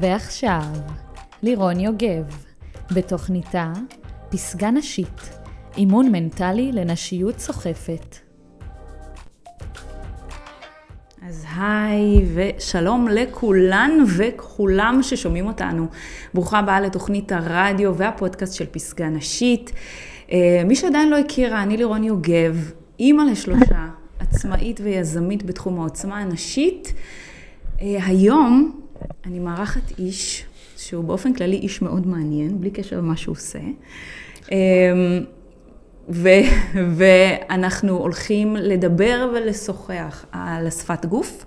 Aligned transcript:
ועכשיו, 0.00 0.62
לירון 1.42 1.80
יוגב, 1.80 2.44
בתוכניתה 2.94 3.72
פסגה 4.28 4.70
נשית, 4.70 5.38
אימון 5.76 6.12
מנטלי 6.12 6.72
לנשיות 6.72 7.38
סוחפת. 7.38 8.16
אז 11.28 11.44
היי 11.56 12.24
ושלום 12.34 13.08
לכולן 13.08 13.90
וכולם 14.16 14.98
ששומעים 15.02 15.46
אותנו. 15.46 15.86
ברוכה 16.34 16.58
הבאה 16.58 16.80
לתוכנית 16.80 17.32
הרדיו 17.32 17.96
והפודקאסט 17.96 18.54
של 18.54 18.66
פסגה 18.70 19.08
נשית. 19.08 19.72
אה, 20.32 20.62
מי 20.64 20.76
שעדיין 20.76 21.08
לא 21.08 21.18
הכירה, 21.18 21.62
אני 21.62 21.76
לירון 21.76 22.04
יוגב, 22.04 22.72
אימא 23.00 23.22
לשלושה, 23.22 23.86
עצמאית 24.18 24.80
ויזמית 24.84 25.46
בתחום 25.46 25.80
העוצמה 25.80 26.18
הנשית. 26.18 26.92
אה, 27.80 27.96
היום 28.06 28.80
אני 29.26 29.38
מארחת 29.38 29.98
איש 29.98 30.44
שהוא 30.76 31.04
באופן 31.04 31.32
כללי 31.32 31.56
איש 31.56 31.82
מאוד 31.82 32.06
מעניין, 32.06 32.60
בלי 32.60 32.70
קשר 32.70 32.98
למה 32.98 33.16
שהוא 33.16 33.32
עושה. 33.32 33.58
אמ, 34.52 34.56
ו, 36.08 36.28
ואנחנו 36.96 37.96
הולכים 37.96 38.56
לדבר 38.56 39.30
ולשוחח 39.34 40.24
על 40.32 40.66
השפת 40.66 41.06
גוף. 41.06 41.44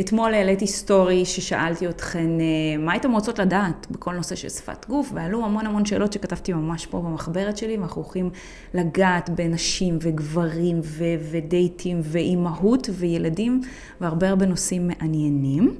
אתמול 0.00 0.34
העליתי 0.34 0.66
סטורי 0.66 1.24
ששאלתי 1.24 1.88
אתכן 1.88 2.40
אה, 2.40 2.78
מה 2.78 2.92
הייתם 2.92 3.12
רוצות 3.12 3.38
לדעת 3.38 3.86
בכל 3.90 4.14
נושא 4.14 4.34
של 4.34 4.48
שפת 4.48 4.86
גוף, 4.88 5.10
ועלו 5.14 5.44
המון 5.44 5.66
המון 5.66 5.84
שאלות 5.84 6.12
שכתבתי 6.12 6.52
ממש 6.52 6.86
פה 6.86 7.00
במחברת 7.00 7.56
שלי, 7.56 7.76
ואנחנו 7.76 8.02
הולכים 8.02 8.30
לגעת 8.74 9.30
בנשים 9.30 9.98
וגברים 10.00 10.80
ו- 10.84 11.04
ודייטים 11.30 12.00
ואימהות 12.04 12.88
וילדים, 12.92 13.60
והרבה 14.00 14.28
הרבה 14.28 14.46
נושאים 14.46 14.88
מעניינים. 14.88 15.74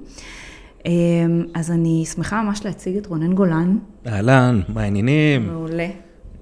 אמ, 0.86 1.44
אז 1.54 1.70
אני 1.70 2.04
שמחה 2.14 2.42
ממש 2.42 2.64
להציג 2.64 2.96
את 2.96 3.06
רונן 3.06 3.34
גולן. 3.34 3.78
אהלן, 4.06 4.60
מה 4.68 4.82
העניינים? 4.82 5.46
מעולה. 5.46 5.88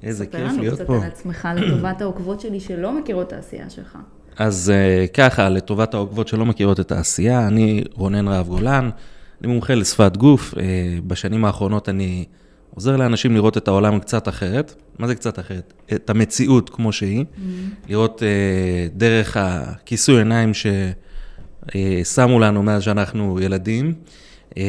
איזה 0.03 0.27
כיף 0.27 0.53
להיות 0.59 0.79
פה. 0.79 0.85
ספר 0.85 0.93
לנו 0.93 1.01
קצת 1.01 1.07
על 1.07 1.13
עצמך 1.13 1.49
לטובת 1.57 2.01
העוקבות 2.03 2.41
שלי 2.41 2.61
שלא 2.61 2.99
מכירות 3.01 3.27
את 3.27 3.33
העשייה 3.33 3.71
שלך. 3.71 3.99
אז 4.37 4.71
אה, 4.71 5.07
ככה, 5.07 5.49
לטובת 5.49 5.95
העוקבות 5.95 6.29
שלא 6.29 6.47
מכירות 6.47 6.81
את 6.81 6.93
העשייה, 6.93 7.47
אני 7.47 7.85
רונן 7.95 8.29
רהב 8.29 8.47
גולן, 8.47 8.91
אני 9.41 9.53
מומחה 9.53 9.75
לשפת 9.75 10.17
גוף. 10.17 10.55
אה, 10.59 10.99
בשנים 11.07 11.45
האחרונות 11.45 11.89
אני 11.89 12.25
עוזר 12.75 12.97
לאנשים 12.97 13.35
לראות 13.35 13.57
את 13.57 13.69
העולם 13.69 13.99
קצת 13.99 14.29
אחרת. 14.29 14.75
מה 14.99 15.07
זה 15.07 15.15
קצת 15.15 15.39
אחרת? 15.39 15.73
את 15.95 16.11
המציאות 16.11 16.71
כמו 16.71 16.93
שהיא. 16.93 17.25
Mm-hmm. 17.25 17.89
לראות 17.89 18.23
אה, 18.23 18.87
דרך 18.95 19.37
הכיסוי 19.41 20.19
עיניים 20.19 20.53
ששמו 21.75 22.39
לנו 22.39 22.63
מאז 22.63 22.83
שאנחנו 22.83 23.41
ילדים. 23.41 23.95
אמ, 24.57 24.63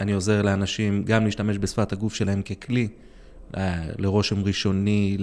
אני 0.00 0.12
עוזר 0.12 0.42
לאנשים 0.42 1.02
גם 1.04 1.24
להשתמש 1.24 1.58
בשפת 1.58 1.92
הגוף 1.92 2.14
שלהם 2.14 2.42
ככלי 2.42 2.88
לרושם 3.98 4.44
ראשוני, 4.44 5.16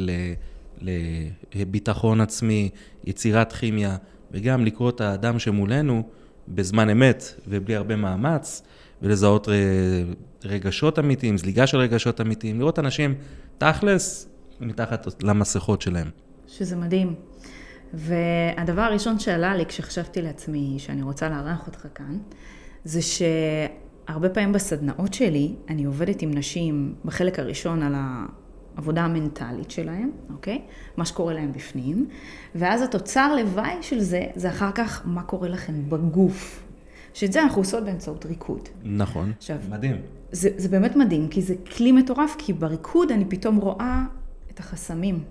לביטחון 1.53 2.21
עצמי, 2.21 2.69
יצירת 3.03 3.53
כימיה, 3.53 3.97
וגם 4.31 4.65
לקרוא 4.65 4.89
את 4.89 5.01
האדם 5.01 5.39
שמולנו 5.39 6.03
בזמן 6.47 6.89
אמת 6.89 7.23
ובלי 7.47 7.75
הרבה 7.75 7.95
מאמץ, 7.95 8.61
ולזהות 9.01 9.47
רגשות 10.43 10.99
אמיתיים, 10.99 11.37
זליגה 11.37 11.67
של 11.67 11.77
רגשות 11.77 12.21
אמיתיים, 12.21 12.59
לראות 12.59 12.79
אנשים 12.79 13.15
תכלס 13.57 14.27
מתחת 14.59 15.23
למסכות 15.23 15.81
שלהם. 15.81 16.09
שזה 16.47 16.75
מדהים. 16.75 17.15
והדבר 17.93 18.81
הראשון 18.81 19.19
שעלה 19.19 19.55
לי 19.55 19.65
כשחשבתי 19.65 20.21
לעצמי 20.21 20.75
שאני 20.77 21.01
רוצה 21.01 21.29
לארח 21.29 21.67
אותך 21.67 21.87
כאן, 21.95 22.17
זה 22.83 22.99
שהרבה 23.01 24.29
פעמים 24.29 24.53
בסדנאות 24.53 25.13
שלי, 25.13 25.53
אני 25.69 25.83
עובדת 25.83 26.21
עם 26.21 26.31
נשים 26.33 26.95
בחלק 27.05 27.39
הראשון 27.39 27.83
על 27.83 27.95
העבודה 27.95 29.01
המנטלית 29.01 29.71
שלהם, 29.71 30.11
אוקיי? 30.33 30.61
מה 30.97 31.05
שקורה 31.05 31.33
להם 31.33 31.51
בפנים, 31.51 32.07
ואז 32.55 32.81
התוצר 32.81 33.35
לוואי 33.35 33.75
של 33.81 33.99
זה, 33.99 34.25
זה 34.35 34.49
אחר 34.49 34.71
כך 34.71 35.01
מה 35.05 35.23
קורה 35.23 35.49
לכם 35.49 35.89
בגוף. 35.89 36.63
שאת 37.13 37.31
זה 37.31 37.43
אנחנו 37.43 37.61
עושות 37.61 37.83
באמצעות 37.83 38.25
ריקוד. 38.25 38.69
נכון, 38.83 39.31
עכשיו, 39.37 39.57
מדהים. 39.69 39.95
זה, 40.31 40.49
זה 40.57 40.69
באמת 40.69 40.95
מדהים, 40.95 41.27
כי 41.27 41.41
זה 41.41 41.55
כלי 41.77 41.91
מטורף, 41.91 42.35
כי 42.37 42.53
בריקוד 42.53 43.11
אני 43.11 43.25
פתאום 43.25 43.57
רואה 43.57 44.03
את 44.51 44.59
החסמים, 44.59 45.23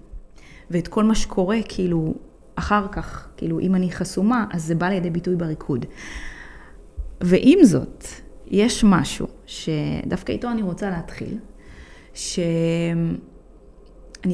ואת 0.71 0.89
כל 0.89 1.05
מה 1.05 1.15
שקורה, 1.15 1.57
כאילו, 1.69 2.15
אחר 2.55 2.87
כך, 2.93 3.29
כאילו, 3.37 3.61
אם 3.61 3.75
אני 3.75 3.91
חסומה, 3.91 4.47
אז 4.51 4.65
זה 4.65 4.75
בא 4.75 4.89
לידי 4.89 5.11
ביטוי 5.11 5.37
בריקוד. 5.37 5.87
ועם 7.21 7.59
זאת, 7.65 8.05
יש 8.47 8.85
משהו 8.85 9.27
שדווקא 9.47 10.33
איתו 10.33 10.51
אני 10.51 10.63
רוצה 10.63 10.91
להתחיל, 10.91 11.39
שאני 12.15 13.17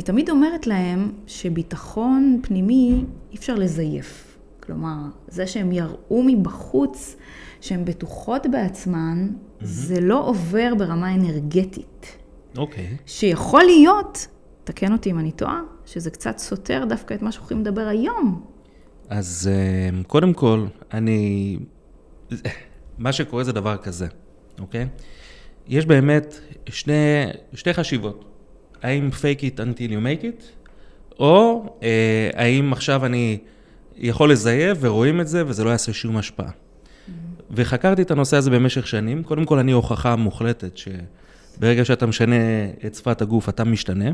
תמיד 0.05 0.31
אומרת 0.31 0.67
להם 0.67 1.13
שביטחון 1.27 2.41
פנימי 2.43 3.05
אי 3.33 3.37
אפשר 3.37 3.55
לזייף. 3.55 4.39
כלומר, 4.61 4.97
זה 5.29 5.47
שהם 5.47 5.73
יראו 5.73 6.23
מבחוץ 6.27 7.17
שהן 7.61 7.85
בטוחות 7.85 8.47
בעצמן, 8.47 9.29
mm-hmm. 9.29 9.65
זה 9.65 10.01
לא 10.01 10.29
עובר 10.29 10.75
ברמה 10.79 11.15
אנרגטית. 11.15 12.17
אוקיי. 12.57 12.85
Okay. 12.85 13.03
שיכול 13.07 13.63
להיות, 13.63 14.27
תקן 14.65 14.93
אותי 14.93 15.11
אם 15.11 15.19
אני 15.19 15.33
טועה, 15.33 15.61
שזה 15.87 16.11
קצת 16.11 16.39
סותר 16.39 16.85
דווקא 16.89 17.15
את 17.15 17.23
מה 17.23 17.33
שאנחנו 17.33 17.45
יכולים 17.47 17.63
לדבר 17.63 17.87
היום. 17.87 18.45
אז 19.09 19.51
אה, 19.53 20.03
קודם 20.03 20.33
כל, 20.33 20.67
אני... 20.93 21.59
מה 22.99 23.13
שקורה 23.13 23.45
זה 23.45 23.53
דבר 23.53 23.77
כזה, 23.77 24.07
אוקיי? 24.59 24.87
יש 25.69 25.87
באמת 25.87 26.41
שני, 26.69 26.93
שתי 27.55 27.75
חשיבות. 27.75 28.25
האם 28.83 29.11
fake 29.13 29.41
it 29.41 29.59
until 29.59 29.91
you 29.91 30.05
make 30.07 30.23
it, 30.23 30.67
או 31.19 31.65
אה, 31.83 32.31
האם 32.35 32.73
עכשיו 32.73 33.07
אני 33.07 33.39
יכול 33.97 34.33
לזייף 34.33 34.79
ורואים 34.81 35.21
את 35.21 35.29
זה 35.29 35.47
וזה 35.47 35.65
לא 35.65 35.71
יעשה 35.71 35.93
שום 35.93 36.17
השפעה. 36.17 36.49
Mm-hmm. 36.49 37.11
וחקרתי 37.51 38.03
את 38.03 38.11
הנושא 38.11 38.37
הזה 38.37 38.51
במשך 38.51 38.87
שנים. 38.87 39.23
קודם 39.23 39.45
כל, 39.45 39.59
אני 39.59 39.73
הוכחה 39.73 40.17
מוחלטת 40.17 40.79
שברגע 40.79 41.85
שאתה 41.85 42.07
משנה 42.07 42.37
את 42.87 42.95
שפת 42.95 43.23
הגוף, 43.23 43.49
אתה 43.49 43.65
משתנה. 43.65 44.11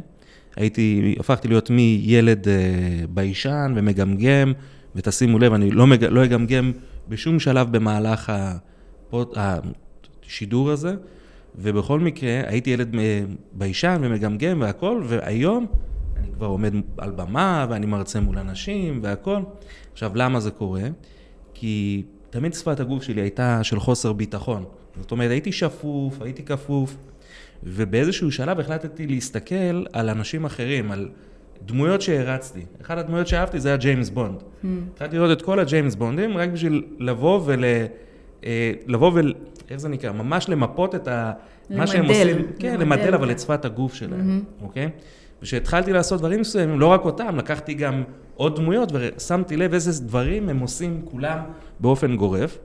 הייתי, 0.56 1.14
הפכתי 1.20 1.49
להיות 1.49 1.70
מילד 1.70 2.49
אה, 2.49 2.54
ביישן 3.09 3.72
ומגמגם, 3.76 4.53
ותשימו 4.97 5.38
לב, 5.38 5.53
אני 5.53 5.70
לא, 5.70 5.87
מג, 5.87 6.04
לא 6.04 6.25
אגמגם 6.25 6.72
בשום 7.09 7.41
שלב 7.41 7.76
במהלך 7.76 8.31
ה... 8.31 8.56
הפוד, 9.12 9.34
השידור 10.27 10.71
הזה, 10.71 10.95
ובכל 11.59 12.00
מקרה 12.00 12.41
הייתי 12.47 12.71
ילד 12.71 12.97
ביישן 13.53 14.00
ומגמגם 14.05 14.61
והכל, 14.61 15.03
והיום 15.05 15.67
אני 16.17 16.33
כבר 16.37 16.47
עומד 16.47 16.75
על 16.99 17.11
במה 17.11 17.67
ואני 17.71 17.87
מרצה 17.87 18.21
מול 18.21 18.39
אנשים 18.39 19.00
והכל. 19.03 19.41
עכשיו, 19.93 20.12
למה 20.15 20.41
זה 20.41 20.50
קורה? 20.50 20.83
כי 21.55 22.03
תמיד 22.31 22.55
שפת 22.55 22.81
הגוף 22.81 23.03
שלי 23.03 23.21
הייתה 23.21 23.65
של 23.65 23.81
חוסר 23.81 24.12
ביטחון. 24.12 24.65
זאת 25.00 25.11
אומרת, 25.11 25.31
הייתי 25.31 25.53
שפוף, 25.53 26.23
הייתי 26.23 26.43
כפוף, 26.43 26.97
ובאיזשהו 27.62 28.33
שלב 28.33 28.61
החלטתי 28.61 29.06
להסתכל 29.06 29.84
על 29.93 30.09
אנשים 30.09 30.44
אחרים, 30.44 30.93
על 30.93 31.09
דמויות 31.67 32.03
שהרצתי. 32.03 32.61
אחת 32.83 32.99
הדמויות 32.99 33.27
שאהבתי 33.27 33.61
זה 33.61 33.69
היה 33.69 33.77
ג'יימס 33.77 34.11
בונד. 34.11 34.41
Mm. 34.41 34.67
התחלתי 34.93 35.17
לראות 35.17 35.39
את 35.39 35.43
כל 35.43 35.61
הג'יימס 35.61 35.94
בונדים 35.94 36.37
רק 36.37 36.49
בשביל 36.49 36.84
לבוא 36.99 37.41
ול... 37.44 37.65
אה, 38.45 38.73
לבוא 38.87 39.11
ול... 39.15 39.35
איך 39.71 39.81
זה 39.81 39.89
נקרא? 39.89 40.13
ממש 40.13 40.49
למפות 40.49 40.95
את 40.95 41.09
ה... 41.09 41.33
למדל. 41.71 41.81
מה 41.81 41.87
שהם 41.87 42.05
עושים. 42.05 42.47
כן, 42.59 42.81
למדל, 42.81 43.15
אבל 43.15 43.31
את 43.31 43.41
שפת 43.41 43.65
הגוף 43.65 43.94
שלהם, 43.94 44.44
אוקיי? 44.62 44.91
וכשהתחלתי 45.43 45.93
לעשות 45.93 46.19
דברים 46.19 46.41
מסוימים, 46.41 46.81
לא 46.81 46.87
רק 46.87 47.05
אותם, 47.05 47.37
לקחתי 47.37 47.75
גם 47.75 48.03
עוד 48.37 48.56
דמויות 48.56 48.93
ושמתי 48.93 49.56
לב 49.56 49.75
איזה 49.75 50.05
דברים 50.05 50.49
הם 50.49 50.59
עושים 50.59 51.03
כולם 51.05 51.39
באופן 51.81 52.17
גורף. 52.17 52.59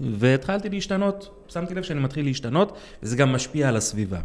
והתחלתי 0.00 0.68
להשתנות, 0.68 1.44
שמתי 1.48 1.74
לב 1.74 1.82
שאני 1.82 2.00
מתחיל 2.00 2.24
להשתנות, 2.24 2.78
וזה 3.02 3.16
גם 3.16 3.32
משפיע 3.32 3.68
על 3.68 3.76
הסביבה. 3.76 4.20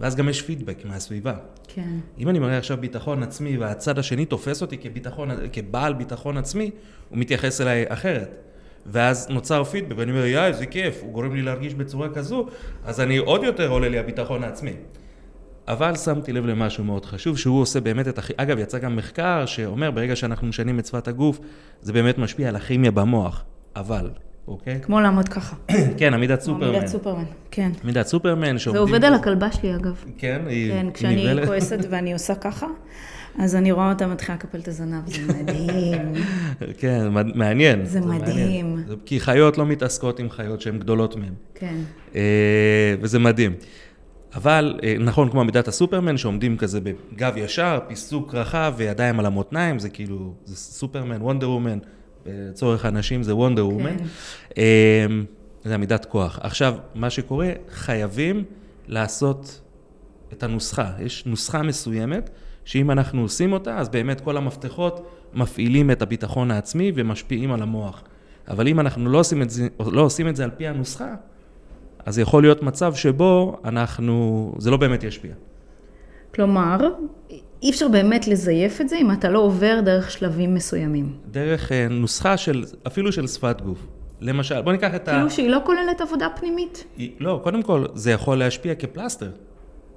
ואז 0.00 0.16
גם 0.16 0.28
יש 0.28 0.42
פידבק 0.42 0.84
מהסביבה. 0.84 1.34
כן. 1.68 1.98
אם 2.18 2.28
אני 2.28 2.38
מראה 2.38 2.58
עכשיו 2.58 2.76
ביטחון 2.76 3.22
עצמי 3.22 3.58
והצד 3.58 3.98
השני 3.98 4.24
תופס 4.24 4.62
אותי 4.62 4.78
כביטחון, 4.78 5.30
כבעל 5.52 5.92
ביטחון 5.92 6.36
עצמי, 6.36 6.70
הוא 7.08 7.18
מתייחס 7.18 7.60
אליי 7.60 7.84
אחרת. 7.88 8.47
ואז 8.90 9.26
נוצר 9.30 9.64
פידבק, 9.64 9.94
ואני 9.98 10.10
אומר, 10.10 10.26
יא, 10.26 10.40
איזה 10.40 10.66
כיף, 10.66 11.00
הוא 11.02 11.12
גורם 11.12 11.34
לי 11.34 11.42
להרגיש 11.42 11.74
בצורה 11.74 12.08
כזו, 12.08 12.46
אז 12.84 13.00
אני 13.00 13.16
עוד 13.16 13.42
יותר 13.42 13.68
עולה 13.68 13.88
לי 13.88 13.98
הביטחון 13.98 14.44
העצמי. 14.44 14.72
אבל 15.68 15.96
שמתי 15.96 16.32
לב 16.32 16.46
למשהו 16.46 16.84
מאוד 16.84 17.04
חשוב, 17.04 17.38
שהוא 17.38 17.60
עושה 17.60 17.80
באמת 17.80 18.08
את 18.08 18.18
הכי... 18.18 18.32
אגב, 18.36 18.58
יצא 18.58 18.78
גם 18.78 18.96
מחקר 18.96 19.46
שאומר, 19.46 19.90
ברגע 19.90 20.16
שאנחנו 20.16 20.46
משנים 20.46 20.78
את 20.78 20.86
שפת 20.86 21.08
הגוף, 21.08 21.38
זה 21.82 21.92
באמת 21.92 22.18
משפיע 22.18 22.48
על 22.48 22.56
הכימיה 22.56 22.90
במוח. 22.90 23.44
אבל 23.76 24.10
אוקיי? 24.48 24.80
כמו 24.82 25.00
לעמוד 25.00 25.28
ככה. 25.28 25.56
כן, 25.98 26.14
עמידת 26.14 26.40
סופרמן. 26.40 26.74
עמידת 26.74 26.86
סופרמן, 26.86 27.24
כן. 27.50 27.70
עמידת 27.84 28.06
סופרמן 28.06 28.52
זה 28.52 28.58
שעומדים... 28.58 28.82
עובד 28.82 29.04
על 29.04 29.14
הכלבה 29.14 29.52
שלי, 29.52 29.74
אגב. 29.74 30.04
כן, 30.18 30.42
היא 30.46 30.72
כן, 30.72 30.86
כשאני. 30.94 31.46
כועסת 31.46 31.78
ואני 31.90 32.12
עושה 32.12 32.34
ככה, 32.34 32.66
אז 33.38 33.56
אני 33.56 33.72
רואה 33.72 33.92
אותה 33.92 34.06
מתחילה 34.06 34.34
לקפל 34.38 34.58
את 34.58 34.68
הזנב, 34.68 35.02
זה 35.06 35.42
מדהים. 35.42 36.12
כן, 36.80 37.08
מעניין. 37.34 37.84
זה 37.86 38.00
מדהים. 38.00 38.16
מעניין. 38.70 38.84
זה- 38.88 38.94
כי 39.04 39.20
חיות 39.20 39.58
לא 39.58 39.66
מתעסקות 39.66 40.18
עם 40.18 40.30
חיות 40.30 40.60
שהן 40.60 40.78
גדולות 40.78 41.16
מהן. 41.16 41.32
כן. 41.54 41.76
אה, 42.14 42.20
וזה 43.00 43.18
מדהים. 43.18 43.52
אבל, 44.34 44.80
אה, 44.82 44.94
נכון, 45.00 45.30
כמו 45.30 45.40
עמידת 45.40 45.68
הסופרמן, 45.68 46.16
שעומדים 46.16 46.56
כזה 46.56 46.80
בגב 46.80 47.32
ישר, 47.36 47.78
פיסוק 47.88 48.34
רחב 48.34 48.74
וידיים 48.76 49.20
על 49.20 49.26
המותניים, 49.26 49.78
זה 49.78 49.88
כאילו, 49.88 50.34
זה 50.44 50.56
סופרמן, 50.56 51.22
וונדר 51.22 51.50
וומן, 51.50 51.78
לצורך 52.26 52.84
הנשים 52.84 53.22
זה 53.22 53.34
וונדר 53.36 53.66
וומן. 53.68 53.96
אה, 54.58 55.06
זה 55.64 55.74
עמידת 55.74 56.04
כוח. 56.04 56.38
עכשיו, 56.42 56.74
מה 56.94 57.10
שקורה, 57.10 57.48
חייבים 57.70 58.44
לעשות 58.88 59.60
את 60.32 60.42
הנוסחה. 60.42 60.90
יש 61.00 61.26
נוסחה 61.26 61.62
מסוימת, 61.62 62.30
שאם 62.68 62.90
אנחנו 62.90 63.22
עושים 63.22 63.52
אותה, 63.52 63.78
אז 63.78 63.88
באמת 63.88 64.20
כל 64.20 64.36
המפתחות 64.36 65.06
מפעילים 65.34 65.90
את 65.90 66.02
הביטחון 66.02 66.50
העצמי 66.50 66.92
ומשפיעים 66.94 67.52
על 67.52 67.62
המוח. 67.62 68.02
אבל 68.48 68.68
אם 68.68 68.80
אנחנו 68.80 69.10
לא 69.10 69.18
עושים 69.18 69.42
את 69.42 69.50
זה, 69.50 69.68
לא 69.92 70.00
עושים 70.00 70.28
את 70.28 70.36
זה 70.36 70.44
על 70.44 70.50
פי 70.56 70.66
הנוסחה, 70.66 71.14
אז 72.06 72.18
יכול 72.18 72.42
להיות 72.42 72.62
מצב 72.62 72.94
שבו 72.94 73.56
אנחנו, 73.64 74.54
זה 74.58 74.70
לא 74.70 74.76
באמת 74.76 75.04
ישפיע. 75.04 75.32
כלומר, 76.34 76.76
אי 77.62 77.70
אפשר 77.70 77.88
באמת 77.88 78.28
לזייף 78.28 78.80
את 78.80 78.88
זה 78.88 78.96
אם 78.96 79.12
אתה 79.12 79.28
לא 79.28 79.38
עובר 79.38 79.80
דרך 79.84 80.10
שלבים 80.10 80.54
מסוימים. 80.54 81.12
דרך 81.30 81.72
אה, 81.72 81.86
נוסחה 81.90 82.36
של, 82.36 82.64
אפילו 82.86 83.12
של 83.12 83.26
שפת 83.26 83.60
גוף. 83.60 83.86
למשל, 84.20 84.62
בוא 84.62 84.72
ניקח 84.72 84.94
את 84.94 85.08
ה... 85.08 85.12
כאילו 85.12 85.30
שהיא 85.30 85.50
לא 85.50 85.58
כוללת 85.64 86.00
עבודה 86.00 86.26
פנימית. 86.36 86.84
לא, 87.20 87.40
קודם 87.44 87.62
כל, 87.62 87.84
זה 87.94 88.10
יכול 88.10 88.38
להשפיע 88.38 88.74
כפלסטר, 88.74 89.30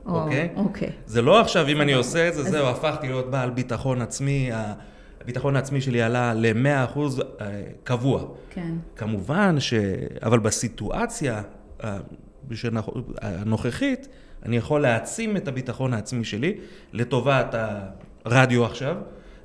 אוקיי? 0.06 0.50
אוקיי. 0.56 0.90
זה 1.06 1.22
לא 1.22 1.42
עכשיו, 1.42 1.68
אם 1.68 1.82
אני 1.82 1.94
עושה 1.94 2.28
את 2.28 2.34
זה, 2.34 2.44
זהו, 2.44 2.68
הפכתי 2.68 3.08
להיות 3.08 3.32
בעל 3.32 3.50
ביטחון 3.50 4.02
עצמי, 4.02 4.50
הביטחון 5.22 5.56
העצמי 5.56 5.82
שלי 5.82 6.02
עלה 6.02 6.34
ל-100% 6.34 7.00
אה, 7.42 7.62
קבוע. 7.84 8.24
כן. 8.50 8.74
כמובן 8.96 9.60
ש... 9.60 9.74
אבל 10.24 10.40
בסיטואציה 10.40 11.42
אה, 11.84 11.98
הנוכחית, 13.22 14.08
אני 14.46 14.58
יכול 14.58 14.82
להעצים 14.82 15.38
את 15.38 15.48
הביטחון 15.48 15.94
העצמי 15.94 16.24
שלי 16.24 16.58
לטובת 16.94 17.56
הרדיו 18.26 18.66
עכשיו, 18.66 18.96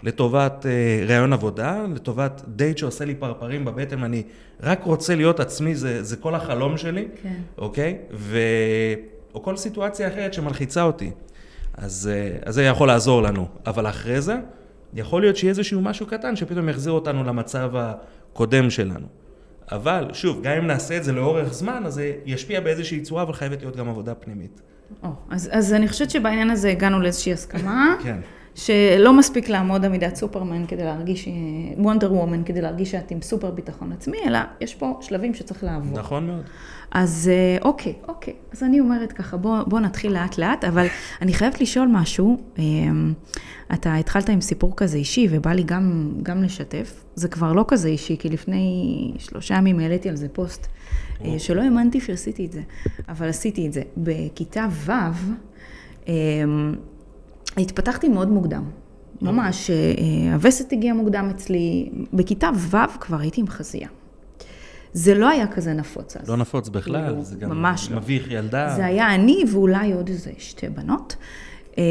לטובת 0.02 0.67
אה, 0.67 1.05
ראיון 1.06 1.32
עבודה, 1.32 1.85
לטובת 1.94 2.43
דייט 2.49 2.79
שעושה 2.79 3.05
לי 3.05 3.14
פרפרים 3.14 3.64
בבטן, 3.64 4.02
אני 4.02 4.23
רק 4.62 4.82
רוצה 4.85 5.14
להיות 5.14 5.41
עצמי, 5.41 5.75
זה, 5.75 6.02
זה 6.02 6.17
כל 6.17 6.35
החלום 6.35 6.76
שלי, 6.76 7.09
כן. 7.23 7.41
אוקיי? 7.59 7.99
ו... 8.12 8.38
או 9.37 9.43
כל 9.43 9.56
סיטואציה 9.56 10.09
אחרת 10.09 10.35
שמלחיצה 10.35 10.83
אותי. 10.83 11.11
אז, 11.75 12.11
אה, 12.12 12.38
אז 12.44 12.55
זה 12.55 12.62
יכול 12.62 12.88
לעזור 12.88 13.23
לנו. 13.23 13.47
אבל 13.67 13.87
אחרי 13.87 14.21
זה, 14.21 14.37
יכול 14.94 15.23
להיות 15.23 15.37
שיהיה 15.37 15.50
איזשהו 15.50 15.81
משהו 15.81 16.06
קטן 16.06 16.37
שפתאום 16.37 16.69
יחזיר 16.69 16.93
אותנו 16.93 17.25
למצב 17.25 17.71
הקודם 17.77 18.71
שלנו. 18.71 19.06
אבל, 19.73 20.09
שוב, 20.12 20.43
גם 20.43 20.53
אם 20.53 20.67
נעשה 20.67 20.97
את 20.97 21.05
זה 21.05 21.12
לאורך 21.12 21.53
זמן, 21.53 21.83
אז 21.87 21.94
זה 21.94 22.12
ישפיע 22.27 22.61
באיזושהי 22.61 23.00
צורה, 23.00 23.23
אבל 23.23 23.33
חייבת 23.33 23.62
להיות 23.62 23.77
גם 23.77 23.88
עבודה 23.88 24.15
פנימית. 24.15 24.61
או, 25.03 25.09
אז, 25.31 25.49
אז 25.53 25.73
אני 25.73 25.88
חושבת 25.88 26.11
שבעניין 26.11 26.50
הזה 26.50 26.71
הגענו 26.71 27.00
לאיזושהי 27.00 27.33
הסכמה, 27.33 27.94
כן. 28.05 28.19
שלא 28.55 29.12
מספיק 29.12 29.49
לעמוד 29.49 29.85
עמידת 29.85 30.17
סופרמן 30.17 30.67
כדי 30.67 30.85
להרגיש, 30.85 31.29
וונדר 31.79 32.12
וומן 32.12 32.44
כדי 32.44 32.61
להרגיש 32.61 32.91
שאת 32.91 33.11
עם 33.11 33.23
סופר 33.23 33.50
ביטחון 33.50 33.93
עצמי, 33.93 34.19
אלא 34.27 34.38
יש 34.61 34.75
פה 34.75 34.99
שלבים 35.00 35.35
שצריך 35.35 35.65
לעבור. 35.65 35.99
נכון 35.99 36.27
מאוד. 36.27 36.43
אז 36.91 37.31
אה, 37.33 37.69
אוקיי, 37.69 37.94
אוקיי. 38.09 38.35
אז 38.53 38.62
אני 38.62 38.81
אומרת 38.81 39.12
ככה, 39.12 39.37
בוא, 39.37 39.62
בוא 39.62 39.81
נתחיל 39.81 40.12
לאט 40.12 40.38
לאט, 40.38 40.65
אבל 40.65 40.87
אני 41.23 41.35
חייבת 41.35 41.61
לשאול 41.61 41.88
משהו. 41.93 42.41
אה, 42.59 42.65
אתה 43.75 43.94
התחלת 43.94 44.29
עם 44.29 44.41
סיפור 44.41 44.73
כזה 44.77 44.97
אישי, 44.97 45.29
ובא 45.31 45.53
לי 45.53 45.62
גם, 45.62 46.12
גם 46.23 46.43
לשתף. 46.43 47.05
זה 47.15 47.29
כבר 47.29 47.53
לא 47.53 47.65
כזה 47.69 47.88
אישי, 47.88 48.17
כי 48.19 48.29
לפני 48.29 49.12
שלושה 49.19 49.55
ימים 49.55 49.79
העליתי 49.79 50.09
על 50.09 50.17
זה 50.17 50.29
פוסט, 50.29 50.67
אה, 51.25 51.38
שלא 51.38 51.62
האמנתי 51.62 52.00
שעשיתי 52.00 52.47
את 52.47 52.53
זה, 52.53 52.62
אבל 53.09 53.29
עשיתי 53.29 53.67
את 53.67 53.73
זה. 53.73 53.83
בכיתה 53.97 54.67
ו', 54.71 54.91
אה, 56.09 56.15
התפתחתי 57.56 58.09
מאוד 58.09 58.31
מוקדם. 58.31 58.65
ממש, 59.23 59.71
אה, 59.71 60.35
הווסת 60.35 60.73
הגיעה 60.73 60.94
מוקדם 60.94 61.31
אצלי. 61.35 61.91
בכיתה 62.12 62.50
ו' 62.56 62.77
כבר 63.00 63.21
הייתי 63.21 63.41
עם 63.41 63.49
חזייה. 63.49 63.88
זה 64.99 65.15
לא 65.15 65.29
היה 65.29 65.47
כזה 65.47 65.73
נפוץ 65.73 66.17
אז. 66.17 66.29
לא 66.29 66.37
נפוץ 66.37 66.69
בכלל, 66.69 67.07
כאילו, 67.09 67.25
זה 67.25 67.37
גם 67.37 67.51
ממש 67.51 67.91
לא. 67.91 67.97
מביך 67.97 68.31
ילדה. 68.31 68.73
זה 68.77 68.85
היה 68.87 69.15
אני 69.15 69.45
ואולי 69.53 69.93
עוד 69.93 70.09
איזה 70.09 70.31
שתי 70.39 70.69
בנות. 70.69 71.17
אמ, 71.79 71.83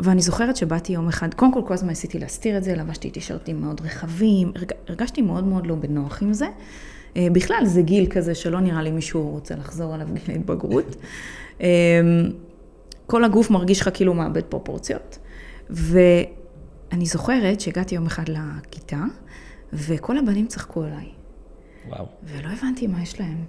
ואני 0.00 0.20
זוכרת 0.20 0.56
שבאתי 0.56 0.92
יום 0.92 1.08
אחד, 1.08 1.34
קודם 1.34 1.52
כל 1.54 1.60
כל 1.66 1.74
הזמן 1.74 1.88
ניסיתי 1.88 2.18
להסתיר 2.18 2.56
את 2.58 2.64
זה, 2.64 2.74
לבשתי 2.74 3.10
טישרטים 3.10 3.60
מאוד 3.60 3.80
רחבים, 3.80 4.52
הרג- 4.56 4.72
הרגשתי 4.88 5.22
מאוד 5.22 5.44
מאוד 5.44 5.66
לא 5.66 5.74
בנוח 5.74 6.22
עם 6.22 6.32
זה. 6.32 6.46
אה, 7.16 7.26
בכלל 7.32 7.62
זה 7.64 7.82
גיל 7.82 8.06
כזה 8.10 8.34
שלא 8.34 8.60
נראה 8.60 8.82
לי 8.82 8.90
מישהו 8.90 9.30
רוצה 9.30 9.54
לחזור 9.56 9.94
עליו 9.94 10.06
גיל 10.14 10.36
ההתבגרות. 10.36 10.96
אמ, 11.60 11.66
כל 13.06 13.24
הגוף 13.24 13.50
מרגיש 13.50 13.80
לך 13.80 13.88
כאילו 13.94 14.14
מאבד 14.14 14.42
פרופורציות. 14.42 15.18
ואני 15.70 17.06
זוכרת 17.06 17.60
שהגעתי 17.60 17.94
יום 17.94 18.06
אחד 18.06 18.24
לכיתה, 18.28 19.00
וכל 19.72 20.18
הבנים 20.18 20.46
צחקו 20.46 20.82
עליי. 20.84 21.06
וואו. 21.88 22.06
ולא 22.24 22.48
הבנתי 22.48 22.86
מה 22.86 23.02
יש 23.02 23.20
להם. 23.20 23.44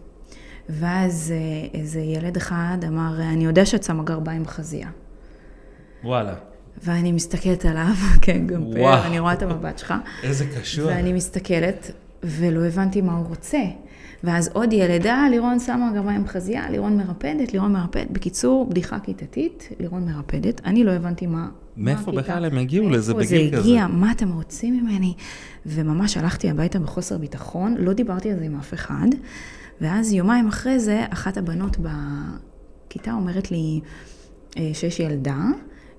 ואז 0.69 1.33
אה, 1.35 1.79
איזה 1.79 1.99
ילד 1.99 2.37
אחד 2.37 2.77
אמר, 2.87 3.21
אני 3.21 3.45
יודע 3.45 3.65
שאת 3.65 3.83
שמה 3.83 4.03
גרביים 4.03 4.43
בחזייה. 4.43 4.89
וואלה. 6.03 6.35
ואני 6.83 7.11
מסתכלת 7.11 7.65
עליו, 7.65 7.93
כן, 8.21 8.47
גם. 8.47 8.63
פר, 8.73 9.05
אני 9.05 9.19
רואה 9.19 9.33
את 9.33 9.41
המבט 9.41 9.77
שלך. 9.79 9.93
איזה 10.23 10.45
קשוח. 10.45 10.87
ואני 10.87 11.13
מסתכלת, 11.13 11.91
ולא 12.23 12.65
הבנתי 12.65 13.01
מה 13.01 13.17
הוא 13.17 13.27
רוצה. 13.27 13.61
ואז 14.23 14.49
עוד 14.53 14.73
ילד, 14.73 15.07
אה, 15.07 15.27
לירון 15.29 15.59
שמה 15.59 15.91
גרביים 15.93 16.23
בחזייה, 16.23 16.69
לירון 16.69 16.97
מרפדת, 16.97 17.53
לירון 17.53 17.73
מרפדת. 17.73 18.11
בקיצור, 18.11 18.69
בדיחה 18.69 18.99
כיתתית, 18.99 19.69
לירון 19.79 20.05
מרפדת. 20.05 20.61
אני 20.65 20.83
לא 20.83 20.91
הבנתי 20.91 21.27
מה... 21.27 21.49
מאיפה 21.77 22.11
בכלל 22.11 22.45
הם 22.45 22.57
הגיעו 22.57 22.89
לזה 22.89 23.13
בגיל 23.13 23.27
זה 23.27 23.57
כזה? 23.57 23.59
הגיע, 23.59 23.87
מה 23.87 24.11
אתם 24.11 24.31
רוצים 24.31 24.77
ממני? 24.77 25.13
וממש 25.65 26.17
הלכתי 26.17 26.49
הביתה 26.49 26.79
בחוסר 26.79 27.17
ביטחון, 27.17 27.75
לא 27.79 27.93
דיברתי 27.93 28.31
על 28.31 28.39
זה 28.39 28.45
עם 28.45 28.55
אף 28.55 28.73
אחד. 28.73 29.07
ואז 29.81 30.13
יומיים 30.13 30.47
אחרי 30.47 30.79
זה, 30.79 31.05
אחת 31.09 31.37
הבנות 31.37 31.77
בכיתה 31.77 33.13
אומרת 33.13 33.51
לי 33.51 33.81
אה, 34.57 34.69
שיש 34.73 34.99
ילדה 34.99 35.45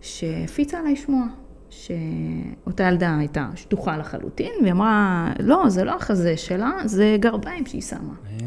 שהפיצה 0.01 0.79
עליי 0.79 0.97
שמועה. 0.97 1.44
שאותה 1.83 2.83
ילדה 2.83 3.17
הייתה 3.19 3.49
שטוחה 3.55 3.97
לחלוטין, 3.97 4.53
והיא 4.61 4.73
אמרה, 4.73 5.33
לא, 5.41 5.65
זה 5.69 5.85
לא 5.85 5.95
החזה 5.95 6.37
שלה, 6.37 6.73
זה 6.85 7.17
גרביים 7.21 7.67
שהיא 7.67 7.83
שמה. 7.83 8.15
אה, 8.25 8.47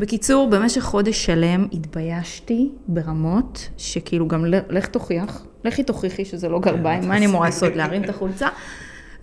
בקיצור, 0.00 0.50
במשך 0.50 0.80
חודש 0.80 1.26
שלם 1.26 1.66
התביישתי 1.72 2.70
ברמות, 2.88 3.68
שכאילו 3.76 4.28
גם 4.28 4.44
לך 4.46 4.86
תוכיח, 4.86 5.44
לכי 5.64 5.82
תוכיחי 5.84 6.24
שזה 6.24 6.48
לא 6.48 6.60
גרביים, 6.60 7.08
מה 7.08 7.16
אני 7.16 7.26
אמורה 7.26 7.46
לעשות, 7.46 7.76
להרים 7.76 8.04
את 8.04 8.08
החולצה? 8.08 8.48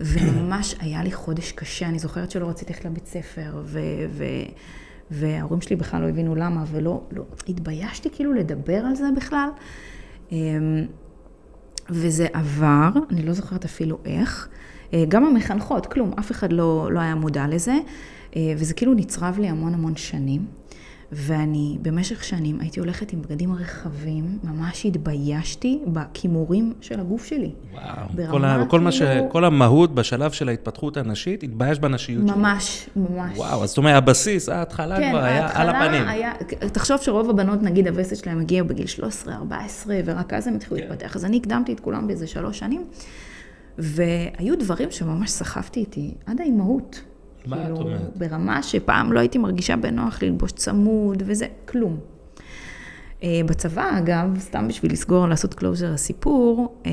וממש 0.00 0.74
היה 0.80 1.02
לי 1.02 1.12
חודש 1.12 1.52
קשה, 1.52 1.86
אני 1.86 1.98
זוכרת 1.98 2.30
שלא 2.30 2.48
רציתי 2.48 2.72
ללכת 2.72 2.84
לבית 2.84 3.06
ספר, 3.06 3.62
ו- 3.64 3.80
ו- 4.10 4.24
וההורים 5.10 5.60
שלי 5.60 5.76
בכלל 5.76 6.02
לא 6.02 6.08
הבינו 6.08 6.34
למה, 6.34 6.64
ולא, 6.70 7.02
לא, 7.12 7.24
התביישתי 7.48 8.10
כאילו 8.10 8.32
לדבר 8.32 8.78
על 8.86 8.94
זה 8.94 9.06
בכלל. 9.16 9.48
וזה 11.90 12.26
עבר, 12.32 12.90
אני 13.10 13.22
לא 13.22 13.32
זוכרת 13.32 13.64
אפילו 13.64 13.98
איך. 14.04 14.48
אה, 14.92 15.04
גם 15.08 15.24
המחנכות, 15.24 15.86
כלום, 15.86 16.12
אף 16.18 16.30
אחד 16.30 16.52
לא, 16.52 16.88
לא 16.92 17.00
היה 17.00 17.14
מודע 17.14 17.46
לזה. 17.48 17.74
אה, 18.36 18.54
וזה 18.56 18.74
כאילו 18.74 18.94
נצרב 18.94 19.38
לי 19.38 19.48
המון 19.48 19.74
המון 19.74 19.96
שנים. 19.96 20.46
ואני 21.12 21.78
במשך 21.82 22.24
שנים 22.24 22.60
הייתי 22.60 22.80
הולכת 22.80 23.12
עם 23.12 23.22
בגדים 23.22 23.52
רחבים, 23.52 24.38
ממש 24.44 24.86
התביישתי 24.86 25.80
בכימורים 25.86 26.72
של 26.80 27.00
הגוף 27.00 27.24
שלי. 27.24 27.50
וואו. 27.72 28.30
כל, 28.30 28.44
ה, 28.44 28.64
כל, 28.68 28.80
מה 28.80 28.92
ש, 28.92 29.02
כאילו- 29.02 29.30
כל 29.30 29.44
המהות 29.44 29.94
בשלב 29.94 30.30
של 30.30 30.48
ההתפתחות 30.48 30.96
הנשית, 30.96 31.42
התבייש 31.42 31.78
בנשיות 31.78 32.28
שלו. 32.28 32.36
ממש, 32.36 32.88
ממש. 32.96 33.38
וואו, 33.38 33.62
אז 33.62 33.68
זאת 33.68 33.78
אומרת, 33.78 33.94
הבסיס, 33.96 34.48
ההתחלה 34.48 35.10
כבר 35.10 35.24
היה 35.24 35.48
על 35.52 35.68
הפנים. 35.68 36.02
כן, 36.02 36.08
היה, 36.08 36.32
תחשוב 36.72 37.00
שרוב 37.00 37.30
הבנות, 37.30 37.62
נגיד 37.62 37.88
הווסת 37.88 38.16
שלהם 38.16 38.40
הגיעו 38.40 38.66
בגיל 38.66 38.86
13, 38.86 39.34
14, 39.34 39.96
ורק 40.04 40.32
אז 40.32 40.46
הם 40.46 40.54
התחילו 40.54 40.76
כן. 40.76 40.86
להתפתח. 40.88 41.16
אז 41.16 41.24
אני 41.24 41.36
הקדמתי 41.36 41.72
את 41.72 41.80
כולם 41.80 42.06
באיזה 42.06 42.26
שלוש 42.26 42.58
שנים, 42.58 42.84
והיו 43.78 44.58
דברים 44.58 44.90
שממש 44.90 45.30
סחבתי 45.30 45.80
איתי 45.80 46.14
עד 46.26 46.40
האימהות. 46.40 47.00
מה 47.46 47.56
את 47.56 47.62
כאילו, 47.62 47.76
אומרת? 47.76 48.16
ברמה 48.16 48.62
שפעם 48.62 49.12
לא 49.12 49.20
הייתי 49.20 49.38
מרגישה 49.38 49.76
בנוח 49.76 50.22
ללבוש 50.22 50.52
צמוד 50.52 51.22
וזה, 51.26 51.46
כלום. 51.68 51.98
אה, 53.22 53.40
בצבא, 53.46 53.98
אגב, 53.98 54.38
סתם 54.38 54.68
בשביל 54.68 54.92
לסגור, 54.92 55.26
לעשות 55.26 55.54
closure 55.54 55.92
לסיפור, 55.92 56.80
אה, 56.86 56.92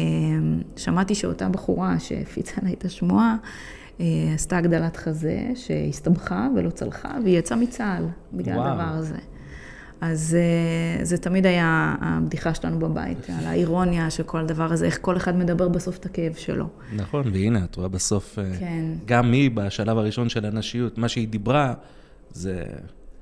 שמעתי 0.75 1.15
שאותה 1.15 1.49
בחורה 1.49 1.99
שהפיצה 1.99 2.53
עליי 2.61 2.73
את 2.73 2.85
השמועה, 2.85 3.35
אה, 3.99 4.05
עשתה 4.35 4.57
הגדלת 4.57 4.97
חזה 4.97 5.39
שהסתבכה 5.55 6.47
ולא 6.55 6.69
צלחה, 6.69 7.13
והיא 7.23 7.39
יצאה 7.39 7.57
מצה"ל 7.57 8.05
בגלל 8.33 8.57
וואו. 8.57 8.67
הדבר 8.67 8.97
הזה. 8.97 9.17
אז 10.01 10.37
אה, 10.39 11.05
זה 11.05 11.17
תמיד 11.17 11.45
היה 11.45 11.95
הבדיחה 12.01 12.53
שלנו 12.53 12.79
בבית, 12.79 13.29
על 13.39 13.45
האירוניה 13.45 14.09
של 14.09 14.23
כל 14.23 14.39
הדבר 14.39 14.73
הזה, 14.73 14.85
איך 14.85 14.97
כל 15.01 15.17
אחד 15.17 15.35
מדבר 15.35 15.67
בסוף 15.67 15.97
את 15.97 16.05
הכאב 16.05 16.33
שלו. 16.33 16.65
נכון, 16.95 17.23
והנה, 17.33 17.63
את 17.63 17.75
רואה 17.75 17.87
בסוף, 17.87 18.39
אה, 18.39 18.43
כן. 18.59 18.85
גם 19.05 19.31
היא 19.31 19.51
בשלב 19.51 19.97
הראשון 19.97 20.29
של 20.29 20.45
הנשיות, 20.45 20.97
מה 20.97 21.07
שהיא 21.07 21.27
דיברה, 21.27 21.73
זה 22.31 22.63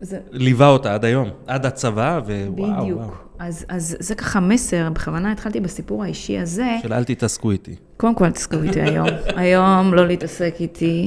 זה 0.02 0.20
ליווה 0.32 0.68
אותה 0.68 0.94
עד 0.94 1.06
היום, 1.06 1.30
עד 1.48 1.66
הצבא, 1.66 2.20
ווואו, 2.26 2.54
בדיוק. 2.54 3.00
וואו. 3.00 3.10
אז, 3.40 3.66
אז 3.70 3.98
זה 4.00 4.16
ככה 4.16 4.40
מסר, 4.40 4.90
בכוונה 4.90 5.32
התחלתי 5.32 5.60
בסיפור 5.60 6.04
האישי 6.04 6.40
הזה. 6.40 6.78
של 6.82 6.94
אל 6.94 7.04
תתעסקו 7.04 7.52
איתי. 7.52 7.76
קודם 7.98 8.16
כל, 8.16 8.26
אל 8.26 8.32
תעסקו 8.32 8.58
איתי 8.64 8.82
היום. 8.82 9.08
היום 9.36 9.94
לא 9.94 10.08
להתעסק 10.08 10.56
איתי. 10.60 11.06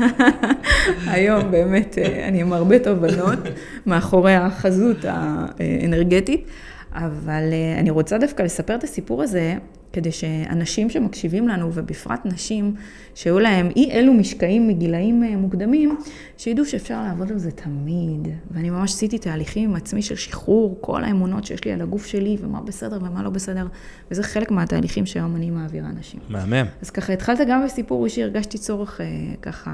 היום 1.12 1.50
באמת 1.50 1.98
אה, 1.98 2.28
אני 2.28 2.40
עם 2.40 2.52
הרבה 2.52 2.78
תובנות 2.78 3.38
מאחורי 3.86 4.34
החזות 4.34 4.96
האנרגטית, 5.04 6.46
אבל 6.94 7.52
אה, 7.52 7.80
אני 7.80 7.90
רוצה 7.90 8.18
דווקא 8.18 8.42
לספר 8.42 8.74
את 8.74 8.84
הסיפור 8.84 9.22
הזה, 9.22 9.54
כדי 9.92 10.12
שאנשים 10.12 10.90
שמקשיבים 10.90 11.48
לנו, 11.48 11.70
ובפרט 11.74 12.20
נשים 12.24 12.74
שהיו 13.14 13.38
להם 13.38 13.70
אי 13.76 13.90
אלו 13.92 14.12
משקעים 14.12 14.68
מגילאים 14.68 15.24
אה, 15.24 15.36
מוקדמים, 15.36 15.96
שידעו 16.36 16.64
שאפשר 16.64 17.02
לעבוד 17.02 17.30
על 17.30 17.38
זה 17.38 17.50
תמיד. 17.50 18.28
ואני 18.50 18.70
ממש 18.70 18.92
עשיתי 18.92 19.18
תהליכים 19.18 19.70
עם 19.70 19.76
עצמי 19.76 20.02
של 20.02 20.16
שחרור 20.16 20.78
כל 20.80 21.04
האמונות 21.04 21.44
שיש 21.44 21.64
לי 21.64 21.72
על 21.72 21.82
הגוף 21.82 22.06
שלי, 22.06 22.36
ומה 22.40 22.60
בסדר 22.60 22.98
ומה 23.02 23.22
לא 23.22 23.30
בסדר, 23.30 23.66
וזה 24.10 24.22
חלק 24.22 24.50
מהתהליכים 24.50 25.06
שהיום 25.06 25.36
אני 25.36 25.50
מעבירה 25.50 25.88
אנשים. 25.88 26.20
מהמם. 26.28 26.66
אז 26.82 26.90
ככה 26.90 27.12
התחלת 27.12 27.38
גם 27.48 27.64
בסיפור 27.64 28.04
אישי, 28.04 28.22
הרגשתי 28.22 28.58
צורך 28.58 29.00
אה, 29.00 29.06
ככה 29.42 29.70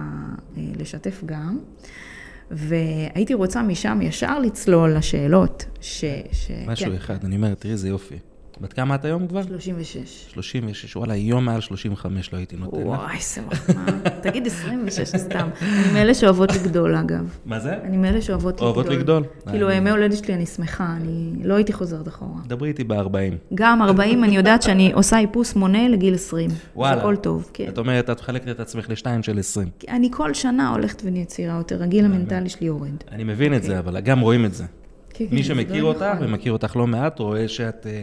לשתף 0.57 1.23
גם, 1.27 1.59
והייתי 2.51 3.35
רוצה 3.35 3.63
משם 3.63 3.99
ישר 4.03 4.39
לצלול 4.39 4.97
לשאלות, 4.97 5.65
ש... 5.81 6.05
ש 6.33 6.51
משהו 6.67 6.87
כן, 6.87 6.95
אחד, 6.95 7.25
אני 7.25 7.37
אומר, 7.37 7.55
תראי 7.55 7.73
איזה 7.73 7.89
יופי. 7.89 8.19
בת 8.61 8.73
כמה 8.73 8.95
את 8.95 9.05
היום 9.05 9.27
כבר? 9.27 9.43
36. 9.43 10.27
36, 10.33 10.97
וואלה, 10.97 11.17
יום 11.17 11.45
מעל 11.45 11.61
35 11.61 12.33
לא 12.33 12.39
הייתי 12.39 12.57
נותן. 12.57 12.77
וואי, 12.77 13.17
איזה 13.17 13.41
מחמאה. 13.47 14.11
תגיד 14.23 14.47
26 14.47 15.17
סתם. 15.17 15.49
אני 15.63 15.93
מאלה 15.93 16.15
שאוהבות 16.15 16.53
לגדול, 16.55 16.95
אגב. 16.97 17.37
מה 17.47 17.59
זה? 17.61 17.75
אני 17.85 17.97
מאלה 17.97 18.23
שאוהבות 18.23 18.55
לגדול. 18.55 18.67
אוהבות 18.67 18.87
לגדול? 18.89 19.25
כאילו, 19.51 19.69
אני- 19.69 19.77
ימי 19.77 19.91
הולדת 19.91 20.25
שלי, 20.25 20.35
אני 20.35 20.47
שמחה, 20.47 20.97
אני 20.97 21.33
לא 21.45 21.55
הייתי 21.55 21.73
חוזרת 21.73 22.09
אחורה. 22.09 22.41
דברי 22.47 22.69
איתי 22.69 22.85
ב-40. 22.85 23.35
גם 23.55 23.83
40, 23.83 24.25
אני 24.25 24.37
יודעת 24.37 24.63
שאני 24.63 24.93
עושה 24.93 25.19
איפוס 25.19 25.57
מונה 25.57 25.89
לגיל 25.89 26.15
20. 26.15 26.51
וואלה. 26.77 26.95
זה 26.97 27.01
הכל 27.01 27.17
טוב, 27.17 27.51
כן. 27.55 27.69
את 27.69 27.79
אומרת, 27.79 28.11
את 28.11 28.21
מחלקת 28.21 28.49
את 28.49 28.61
עצמך 28.61 28.91
לשתיים 28.91 29.23
של 29.23 29.39
20. 29.39 29.69
כי 29.79 29.89
אני 29.89 30.09
כל 30.13 30.35
שנה 30.35 30.71
הולכת 30.71 31.03
ונהיית 31.05 31.29
צעירה 31.29 31.57
יותר, 31.57 31.83
הגיל 31.83 32.05
המנטלי 32.05 32.49
שלי 32.49 32.67
יורד. 32.67 32.91
אני 33.13 33.25
מבין 33.25 33.55
את 33.55 33.63
זה, 33.63 33.79
אבל 33.79 34.01
גם 34.01 34.21
רואים 34.21 34.45
את 34.45 34.55
זה. 34.55 34.65
כן, 35.11 35.25
כן, 35.31 35.35
מי 35.35 35.45
שמכיר 35.45 35.83
לא 35.83 35.89
אותך, 35.89 36.03
נכון. 36.03 36.27
ומכיר 36.27 36.53
אותך 36.53 36.77
לא 36.77 36.87
מעט, 36.87 37.19
רואה 37.19 37.49
שאת 37.49 37.87
אה, 37.87 37.91
אה, 37.93 38.03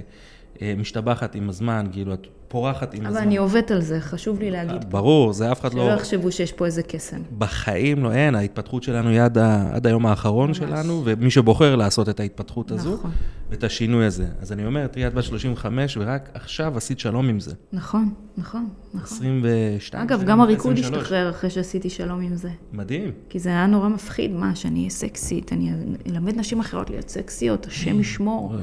משתבחת 0.78 1.36
עם 1.36 1.50
הזמן, 1.50 1.88
כאילו, 1.92 2.14
את 2.14 2.28
פורחת 2.48 2.94
עם 2.94 3.00
אבל 3.00 3.10
הזמן. 3.10 3.22
אני 3.22 3.38
עובדת 3.38 3.72
על 3.72 3.82
זה, 3.82 4.02
חשוב 4.02 4.40
לי 4.40 4.52
להגיד. 4.52 4.92
ברור, 4.92 5.34
זה 5.34 5.52
אף 5.52 5.62
אחד 5.62 5.72
שלא 5.72 5.88
לא... 5.88 5.94
יחשבו 5.94 6.32
שיש 6.32 6.52
פה 6.52 6.66
איזה 6.66 6.84
קסם. 6.84 7.22
בחיים 7.38 8.04
לא, 8.04 8.12
אין, 8.12 8.36
ההתפתחות 8.36 8.84
שלנו 8.84 9.10
היא 9.10 9.22
עד, 9.22 9.38
ה, 9.38 9.76
עד 9.76 9.88
היום 9.88 10.06
האחרון 10.06 10.48
ממש. 10.48 10.58
שלנו, 10.58 11.02
ומי 11.06 11.32
שבוחר 11.32 11.76
לעשות 11.76 12.10
את 12.10 12.20
ההתפתחות 12.20 12.72
הזו, 12.72 12.94
נכון. 12.94 13.12
ואת 13.50 13.64
השינוי 13.64 14.06
הזה. 14.06 14.28
אז 14.42 14.52
אני 14.52 14.66
אומר, 14.66 14.88
תראי, 14.88 15.08
את 15.08 15.14
בת 15.14 15.24
35, 15.24 15.98
ורק 15.98 16.30
עכשיו 16.34 16.78
עשית 16.78 17.00
שלום 17.00 17.30
עם 17.30 17.40
זה. 17.40 17.54
נכון, 17.74 18.14
נכון. 18.38 18.70
22. 19.04 20.04
אגב, 20.04 20.24
גם 20.24 20.42
הריקוד 20.42 20.74
23. 20.74 20.98
השתחרר 20.98 21.30
אחרי 21.30 21.50
שעשיתי 21.50 21.90
שלום 21.90 22.22
עם 22.22 22.36
זה. 22.36 22.50
מדהים. 22.74 23.12
כי 23.30 23.40
זה 23.40 23.50
היה 23.50 23.68
נורא 23.68 23.90
מפחיד, 23.90 24.32
מה, 24.32 24.56
שאני 24.56 24.80
אהיה 24.80 24.90
סקסית, 24.90 25.54
אני 25.54 25.72
אלמד 26.10 26.40
נשים 26.40 26.60
אחרות 26.60 26.90
להיות 26.90 27.10
סקסיות, 27.10 27.66
השם 27.66 28.00
ישמור. 28.00 28.56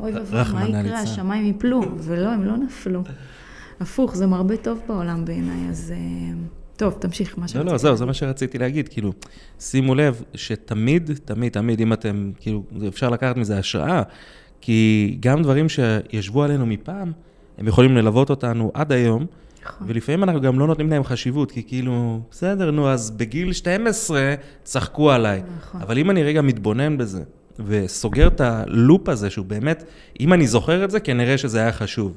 אוי 0.00 0.12
ואבוי, 0.12 0.52
מה 0.52 0.68
יקרה. 0.68 1.00
השמיים 1.00 1.46
יפלו. 1.46 1.82
ולא, 1.98 2.28
הם 2.28 2.44
לא 2.44 2.56
נפלו. 2.56 3.02
הפוך, 3.80 4.16
זה 4.16 4.26
מרבה 4.26 4.56
טוב 4.56 4.80
בעולם 4.88 5.24
בעיניי, 5.24 5.70
אז... 5.70 5.94
אה, 5.96 6.34
טוב, 6.76 6.96
תמשיך, 7.00 7.38
מה 7.38 7.42
לא, 7.42 7.48
שרציתי. 7.48 7.72
לא, 7.72 7.78
זהו, 7.78 7.96
זה 7.96 8.06
מה 8.06 8.14
שרציתי 8.14 8.58
להגיד, 8.58 8.88
כאילו, 8.88 9.12
שימו 9.60 9.94
לב 9.94 10.22
שתמיד, 10.34 11.10
תמיד, 11.24 11.52
תמיד, 11.52 11.80
אם 11.80 11.92
אתם, 11.92 12.32
כאילו, 12.40 12.62
אפשר 12.88 13.10
לקחת 13.10 13.36
מזה 13.36 13.58
השראה, 13.58 14.02
כי 14.60 15.16
גם 15.20 15.42
דברים 15.42 15.66
שישבו 15.68 16.42
עלינו 16.42 16.66
מפעם, 16.66 17.12
הם 17.58 17.68
יכולים 17.68 17.96
ללוות 17.96 18.30
אותנו 18.30 18.70
עד 18.74 18.92
היום, 18.92 19.26
נכון. 19.64 19.86
ולפעמים 19.90 20.22
אנחנו 20.24 20.40
גם 20.40 20.58
לא 20.58 20.66
נותנים 20.66 20.90
להם 20.90 21.04
חשיבות, 21.04 21.52
כי 21.52 21.62
כאילו, 21.62 22.20
בסדר, 22.30 22.70
נו, 22.70 22.90
אז 22.90 23.10
בגיל 23.10 23.52
12 23.52 24.34
צחקו 24.62 25.10
עליי. 25.10 25.42
נכון. 25.58 25.80
אבל 25.80 25.98
אם 25.98 26.10
אני 26.10 26.22
רגע 26.22 26.42
מתבונן 26.42 26.98
בזה, 26.98 27.22
וסוגר 27.66 28.26
את 28.26 28.40
הלופ 28.40 29.08
הזה, 29.08 29.30
שהוא 29.30 29.46
באמת, 29.46 29.84
אם 30.20 30.32
אני 30.32 30.46
זוכר 30.46 30.84
את 30.84 30.90
זה, 30.90 31.00
כנראה 31.00 31.38
שזה 31.38 31.60
היה 31.60 31.72
חשוב. 31.72 32.16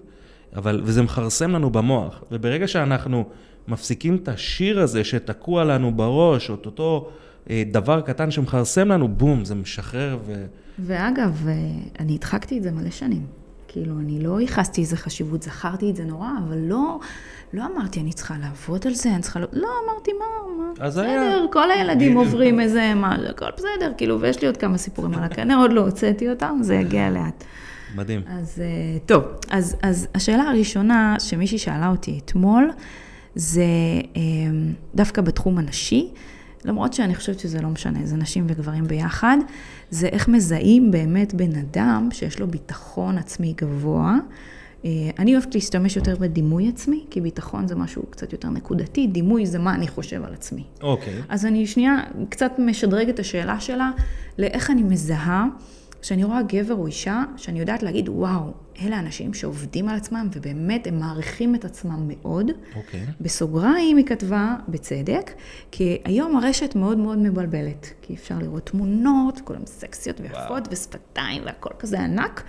אבל, 0.55 0.81
וזה 0.83 1.01
מכרסם 1.03 1.51
לנו 1.51 1.69
במוח. 1.69 2.23
וברגע 2.31 2.67
שאנחנו 2.67 3.25
מפסיקים 3.67 4.15
את 4.15 4.27
השיר 4.27 4.79
הזה 4.79 5.03
שתקוע 5.03 5.63
לנו 5.63 5.95
בראש, 5.95 6.49
או 6.49 6.55
את 6.55 6.65
אותו 6.65 7.09
אה, 7.49 7.63
דבר 7.71 8.01
קטן 8.01 8.31
שמכרסם 8.31 8.87
לנו, 8.87 9.07
בום, 9.07 9.45
זה 9.45 9.55
משחרר 9.55 10.17
ו... 10.25 10.45
ואגב, 10.79 11.47
אה, 11.47 11.53
אני 11.99 12.15
הדחקתי 12.15 12.57
את 12.57 12.63
זה 12.63 12.71
מלא 12.71 12.89
שנים. 12.89 13.25
כאילו, 13.67 13.99
אני 13.99 14.23
לא 14.23 14.41
ייחסתי 14.41 14.81
איזה 14.81 14.97
חשיבות, 14.97 15.43
זכרתי 15.43 15.89
את 15.89 15.95
זה 15.95 16.03
נורא, 16.03 16.29
אבל 16.47 16.57
לא, 16.57 16.99
לא 17.53 17.63
אמרתי, 17.65 17.99
אני 17.99 18.13
צריכה 18.13 18.35
לעבוד 18.41 18.87
על 18.87 18.93
זה, 18.93 19.13
אני 19.13 19.21
צריכה... 19.21 19.39
לא, 19.39 19.47
לא 19.51 19.67
אמרתי, 19.85 20.11
מה, 20.13 20.25
מה, 20.57 20.71
אז 20.79 20.93
בסדר, 20.93 21.09
היה. 21.09 21.37
כל 21.51 21.71
הילדים 21.71 22.17
עוברים 22.17 22.59
איזה, 22.59 22.93
מה, 22.93 23.15
הכל 23.29 23.45
בסדר, 23.57 23.91
כאילו, 23.97 24.21
ויש 24.21 24.41
לי 24.41 24.47
עוד 24.47 24.57
כמה 24.57 24.77
סיפורים 24.77 25.13
על 25.13 25.23
הקנה, 25.23 25.57
עוד 25.57 25.73
לא 25.73 25.81
הוצאתי 25.81 26.29
אותם, 26.29 26.59
זה 26.61 26.75
יגיע 26.75 27.09
לאט. 27.09 27.43
מדהים. 27.95 28.21
אז 28.27 28.61
אה, 28.61 28.99
טוב, 29.05 29.23
אז, 29.49 29.75
אז 29.81 30.07
השאלה 30.15 30.43
הראשונה 30.43 31.15
שמישהי 31.19 31.57
שאלה 31.57 31.87
אותי 31.87 32.19
אתמול, 32.25 32.71
זה 33.35 33.63
אה, 34.15 34.21
דווקא 34.95 35.21
בתחום 35.21 35.57
הנשי, 35.57 36.13
למרות 36.65 36.93
שאני 36.93 37.15
חושבת 37.15 37.39
שזה 37.39 37.61
לא 37.61 37.69
משנה, 37.69 37.99
זה 38.03 38.15
נשים 38.15 38.45
וגברים 38.49 38.87
ביחד, 38.87 39.37
זה 39.89 40.07
איך 40.07 40.27
מזהים 40.27 40.91
באמת 40.91 41.33
בן 41.33 41.55
אדם 41.55 42.09
שיש 42.11 42.39
לו 42.39 42.47
ביטחון 42.47 43.17
עצמי 43.17 43.53
גבוה. 43.57 44.17
אה, 44.85 44.91
אני 45.19 45.33
אוהבת 45.33 45.55
להשתמש 45.55 45.95
יותר 45.95 46.15
בדימוי 46.15 46.69
עצמי, 46.69 47.05
כי 47.09 47.21
ביטחון 47.21 47.67
זה 47.67 47.75
משהו 47.75 48.03
קצת 48.09 48.33
יותר 48.33 48.49
נקודתי, 48.49 49.07
דימוי 49.07 49.45
זה 49.45 49.59
מה 49.59 49.75
אני 49.75 49.87
חושב 49.87 50.23
על 50.23 50.33
עצמי. 50.33 50.63
אוקיי. 50.81 51.13
אז 51.29 51.45
אני 51.45 51.67
שנייה 51.67 51.97
קצת 52.29 52.51
משדרגת 52.59 53.13
את 53.13 53.19
השאלה 53.19 53.59
שלה 53.59 53.91
לאיך 54.37 54.71
אני 54.71 54.83
מזהה 54.83 55.45
כשאני 56.01 56.23
רואה 56.23 56.41
גבר 56.41 56.73
או 56.73 56.87
אישה, 56.87 57.23
שאני 57.37 57.59
יודעת 57.59 57.83
להגיד, 57.83 58.09
וואו, 58.09 58.53
אלה 58.81 58.99
אנשים 58.99 59.33
שעובדים 59.33 59.89
על 59.89 59.97
עצמם 59.97 60.27
ובאמת 60.33 60.87
הם 60.87 60.99
מעריכים 60.99 61.55
את 61.55 61.65
עצמם 61.65 62.07
מאוד. 62.07 62.51
אוקיי. 62.75 63.05
בסוגריים 63.21 63.97
היא 63.97 64.05
כתבה, 64.05 64.55
בצדק, 64.67 65.31
כי 65.71 65.97
היום 66.05 66.37
הרשת 66.37 66.75
מאוד 66.75 66.97
מאוד 66.97 67.17
מבלבלת, 67.17 67.93
כי 68.01 68.13
אפשר 68.13 68.35
לראות 68.39 68.65
תמונות, 68.65 69.41
כולן 69.43 69.65
סקסיות 69.65 70.21
ויפות 70.21 70.67
ושפתיים 70.71 71.41
והכל 71.45 71.69
כזה 71.79 72.01
ענק, 72.01 72.43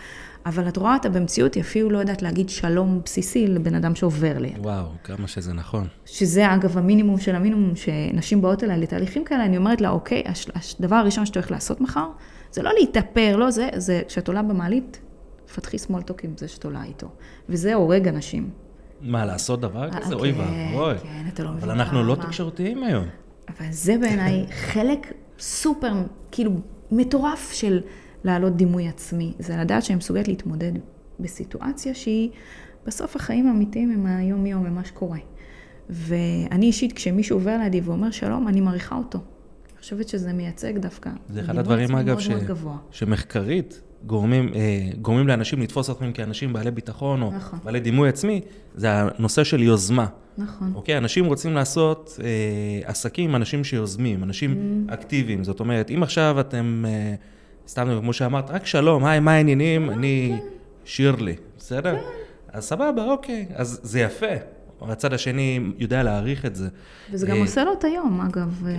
אבל 0.47 0.69
את 0.69 0.77
רואה 0.77 0.95
אותה 0.95 1.09
במציאות, 1.09 1.55
היא 1.55 1.63
אפילו 1.63 1.91
לא 1.91 1.99
יודעת 1.99 2.23
להגיד 2.23 2.49
שלום 2.49 3.01
בסיסי 3.05 3.47
לבן 3.47 3.75
אדם 3.75 3.95
שעובר 3.95 4.39
ליד. 4.39 4.59
וואו, 4.59 4.87
כמה 5.05 5.29
שזה 5.29 5.53
נכון. 5.53 5.87
שזה 6.07 6.55
אגב 6.55 6.79
המינימום 6.79 7.19
של 7.19 7.35
המינימום 7.35 7.77
שנשים 7.77 8.43
באות 8.43 8.65
אליי 8.65 8.81
לתהליכים 8.81 9.25
כאלה, 9.25 9.45
אני 9.45 9.57
אומרת 9.57 9.81
לה, 9.81 9.91
אוקיי, 9.91 10.23
הדבר 10.79 10.97
הראשון 10.97 11.27
שאתה 11.27 11.39
הולך 11.39 11.51
לעשות 11.51 11.81
מחר, 11.81 12.09
זה 12.53 12.63
לא 12.63 12.71
להתאפר, 12.81 13.37
לא 13.37 13.51
זה, 13.51 13.69
זה 13.77 14.03
כשאת 14.09 14.29
עולה 14.29 14.43
במעלית, 14.43 15.01
פתחי 15.55 15.79
סמולטוק 15.79 16.25
עם 16.25 16.33
זה 16.37 16.49
שאת 16.49 16.65
עולה 16.65 16.85
איתו. 16.85 17.09
וזה 17.49 17.75
הורג 17.75 18.09
אנשים. 18.09 18.51
מה, 19.01 19.25
לעשות 19.25 19.61
דבר 19.61 19.85
אה, 19.85 20.01
כזה? 20.01 20.15
אוי 20.15 20.33
כן, 20.35 20.41
ואבוי. 20.41 20.99
כן, 20.99 21.25
אתה 21.35 21.43
לא 21.43 21.49
אבל 21.49 21.57
מבין 21.57 21.71
אנחנו 21.71 22.05
לא. 22.05 22.15
תקשורתיים 22.15 22.83
היום. 22.83 23.05
אבל 23.49 23.67
זה 23.71 23.99
בעיניי 23.99 24.47
חלק 24.51 25.13
סופר, 25.39 25.93
כאילו, 26.31 26.53
מטורף 26.91 27.53
של 27.53 27.81
להעלות 28.25 28.57
דימוי 28.57 28.89
עצמי. 28.89 29.33
זה 29.39 29.57
לדעת 29.57 29.83
שאני 29.83 29.97
מסוגלת 29.97 30.29
להתמודד 30.29 30.73
בסיטואציה 31.21 31.95
שהיא, 31.95 32.31
בסוף 32.87 33.17
החיים 33.17 33.47
האמיתיים 33.47 33.91
הם 33.91 34.07
היום-יום, 34.07 34.67
הם 34.67 34.75
מה 34.75 34.85
שקורה. 34.85 35.19
ואני 35.91 36.67
אישית, 36.67 36.93
כשמישהו 36.93 37.37
עובר 37.37 37.59
לידי 37.59 37.81
ואומר 37.81 38.11
שלום, 38.11 38.49
אני 38.49 38.61
מעריכה 38.61 38.97
אותו. 38.97 39.19
חושבת 39.89 40.09
שזה 40.09 40.33
מייצג 40.33 40.79
דווקא. 40.79 41.11
זה 41.29 41.41
אחד 41.41 41.59
הדברים, 41.59 41.97
אגב, 41.97 42.19
ש... 42.19 42.31
שמחקרית 42.91 43.83
גורמים, 44.07 44.55
אה, 44.55 44.89
גורמים 45.03 45.29
לאנשים 45.29 45.63
לתפוס 45.63 45.91
עצמם 45.91 46.13
כאנשים 46.13 46.53
בעלי 46.53 46.71
ביטחון, 46.71 47.23
או 47.23 47.33
נכון. 47.33 47.59
בעלי 47.65 47.81
דימוי 47.81 48.09
עצמי, 48.09 48.41
זה 48.75 48.89
הנושא 48.91 49.45
של 49.45 49.63
יוזמה. 49.63 50.07
נכון. 50.39 50.73
אוקיי? 50.75 50.99
אנשים 50.99 51.25
רוצים 51.25 51.55
לעשות 51.55 52.21
אה, 52.23 52.91
עסקים 52.91 53.31
עם 53.31 53.37
אנשים 53.37 53.65
שיוזמים, 53.65 54.23
אנשים 54.23 54.85
Mm. 54.89 54.95
אקטיביים. 54.95 55.45
זאת 55.45 55.61
אומרת, 55.61 55.91
אם 55.91 56.03
עכשיו 56.03 56.37
אתם, 56.41 56.85
אה, 56.89 57.15
סתם 57.69 57.99
כמו 58.01 58.13
שאמרת, 58.13 58.51
רק 58.51 58.67
שלום, 58.67 59.05
היי, 59.05 59.21
מה 59.21 59.33
העניינים? 59.33 59.91
אני 59.91 60.33
כן. 60.39 60.47
שירלי, 60.85 61.37
בסדר? 61.59 61.97
אז 62.53 62.65
סבבה, 62.65 63.05
אוקיי. 63.05 63.47
אז 63.55 63.81
זה 63.83 64.01
יפה, 64.01 64.27
הצד 64.83 65.13
השני 65.13 65.61
יודע 65.79 66.03
להעריך 66.03 66.47
את 66.47 66.55
זה. 66.57 66.69
וזה 67.13 67.27
גם 67.27 67.37
אה, 67.37 67.41
עושה 67.41 67.65
לו 67.65 67.73
את 67.73 67.85
היום, 67.85 68.21
אגב, 68.21 68.65
אה, 68.67 68.75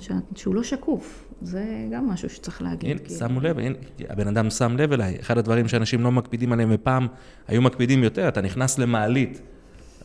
ש- 0.00 0.10
שהוא 0.34 0.54
לא 0.54 0.62
שקוף. 0.62 1.28
זה 1.42 1.64
גם 1.92 2.08
משהו 2.08 2.30
שצריך 2.30 2.62
להגיד. 2.62 2.90
הנה, 2.90 2.98
כאילו. 2.98 3.18
שמו 3.18 3.40
לב, 3.40 3.58
הנה, 3.58 3.74
הבן 4.08 4.28
אדם 4.28 4.50
שם 4.50 4.76
לב 4.76 4.92
אליי. 4.92 5.16
אחד 5.20 5.38
הדברים 5.38 5.68
שאנשים 5.68 6.00
לא 6.00 6.12
מקפידים 6.12 6.52
עליהם, 6.52 6.68
ופעם 6.72 7.06
היו 7.48 7.62
מקפידים 7.62 8.02
יותר, 8.02 8.28
אתה 8.28 8.40
נכנס 8.40 8.78
למעלית, 8.78 9.40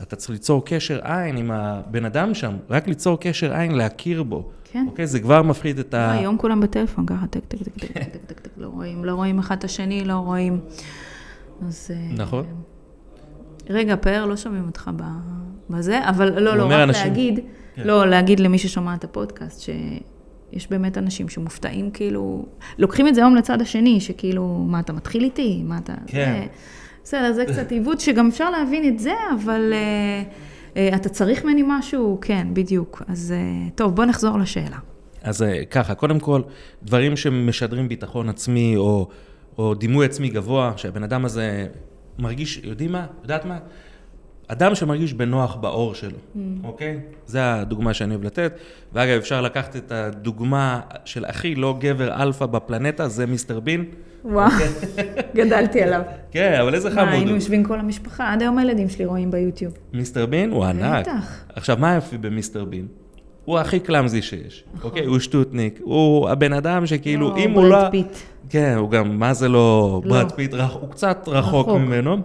אתה 0.01 0.15
צריך 0.15 0.29
ליצור 0.29 0.65
קשר 0.65 0.99
עין 1.03 1.37
עם 1.37 1.51
הבן 1.51 2.05
אדם 2.05 2.33
שם, 2.33 2.53
רק 2.69 2.87
ליצור 2.87 3.19
קשר 3.19 3.53
עין, 3.53 3.71
להכיר 3.71 4.23
בו. 4.23 4.49
כן. 4.71 4.85
אוקיי? 4.87 5.07
זה 5.07 5.19
כבר 5.19 5.41
מפחיד 5.41 5.79
את 5.79 5.93
לא, 5.93 5.99
ה... 5.99 6.11
היום 6.11 6.37
כולם 6.37 6.59
בטלפון, 6.61 7.05
ככה, 7.05 7.27
טק, 7.27 7.45
טק, 7.47 7.57
טק, 7.63 7.73
טק, 7.85 7.91
טק, 7.91 8.25
טק, 8.27 8.39
טק, 8.39 8.49
לא 8.57 8.67
רואים, 8.67 9.05
לא 9.05 9.15
רואים 9.15 9.39
אחד 9.39 9.57
את 9.57 9.63
השני, 9.63 10.05
לא 10.05 10.13
רואים. 10.13 10.59
אז... 11.67 11.91
אה, 11.93 12.13
נכון. 12.17 12.45
רגע, 13.69 13.95
פאר, 13.95 14.25
לא 14.25 14.37
שומעים 14.37 14.65
אותך 14.67 14.91
בזה, 15.69 16.09
אבל 16.09 16.39
לא, 16.39 16.55
לא, 16.57 16.65
רק 16.65 16.71
אנשים- 16.71 17.07
להגיד, 17.07 17.39
כן. 17.75 17.81
לא, 17.85 18.05
להגיד 18.07 18.39
למי 18.39 18.57
ששומע 18.57 18.95
את 18.95 19.03
הפודקאסט, 19.03 19.61
שיש 19.61 20.67
באמת 20.69 20.97
אנשים 20.97 21.29
שמופתעים, 21.29 21.91
כאילו, 21.91 22.45
לוקחים 22.77 23.07
את 23.07 23.15
זה 23.15 23.21
היום 23.21 23.35
לצד 23.35 23.61
השני, 23.61 23.99
שכאילו, 24.01 24.65
מה, 24.67 24.79
אתה 24.79 24.93
מתחיל 24.93 25.23
איתי? 25.23 25.61
מה 25.65 25.77
אתה... 25.77 25.93
כן. 26.07 26.39
זה- 26.41 26.47
בסדר, 27.03 27.33
זה 27.33 27.45
קצת 27.45 27.71
עיוות 27.71 27.99
שגם 27.99 28.27
אפשר 28.27 28.49
להבין 28.49 28.87
את 28.93 28.99
זה, 28.99 29.11
אבל 29.43 29.73
אה, 29.73 30.23
אה, 30.77 30.95
אתה 30.95 31.09
צריך 31.09 31.45
ממני 31.45 31.63
משהו? 31.67 32.17
כן, 32.21 32.47
בדיוק. 32.53 33.01
אז 33.07 33.33
אה, 33.37 33.69
טוב, 33.75 33.95
בוא 33.95 34.05
נחזור 34.05 34.39
לשאלה. 34.39 34.77
אז 35.23 35.45
ככה, 35.71 35.95
קודם 35.95 36.19
כל, 36.19 36.41
דברים 36.83 37.15
שמשדרים 37.17 37.87
ביטחון 37.87 38.29
עצמי, 38.29 38.73
או, 38.77 39.07
או 39.57 39.73
דימוי 39.73 40.05
עצמי 40.05 40.29
גבוה, 40.29 40.71
שהבן 40.75 41.03
אדם 41.03 41.25
הזה 41.25 41.67
מרגיש, 42.19 42.61
יודעים 42.63 42.91
מה? 42.91 43.05
יודעת 43.23 43.45
מה? 43.45 43.57
אדם 44.47 44.75
שמרגיש 44.75 45.13
בנוח 45.13 45.55
בעור 45.55 45.95
שלו, 45.95 46.09
Mm. 46.35 46.39
אוקיי? 46.63 46.99
זה 47.25 47.53
הדוגמה 47.53 47.93
שאני 47.93 48.13
אוהב 48.13 48.23
לתת. 48.23 48.53
ואגב, 48.93 49.17
אפשר 49.17 49.41
לקחת 49.41 49.75
את 49.75 49.91
הדוגמה 49.91 50.79
של 51.05 51.25
הכי 51.25 51.55
לא 51.55 51.75
גבר 51.79 52.21
אלפא 52.23 52.45
בפלנטה, 52.45 53.07
זה 53.07 53.25
מיסטר 53.25 53.59
בין. 53.59 53.85
וואו, 54.25 54.49
גדלתי 55.35 55.81
עליו. 55.83 56.01
כן, 56.31 56.57
אבל 56.61 56.75
איזה 56.75 56.91
חמוד 56.91 57.07
היינו 57.09 57.29
הוא. 57.29 57.35
יושבים 57.35 57.63
כל 57.63 57.79
המשפחה, 57.79 58.33
עד 58.33 58.41
היום 58.41 58.57
הילדים 58.57 58.89
שלי 58.89 59.05
רואים 59.05 59.31
ביוטיוב. 59.31 59.73
מיסטר 59.93 60.25
בין 60.25 60.51
הוא 60.51 60.65
ענק. 60.65 61.01
בטח. 61.07 61.43
עכשיו, 61.55 61.77
מה 61.79 61.91
היופי 61.91 62.17
במיסטר 62.17 62.65
בין? 62.65 62.87
הוא 63.49 63.59
הכי 63.59 63.79
clumsy 63.79 64.21
שיש, 64.21 64.63
אוקיי? 64.83 65.05
הוא 65.05 65.19
שטותניק, 65.19 65.79
הוא 65.83 66.29
הבן 66.29 66.53
אדם 66.53 66.85
שכאילו, 66.85 67.27
נכון. 67.27 67.39
לא, 67.39 67.45
אם 67.45 67.51
הוא 67.51 67.63
לא... 67.63 67.69
ברד 67.69 67.91
פיט. 67.91 68.17
כן, 68.49 68.75
הוא 68.77 68.89
גם, 68.89 69.19
מה 69.19 69.33
זה 69.33 69.49
לא 69.49 70.01
לא. 70.05 70.09
ברד 70.09 70.31
פיט, 70.31 70.53
הוא 70.53 70.89
קצת 70.91 71.23
רחוק. 71.27 71.67
ממנו, 71.67 72.17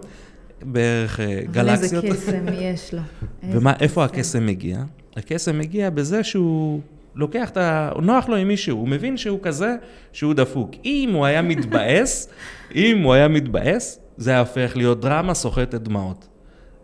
בערך 0.62 1.20
אה, 1.20 1.40
אבל 1.52 1.68
איזה 1.68 1.96
גלקסיות. 1.96 2.16
קסם 2.16 2.46
יש 2.72 2.94
לו. 2.94 3.00
ומה, 3.42 3.72
איפה 3.80 4.06
קסם. 4.06 4.14
הקסם 4.14 4.46
מגיע? 4.46 4.78
הקסם 5.16 5.58
מגיע 5.58 5.90
בזה 5.90 6.24
שהוא 6.24 6.80
לוקח 7.14 7.50
את 7.50 7.56
ה... 7.56 7.90
נוח 8.02 8.28
לו 8.28 8.36
עם 8.36 8.48
מי 8.48 8.56
שהוא, 8.56 8.78
הוא 8.78 8.88
מבין 8.88 9.16
שהוא 9.16 9.38
כזה, 9.42 9.76
שהוא 10.12 10.34
דפוק. 10.34 10.70
אם 10.84 11.10
הוא 11.14 11.24
היה 11.24 11.42
מתבאס, 11.42 12.28
אם 12.74 13.02
הוא 13.02 13.14
היה 13.14 13.28
מתבאס, 13.28 13.98
זה 14.16 14.30
היה 14.30 14.40
הופך 14.40 14.72
להיות 14.76 15.00
דרמה 15.00 15.34
סוחטת 15.34 15.80
דמעות. 15.80 16.28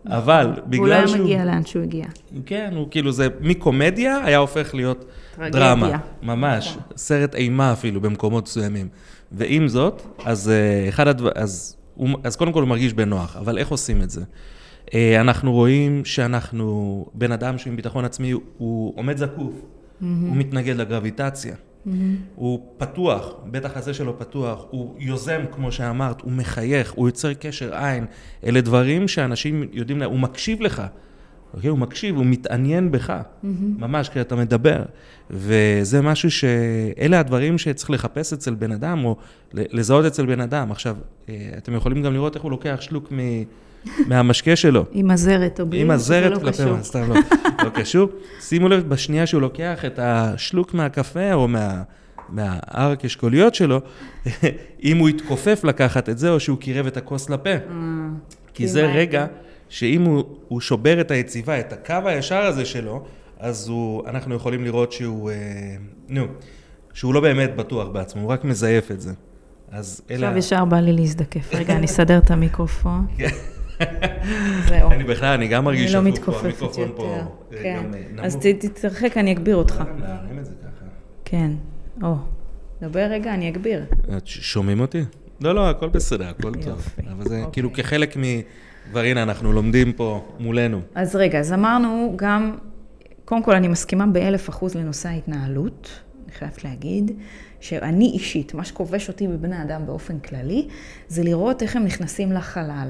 אבל 0.07 0.53
לא 0.57 0.63
בגלל 0.67 0.91
היה 0.91 1.07
שהוא... 1.07 1.23
מגיע 1.23 1.45
לאן 1.45 1.65
שהוא 1.65 1.83
הגיע. 1.83 2.05
כן, 2.45 2.73
הוא 2.75 2.87
כאילו, 2.91 3.11
זה 3.11 3.27
מקומדיה 3.41 4.17
היה 4.23 4.37
הופך 4.37 4.75
להיות 4.75 5.05
טרגדיה. 5.35 5.59
דרמה. 5.59 5.97
ממש, 6.21 6.77
סרט 6.95 7.35
אימה 7.35 7.73
אפילו 7.73 8.01
במקומות 8.01 8.43
מסוימים. 8.43 8.87
ועם 9.31 9.67
זאת, 9.67 10.01
אז 10.25 10.49
אה, 10.49 10.89
אחד 10.89 11.07
הדבר... 11.07 11.29
אז, 11.35 11.77
הוא, 11.95 12.09
אז 12.23 12.35
קודם 12.35 12.51
כל 12.51 12.61
הוא 12.61 12.69
מרגיש 12.69 12.93
בנוח, 12.93 13.37
אבל 13.37 13.57
איך 13.57 13.69
עושים 13.69 14.01
את 14.01 14.09
זה? 14.09 14.21
אה, 14.93 15.21
אנחנו 15.21 15.51
רואים 15.51 16.05
שאנחנו, 16.05 17.05
בן 17.13 17.31
אדם 17.31 17.57
שעם 17.57 17.75
ביטחון 17.75 18.05
עצמי, 18.05 18.31
הוא 18.57 18.93
עומד 18.95 19.17
זקוף, 19.17 19.53
הוא 20.01 20.35
מתנגד 20.35 20.75
לגרביטציה. 20.75 21.55
הוא 22.35 22.59
פתוח, 22.77 23.33
בטח 23.51 23.77
הזה 23.77 23.93
שלו 23.93 24.19
פתוח, 24.19 24.65
הוא 24.69 24.95
יוזם, 24.99 25.41
כמו 25.51 25.71
שאמרת, 25.71 26.21
הוא 26.21 26.31
מחייך, 26.31 26.91
הוא 26.91 27.07
יוצר 27.07 27.33
קשר 27.33 27.75
עין. 27.75 28.05
אלה 28.45 28.61
דברים 28.61 29.07
שאנשים 29.07 29.63
יודעים, 29.71 29.99
לה- 29.99 30.05
הוא 30.05 30.19
מקשיב 30.19 30.61
לך. 30.61 30.81
אוקיי? 31.53 31.69
הוא 31.69 31.77
מקשיב, 31.79 32.15
הוא 32.15 32.25
מתעניין 32.25 32.91
בך, 32.91 33.13
ממש, 33.79 34.09
כשאתה 34.09 34.35
מדבר. 34.35 34.81
וזה 35.29 36.01
משהו 36.01 36.31
ש... 36.31 36.45
אלה 36.99 37.19
הדברים 37.19 37.57
שצריך 37.57 37.91
לחפש 37.91 38.33
אצל 38.33 38.53
בן 38.55 38.71
אדם, 38.71 39.05
או 39.05 39.15
לזהות 39.53 40.05
אצל 40.05 40.25
בן 40.25 40.41
אדם. 40.41 40.71
עכשיו, 40.71 40.95
אה, 41.29 41.49
אתם 41.57 41.73
יכולים 41.75 42.03
גם 42.03 42.13
לראות 42.13 42.35
איך 42.35 42.43
הוא 42.43 42.51
לוקח 42.51 42.77
שלוק 42.81 43.11
מ... 43.11 43.17
מהמשקה 44.07 44.55
שלו. 44.55 44.85
עם 44.91 45.11
הזרת 45.11 45.59
או 45.59 45.65
בלי, 45.65 45.81
עם 45.81 45.91
הזרת 45.91 46.23
זה 46.23 46.29
לא 46.29 46.39
כלפי. 46.39 46.65
מה, 46.65 46.83
סתם 46.83 47.09
לא, 47.09 47.15
לא 47.63 47.69
קשור. 47.69 48.09
שימו 48.39 48.69
לב, 48.69 48.89
בשנייה 48.89 49.25
שהוא 49.25 49.41
לוקח 49.41 49.85
את 49.85 49.99
השלוק 50.01 50.73
מהקפה 50.73 51.33
או 51.33 51.47
מה, 51.47 51.81
מהערק 52.29 53.05
אשכוליות 53.05 53.55
שלו, 53.55 53.81
אם 54.83 54.97
הוא 54.97 55.09
יתכופף 55.09 55.63
לקחת 55.63 56.09
את 56.09 56.17
זה, 56.17 56.29
או 56.29 56.39
שהוא 56.39 56.57
קירב 56.57 56.85
את 56.87 56.97
הכוס 56.97 57.29
לפה. 57.29 57.49
אה, 57.49 57.57
כי 58.53 58.67
זה 58.67 58.81
כאילו, 58.81 58.93
רגע 58.95 59.25
שאם 59.69 60.01
הוא, 60.01 60.23
הוא 60.47 60.61
שובר 60.61 61.01
את 61.01 61.11
היציבה, 61.11 61.59
את 61.59 61.73
הקו 61.73 61.95
הישר 62.05 62.41
הזה 62.41 62.65
שלו, 62.65 63.05
אז 63.39 63.67
הוא, 63.67 64.07
אנחנו 64.07 64.35
יכולים 64.35 64.63
לראות 64.63 64.91
שהוא, 64.91 65.31
אה, 65.31 65.35
נו, 66.09 66.25
שהוא 66.93 67.13
לא 67.13 67.19
באמת 67.19 67.55
בטוח 67.55 67.87
בעצמו, 67.87 68.21
הוא 68.21 68.31
רק 68.31 68.43
מזייף 68.43 68.91
את 68.91 69.01
זה. 69.01 69.13
אז 69.71 70.01
אלה... 70.11 70.27
עכשיו 70.27 70.37
ישר 70.37 70.65
בא 70.65 70.77
לי 70.77 70.93
להזדקף. 70.93 71.53
רגע, 71.53 71.75
אני 71.75 71.85
אסדר 71.85 72.17
את 72.17 72.31
המיקרופון. 72.31 73.07
זהו. 74.67 74.91
אני 74.91 75.03
בכלל, 75.03 75.33
אני 75.33 75.47
גם 75.47 75.65
מרגיש 75.65 75.95
אני 75.95 76.05
לא 76.05 76.11
מתכופפת 76.11 76.73
פה 76.75 76.81
יותר. 76.81 77.03
אה, 77.03 77.23
כן. 77.63 77.83
אה, 78.19 78.23
אז 78.25 78.33
נמוך. 78.35 78.45
ת- 78.45 78.65
תתרחק, 78.65 79.17
אני 79.17 79.31
אגביר 79.31 79.55
אותך. 79.55 79.73
ככה. 79.73 80.85
כן. 81.25 81.51
או. 82.03 82.15
דבר 82.81 82.99
רגע, 82.99 83.33
אני 83.33 83.49
אגביר. 83.49 83.83
שומעים 84.25 84.79
אותי? 84.79 85.01
לא, 85.41 85.55
לא, 85.55 85.69
הכל 85.69 85.89
בסדר, 85.89 86.27
הכל 86.29 86.53
טוב. 86.53 86.87
אבל 87.11 87.23
זה 87.25 87.37
אוקיי. 87.37 87.51
כאילו 87.53 87.73
כחלק 87.73 88.17
מ... 88.17 88.21
כבר 88.91 88.99
הנה, 88.99 89.23
אנחנו 89.23 89.53
לומדים 89.53 89.93
פה 89.93 90.25
מולנו. 90.39 90.81
אז 90.95 91.15
רגע, 91.15 91.39
אז 91.39 91.53
אמרנו 91.53 92.13
גם, 92.15 92.57
קודם 93.25 93.43
כל 93.43 93.55
אני 93.55 93.67
מסכימה 93.67 94.07
באלף 94.07 94.49
אחוז 94.49 94.75
לנושא 94.75 95.09
ההתנהלות, 95.09 95.89
אני 96.25 96.33
חייבת 96.33 96.63
להגיד, 96.63 97.11
שאני 97.59 98.05
אישית, 98.13 98.53
מה 98.53 98.65
שכובש 98.65 99.07
אותי 99.07 99.27
בבני 99.27 99.61
אדם 99.63 99.85
באופן 99.85 100.19
כללי, 100.19 100.67
זה 101.07 101.23
לראות 101.23 101.61
איך 101.61 101.75
הם 101.75 101.83
נכנסים 101.85 102.31
לחלל. 102.31 102.89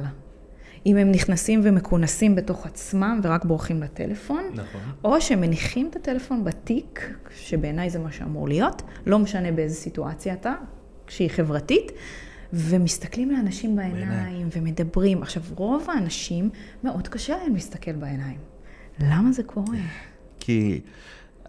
אם 0.85 0.97
הם 0.97 1.11
נכנסים 1.11 1.61
ומכונסים 1.63 2.35
בתוך 2.35 2.65
עצמם 2.65 3.19
ורק 3.23 3.45
בורחים 3.45 3.83
לטלפון, 3.83 4.43
נכון. 4.53 4.81
או 5.03 5.21
שהם 5.21 5.41
מניחים 5.41 5.87
את 5.89 5.95
הטלפון 5.95 6.43
בתיק, 6.43 7.13
שבעיניי 7.35 7.89
זה 7.89 7.99
מה 7.99 8.11
שאמור 8.11 8.47
להיות, 8.47 8.81
לא 9.05 9.19
משנה 9.19 9.51
באיזה 9.51 9.75
סיטואציה 9.75 10.33
אתה, 10.33 10.53
כשהיא 11.07 11.29
חברתית, 11.29 11.91
ומסתכלים 12.53 13.31
לאנשים 13.31 13.75
בעיניים 13.75 14.07
בעיניים. 14.09 14.47
ומדברים. 14.51 15.21
עכשיו, 15.21 15.43
רוב 15.55 15.87
האנשים, 15.89 16.49
מאוד 16.83 17.07
קשה 17.07 17.37
להם 17.43 17.53
להסתכל 17.53 17.91
בעיניים. 17.91 18.37
למה 18.99 19.31
זה 19.31 19.43
קורה? 19.43 19.77
כי 20.39 20.81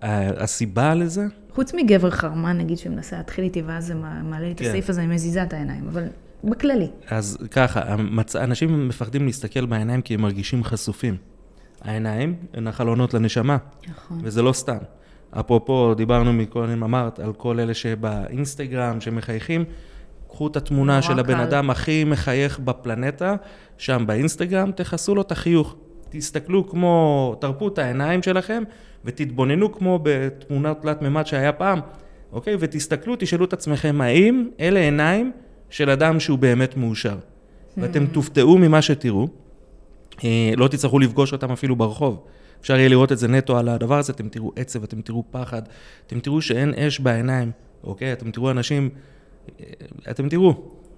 אה, 0.03 0.43
הסיבה 0.43 0.95
לזה, 0.95 1.27
חוץ 1.55 1.75
מגבר 1.75 2.11
חרמן, 2.11 2.59
נגיד, 2.59 2.79
שמנסה 2.79 3.17
להתחיל 3.17 3.45
איתי, 3.45 3.63
ואז 3.63 3.87
זה 3.87 3.95
מעלה 3.95 4.47
לי 4.47 4.53
את 4.53 4.59
כן. 4.59 4.65
הסעיף 4.65 4.91
הזה, 4.91 5.01
אני 5.03 5.15
מזיזה 5.15 5.43
את 5.43 5.53
העיניים, 5.53 5.89
אבל 5.89 6.09
בכללי. 6.45 6.89
אז 7.09 7.39
ככה, 7.51 7.81
המצ... 7.93 8.37
אנשים 8.37 8.89
מפחדים 8.89 9.27
להסתכל 9.27 9.67
בעיניים 9.67 10.03
כי 10.03 10.15
הם 10.15 10.21
מרגישים 10.21 10.65
חשופים. 10.65 11.17
העיניים 11.81 12.35
הן 12.55 12.67
החלונות 12.67 13.15
לנשמה, 13.15 13.57
נכון. 13.89 14.21
וזה 14.23 14.43
לא 14.43 14.53
סתם. 14.53 14.77
אפרופו, 15.41 15.95
דיברנו 15.95 16.33
מקודם, 16.33 16.83
אמרת, 16.83 17.19
על 17.19 17.33
כל 17.33 17.61
אלה 17.61 17.75
שבאינסטגרם, 17.75 19.01
שמחייכים, 19.01 19.65
קחו 20.29 20.47
את 20.47 20.57
התמונה 20.57 21.03
של 21.03 21.19
הבן 21.19 21.35
קל. 21.35 21.41
אדם 21.41 21.71
הכי 21.71 22.05
מחייך 22.05 22.59
בפלנטה, 22.59 23.37
שם 23.79 24.05
באינסטגרם, 24.07 24.73
תכסו 24.73 25.15
לו 25.15 25.23
את 25.23 25.33
החיוך. 25.33 25.77
תסתכלו 26.11 26.69
כמו, 26.69 27.37
תרפו 27.41 27.69
את 27.69 27.79
העיניים 27.79 28.23
שלכם, 28.23 28.63
ותתבוננו 29.05 29.73
כמו 29.73 30.01
בתמונה 30.03 30.75
תלת 30.75 31.03
מימד 31.03 31.27
שהיה 31.27 31.53
פעם, 31.53 31.81
אוקיי? 32.33 32.57
ותסתכלו, 32.59 33.15
תשאלו 33.19 33.45
את 33.45 33.53
עצמכם, 33.53 34.01
האם 34.01 34.49
אלה 34.61 34.81
עיניים 34.81 35.33
של 35.73 35.91
אדם 35.91 36.21
שהוא 36.21 36.39
באמת 36.39 36.77
מאושר? 36.77 37.17
ואתם 37.77 38.07
תופתעו 38.07 38.59
ממה 38.59 38.83
שתראו. 38.83 39.29
אה, 40.25 40.53
לא 40.57 40.69
תצטרכו 40.69 40.99
לפגוש 40.99 41.33
אותם 41.33 41.53
אפילו 41.53 41.77
ברחוב. 41.77 42.25
אפשר 42.61 42.77
יהיה 42.77 42.89
לראות 42.89 43.13
את 43.13 43.19
זה 43.19 43.29
נטו 43.29 43.59
על 43.59 43.69
הדבר 43.69 43.99
הזה, 43.99 44.13
אתם 44.13 44.29
תראו 44.29 44.53
עצב, 44.57 44.83
אתם 44.83 45.01
תראו 45.01 45.25
פחד, 45.31 45.63
אתם 46.07 46.21
תראו 46.21 46.43
שאין 46.43 46.75
אש 46.75 47.01
בעיניים, 47.01 47.51
אוקיי? 47.85 48.13
אתם 48.13 48.31
תראו 48.31 48.51
אנשים, 48.51 48.89
אה, 49.61 49.65
אתם 50.11 50.29
תראו, 50.29 50.55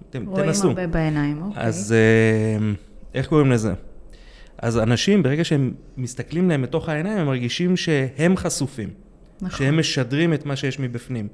אתם, 0.09 0.25
רואים 0.25 0.45
תנסו. 0.45 0.67
הרבה 0.67 0.87
בעיניים, 0.87 1.41
אוקיי. 1.43 1.63
אז 1.63 1.93
אה, 1.93 2.67
איך 3.13 3.27
קוראים 3.27 3.51
לזה? 3.51 3.73
אז 4.57 4.77
אנשים, 4.77 5.23
ברגע 5.23 5.43
שהם 5.43 5.73
מסתכלים 5.97 6.49
להם 6.49 6.63
לתוך 6.63 6.89
העיניים, 6.89 7.17
הם 7.17 7.25
מרגישים 7.25 7.77
שהם 7.77 8.37
חשופים. 8.37 8.89
נכון. 9.41 9.57
שהם 9.57 9.79
משדרים 9.79 10.33
את 10.33 10.45
מה 10.45 10.55
שיש 10.55 10.79
מבפנים. 10.79 11.27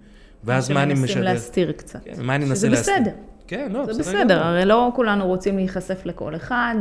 ואז 0.44 0.72
מה 0.72 0.84
אני 0.84 0.96
שמנסים 0.96 1.18
משדר? 1.18 1.34
להסתיר 1.34 1.72
קצת. 1.72 2.00
כן, 2.06 2.14
מה 2.22 2.36
אני 2.36 2.46
מנסה 2.46 2.56
שזה 2.56 2.70
להסתיר? 2.70 2.96
בסדר. 3.00 3.12
כן, 3.52 3.72
לא, 3.72 3.86
זה 3.86 3.92
בסדר 4.00 4.18
בסדר, 4.20 4.36
גמור. 4.36 4.48
הרי 4.48 4.66
לא 4.66 4.90
כולנו 4.96 5.28
רוצים 5.28 5.56
להיחשף 5.56 6.02
לכל 6.06 6.36
אחד. 6.36 6.76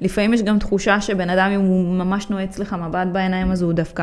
לפעמים 0.00 0.34
יש 0.34 0.42
גם 0.42 0.58
תחושה 0.58 1.00
שבן 1.00 1.30
אדם, 1.30 1.50
אם 1.50 1.60
הוא 1.60 1.94
ממש 1.94 2.30
נועץ 2.30 2.58
לך 2.58 2.76
מבט 2.86 3.06
בעיניים, 3.12 3.50
אז 3.50 3.62
הוא 3.62 3.72
דווקא, 3.72 4.02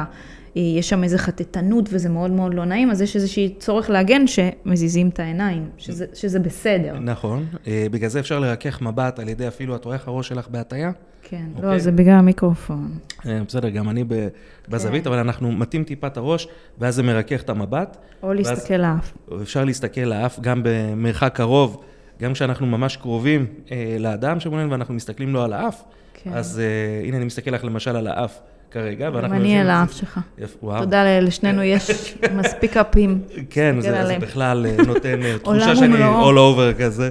אה, 0.58 0.62
יש 0.62 0.90
שם 0.90 1.04
איזו 1.04 1.18
חטטנות 1.18 1.90
וזה 1.92 2.10
מאוד 2.10 2.32
מאוד 2.32 2.54
לא 2.54 2.66
נעים, 2.66 2.92
אז 2.92 3.02
יש 3.02 3.16
איזושהי 3.16 3.56
צורך 3.60 3.90
להגן 3.90 4.28
שמזיזים 4.28 5.10
את 5.10 5.20
העיניים, 5.20 5.70
שזה, 5.78 6.06
שזה 6.14 6.40
בסדר. 6.40 7.00
נכון, 7.00 7.46
אה, 7.68 7.88
בגלל 7.92 8.10
זה 8.10 8.20
אפשר 8.20 8.40
לרכך 8.40 8.82
מבט 8.82 9.20
על 9.20 9.30
ידי 9.30 9.48
אפילו, 9.48 9.76
את 9.76 9.86
רואה 9.86 9.96
איך 9.96 10.08
הראש 10.08 10.28
שלך 10.28 10.48
בהטייה? 10.48 10.92
כן, 11.24 11.46
אוקיי. 11.56 11.70
לא, 11.70 11.80
זה 11.80 11.92
בגלל 11.92 12.14
המיקרופון. 12.14 12.92
אה, 13.26 13.40
בסדר, 13.48 13.70
גם 13.70 13.90
אני 13.90 14.04
ב- 14.04 14.28
בזווית, 14.70 15.04
כן. 15.04 15.10
אבל 15.10 15.20
אנחנו 15.20 15.52
מטים 15.52 15.84
טיפה 15.84 16.08
את 16.08 16.18
הראש, 16.18 16.48
ואז 16.80 16.96
זה 16.96 17.04
מרכך 17.04 17.42
את 17.42 17.50
המבט. 17.50 17.98
או 18.24 18.34
להסתכל 18.34 18.74
לאף. 18.74 19.14
אפשר 19.42 19.66
להסתכל 19.66 20.02
לאף 20.02 20.40
גם 20.40 20.62
במרחק 20.64 21.36
קרוב, 21.36 21.84
גם 22.22 22.34
כשאנחנו 22.34 22.66
ממש 22.68 22.98
קרובים 22.98 23.46
אה, 23.72 23.96
לאדם 24.00 24.40
שמולנו 24.40 24.72
ואנחנו 24.72 24.94
מסתכלים 24.94 25.34
לו 25.34 25.44
על 25.44 25.54
האף. 25.54 25.84
כן. 26.14 26.30
אז 26.34 26.60
אה, 26.60 27.08
הנה, 27.08 27.18
אני 27.18 27.26
מסתכל 27.26 27.52
לך 27.52 27.64
למשל 27.64 27.96
על 27.96 28.08
האף 28.08 28.40
כרגע, 28.72 29.06
גם 29.06 29.16
ואנחנו... 29.16 29.36
אני 29.36 29.44
יושבים- 29.44 29.62
על 29.62 29.70
האף 29.70 29.92
שלך. 29.94 30.20
וואו. 30.64 30.80
תודה 30.84 31.20
לשנינו 31.20 31.64
יש 31.64 31.90
מספיק 32.40 32.78
אפים. 32.78 33.22
כן, 33.50 33.76
זה, 33.82 34.06
זה. 34.08 34.18
בכלל 34.20 34.66
אה, 34.66 34.84
נותן 34.88 35.24
אה, 35.24 35.38
תחושה 35.40 35.76
שאני 35.76 35.96
all 36.04 36.36
over 36.38 36.80
כזה. 36.80 37.10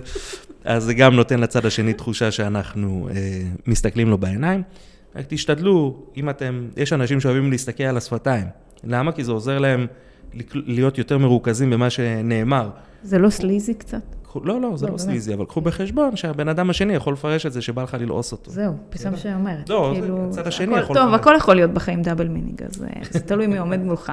אז 0.65 0.85
זה 0.85 0.95
גם 0.95 1.15
נותן 1.17 1.41
לצד 1.41 1.67
השני 1.67 1.93
תחושה 1.93 2.31
שאנחנו 2.31 3.09
אה, 3.11 3.17
מסתכלים 3.67 4.09
לו 4.11 4.19
בעיניים. 4.19 4.63
רק 5.17 5.25
תשתדלו, 5.29 6.03
אם 6.17 6.31
אתם, 6.31 6.67
יש 6.77 6.93
אנשים 6.93 7.21
שאוהבים 7.21 7.51
להסתכל 7.51 7.85
על 7.85 7.97
השפתיים. 7.97 8.47
למה? 8.85 9.13
כי 9.13 9.25
זה 9.25 9.33
עוזר 9.33 9.59
להם 9.59 9.87
להיות 10.55 10.99
יותר 10.99 11.19
מרוכזים 11.19 11.71
במה 11.71 11.91
שנאמר. 11.91 12.71
זה 13.03 13.19
לא 13.19 13.31
sleazy 13.31 13.75
קצת? 13.75 14.03
לא, 14.45 14.61
לא, 14.61 14.77
זה 14.77 14.87
לא, 14.87 14.93
לא. 14.93 14.99
sleazy, 14.99 15.35
אבל 15.35 15.45
קחו 15.45 15.61
בחשבון 15.61 16.17
שהבן 16.17 16.49
אדם 16.49 16.71
השני 16.71 16.95
יכול 16.95 17.13
לפרש 17.13 17.47
את 17.47 17.53
זה 17.53 17.63
שבא 17.63 17.83
לך 17.83 17.97
ללעוס 18.01 18.33
אותו. 18.33 18.51
זהו, 18.51 18.73
פתאום 18.91 19.17
שאומרת. 19.17 19.69
לא, 19.69 19.93
זה- 19.95 20.01
כאילו, 20.01 20.27
הצד 20.29 20.47
השני 20.47 20.79
יכול 20.79 20.97
טוב, 20.97 21.09
לפרש. 21.09 21.21
הכל 21.21 21.35
יכול 21.37 21.55
להיות 21.57 21.71
בחיים 21.71 22.03
double 22.03 22.29
meaning, 22.29 22.63
אז 22.63 22.83
אה, 22.85 22.89
זה 23.11 23.21
תלוי 23.21 23.47
מי 23.47 23.59
עומד 23.59 23.81
מולך. 23.83 24.13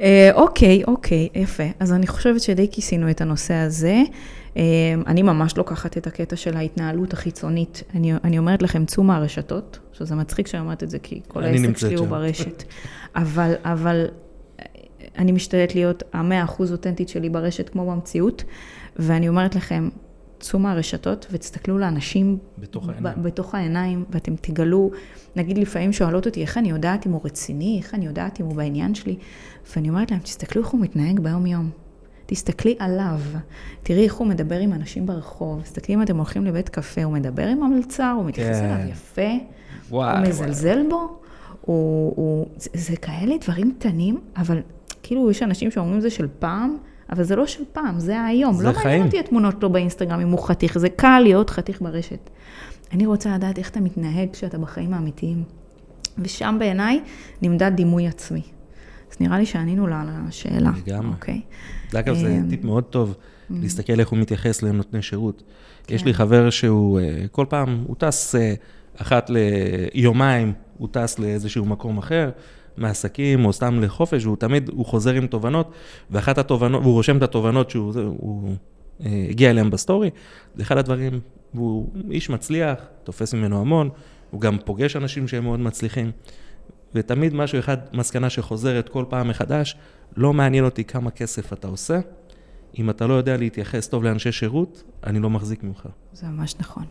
אה, 0.00 0.30
אוקיי, 0.34 0.82
אוקיי, 0.86 1.28
יפה. 1.34 1.62
אז 1.80 1.92
אני 1.92 2.06
חושבת 2.06 2.40
שדי 2.40 2.68
כיסינו 2.72 3.10
את 3.10 3.20
הנושא 3.20 3.54
הזה. 3.54 4.02
אה, 4.56 4.62
אני 5.06 5.22
ממש 5.22 5.56
לוקחת 5.56 5.96
את 5.98 6.06
הקטע 6.06 6.36
של 6.36 6.56
ההתנהלות 6.56 7.12
החיצונית. 7.12 7.82
אני, 7.94 8.12
אני 8.24 8.38
אומרת 8.38 8.62
לכם, 8.62 8.84
צאו 8.84 9.02
מהרשתות, 9.02 9.78
שזה 9.92 10.14
מצחיק 10.14 10.46
שאני 10.46 10.62
אומרת 10.62 10.82
את 10.82 10.90
זה, 10.90 10.98
כי 10.98 11.20
כל 11.28 11.44
העסק 11.44 11.76
שלי 11.76 11.94
הוא. 11.94 12.06
ברשת. 12.06 12.62
אבל, 13.16 13.52
אבל 13.64 14.06
אני 15.18 15.32
משתדלת 15.32 15.74
להיות 15.74 16.02
המאה 16.12 16.44
אחוז 16.44 16.72
אותנטית 16.72 17.08
שלי 17.08 17.28
ברשת 17.28 17.68
כמו 17.68 17.90
במציאות, 17.90 18.44
ואני 18.98 19.28
אומרת 19.28 19.54
לכם, 19.54 19.88
צאו 20.40 20.58
מהרשתות 20.58 21.26
ותסתכלו 21.30 21.78
לאנשים 21.78 22.38
בתוך 22.58 22.88
העיניים. 22.88 23.22
בתוך 23.22 23.54
העיניים, 23.54 24.04
ואתם 24.10 24.36
תגלו, 24.36 24.90
נגיד 25.36 25.58
לפעמים 25.58 25.92
שואלות 25.92 26.26
אותי, 26.26 26.42
איך 26.42 26.58
אני 26.58 26.70
יודעת 26.70 27.06
אם 27.06 27.12
הוא 27.12 27.20
רציני, 27.24 27.78
איך 27.82 27.94
אני 27.94 28.06
יודעת 28.06 28.40
אם 28.40 28.46
הוא 28.46 28.54
בעניין 28.54 28.94
שלי, 28.94 29.16
ואני 29.76 29.88
אומרת 29.88 30.10
להם, 30.10 30.20
תסתכלו 30.20 30.62
איך 30.62 30.70
הוא 30.70 30.80
מתנהג 30.80 31.20
ביום-יום. 31.20 31.70
תסתכלי 32.26 32.76
עליו, 32.78 33.20
תראי 33.82 34.04
איך 34.04 34.14
הוא 34.14 34.26
מדבר 34.26 34.58
עם 34.58 34.72
אנשים 34.72 35.06
ברחוב, 35.06 35.62
תסתכלי 35.62 35.94
אם 35.94 36.02
אתם 36.02 36.16
הולכים 36.16 36.44
לבית 36.44 36.68
קפה, 36.68 37.04
הוא 37.04 37.12
מדבר 37.12 37.46
עם 37.46 37.62
המלצר, 37.62 38.14
הוא 38.16 38.24
מתייחס 38.24 38.60
כן. 38.60 38.64
אליו 38.64 38.88
יפה, 38.88 39.22
וואי, 39.22 39.40
הוא 39.88 40.00
וואי. 40.00 40.28
מזלזל 40.28 40.88
בו, 40.90 41.20
הוא, 41.60 42.12
הוא, 42.16 42.46
זה, 42.56 42.70
זה 42.74 42.96
כאלה 42.96 43.34
דברים 43.40 43.72
קטנים, 43.78 44.20
אבל 44.36 44.60
כאילו 45.02 45.30
יש 45.30 45.42
אנשים 45.42 45.70
שאומרים 45.70 46.00
זה 46.00 46.10
של 46.10 46.28
פעם, 46.38 46.76
אבל 47.10 47.24
זה 47.24 47.36
לא 47.36 47.46
של 47.46 47.62
פעם, 47.72 48.00
זה 48.00 48.24
היום. 48.24 48.54
זה 48.54 48.64
לא 48.64 48.72
חיים. 48.72 48.84
מעניין 48.84 49.06
אותי 49.06 49.18
התמונות 49.18 49.54
שלו 49.60 49.70
באינסטגרם 49.70 50.20
אם 50.20 50.28
הוא 50.28 50.38
חתיך, 50.38 50.78
זה 50.78 50.88
קל 50.88 51.20
להיות 51.22 51.50
חתיך 51.50 51.82
ברשת. 51.82 52.30
אני 52.92 53.06
רוצה 53.06 53.34
לדעת 53.34 53.58
איך 53.58 53.70
אתה 53.70 53.80
מתנהג 53.80 54.28
כשאתה 54.32 54.58
בחיים 54.58 54.94
האמיתיים. 54.94 55.44
ושם 56.18 56.56
בעיניי 56.58 57.00
נמדד 57.42 57.72
דימוי 57.74 58.06
עצמי. 58.06 58.42
אז 59.10 59.16
נראה 59.20 59.38
לי 59.38 59.46
שענינו 59.46 59.86
לה 59.86 60.00
על 60.00 60.08
השאלה. 60.10 60.70
לגמרי. 60.86 61.12
אוקיי. 61.14 61.40
אגב, 61.94 62.14
זה 62.14 62.28
אמ, 62.28 62.50
טיפ 62.50 62.64
מאוד 62.64 62.84
טוב, 62.84 63.14
להסתכל 63.50 64.00
איך 64.00 64.08
הוא 64.08 64.18
מתייחס 64.18 64.62
לנותני 64.62 65.02
שירות. 65.02 65.42
יש 65.88 66.00
כן. 66.00 66.06
לי 66.06 66.14
חבר 66.14 66.50
שהוא, 66.50 67.00
אה, 67.00 67.24
כל 67.32 67.46
פעם, 67.48 67.84
הוא 67.86 67.96
טס 67.98 68.34
אה, 68.34 68.54
אחת 68.96 69.30
ליומיים, 69.30 70.52
הוא 70.78 70.88
טס 70.92 71.18
לאיזשהו 71.18 71.64
מקום 71.64 71.98
אחר, 71.98 72.30
מעסקים 72.78 73.44
או 73.44 73.52
סתם 73.52 73.82
לחופש, 73.82 74.24
והוא 74.24 74.36
תמיד, 74.36 74.68
הוא 74.68 74.86
חוזר 74.86 75.14
עם 75.14 75.26
תובנות, 75.26 75.70
ואחת 76.10 76.38
התובנות, 76.38 76.82
והוא 76.82 76.92
רושם 76.94 77.16
את 77.16 77.22
התובנות 77.22 77.70
שהוא 77.70 77.92
הוא, 78.18 78.54
אה, 79.06 79.26
הגיע 79.30 79.50
אליהן 79.50 79.70
בסטורי, 79.70 80.10
זה 80.54 80.62
אחד 80.62 80.78
הדברים, 80.78 81.20
הוא 81.52 81.88
איש 82.10 82.30
מצליח, 82.30 82.74
תופס 83.04 83.34
ממנו 83.34 83.60
המון, 83.60 83.88
הוא 84.30 84.40
גם 84.40 84.56
פוגש 84.64 84.96
אנשים 84.96 85.28
שהם 85.28 85.44
מאוד 85.44 85.60
מצליחים. 85.60 86.10
ותמיד 86.94 87.34
משהו 87.34 87.58
אחד, 87.58 87.76
מסקנה 87.92 88.30
שחוזרת 88.30 88.88
כל 88.88 89.04
פעם 89.08 89.28
מחדש, 89.28 89.76
לא 90.16 90.32
מעניין 90.32 90.64
אותי 90.64 90.84
כמה 90.84 91.10
כסף 91.10 91.52
אתה 91.52 91.68
עושה, 91.68 92.00
אם 92.78 92.90
אתה 92.90 93.06
לא 93.06 93.14
יודע 93.14 93.36
להתייחס 93.36 93.88
טוב 93.88 94.04
לאנשי 94.04 94.32
שירות, 94.32 94.82
אני 95.06 95.18
לא 95.18 95.30
מחזיק 95.30 95.62
ממך. 95.64 95.88
זה 96.12 96.26
ממש 96.26 96.54
נכון. 96.60 96.84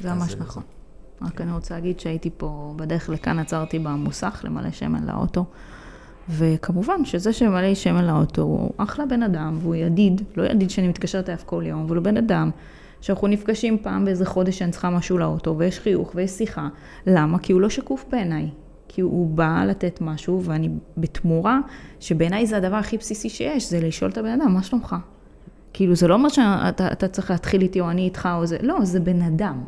זה 0.00 0.12
ממש 0.14 0.30
זה- 0.32 0.36
נכון. 0.40 0.62
רק 1.26 1.40
אני 1.40 1.52
רוצה 1.52 1.74
להגיד 1.74 2.00
שהייתי 2.00 2.30
פה, 2.36 2.74
בדרך 2.76 3.08
לכאן 3.08 3.38
עצרתי 3.38 3.78
במוסך 3.78 4.40
למלא 4.44 4.70
שמן 4.70 5.06
לאוטו. 5.06 5.44
וכמובן 6.28 7.04
שזה 7.04 7.32
שממלא 7.32 7.74
שמן 7.74 8.04
לאוטו 8.04 8.42
הוא 8.42 8.72
אחלה 8.76 9.06
בן 9.06 9.22
אדם, 9.22 9.58
והוא 9.60 9.74
ידיד, 9.74 10.22
לא 10.36 10.42
ידיד 10.42 10.70
שאני 10.70 10.88
מתקשרת 10.88 11.28
אליו 11.28 11.40
כל 11.46 11.62
יום, 11.66 11.84
אבל 11.84 11.96
הוא 11.96 12.04
בן 12.04 12.16
אדם 12.16 12.50
שאנחנו 13.00 13.28
נפגשים 13.28 13.78
פעם 13.78 14.04
באיזה 14.04 14.26
חודש 14.26 14.58
שאני 14.58 14.70
צריכה 14.70 14.90
משהו 14.90 15.18
לאוטו, 15.18 15.54
ויש 15.58 15.78
חיוך 15.78 16.12
ויש 16.14 16.30
שיחה. 16.30 16.68
למה? 17.06 17.38
כי 17.38 17.52
הוא 17.52 17.60
לא 17.60 17.68
שקוף 17.68 18.04
בעיניי. 18.10 18.48
כי 18.88 19.00
הוא 19.00 19.28
בא 19.28 19.64
לתת 19.68 19.98
משהו, 20.00 20.42
ואני 20.42 20.68
בתמורה, 20.96 21.60
שבעיניי 22.00 22.46
זה 22.46 22.56
הדבר 22.56 22.76
הכי 22.76 22.96
בסיסי 22.96 23.28
שיש, 23.28 23.70
זה 23.70 23.80
לשאול 23.80 24.10
את 24.10 24.18
הבן 24.18 24.40
אדם, 24.40 24.54
מה 24.54 24.62
שלומך? 24.62 24.96
כאילו, 25.72 25.94
זה 25.94 26.08
לא 26.08 26.14
אומר 26.14 26.28
שאתה 26.28 26.92
אתה 26.92 27.08
צריך 27.08 27.30
להתחיל 27.30 27.62
איתי 27.62 27.80
או 27.80 27.90
אני 27.90 28.02
איתך 28.02 28.28
או 28.34 28.46
זה, 28.46 28.56
לא, 28.62 28.84
זה 28.84 29.00
בן 29.00 29.22
אדם. 29.22 29.64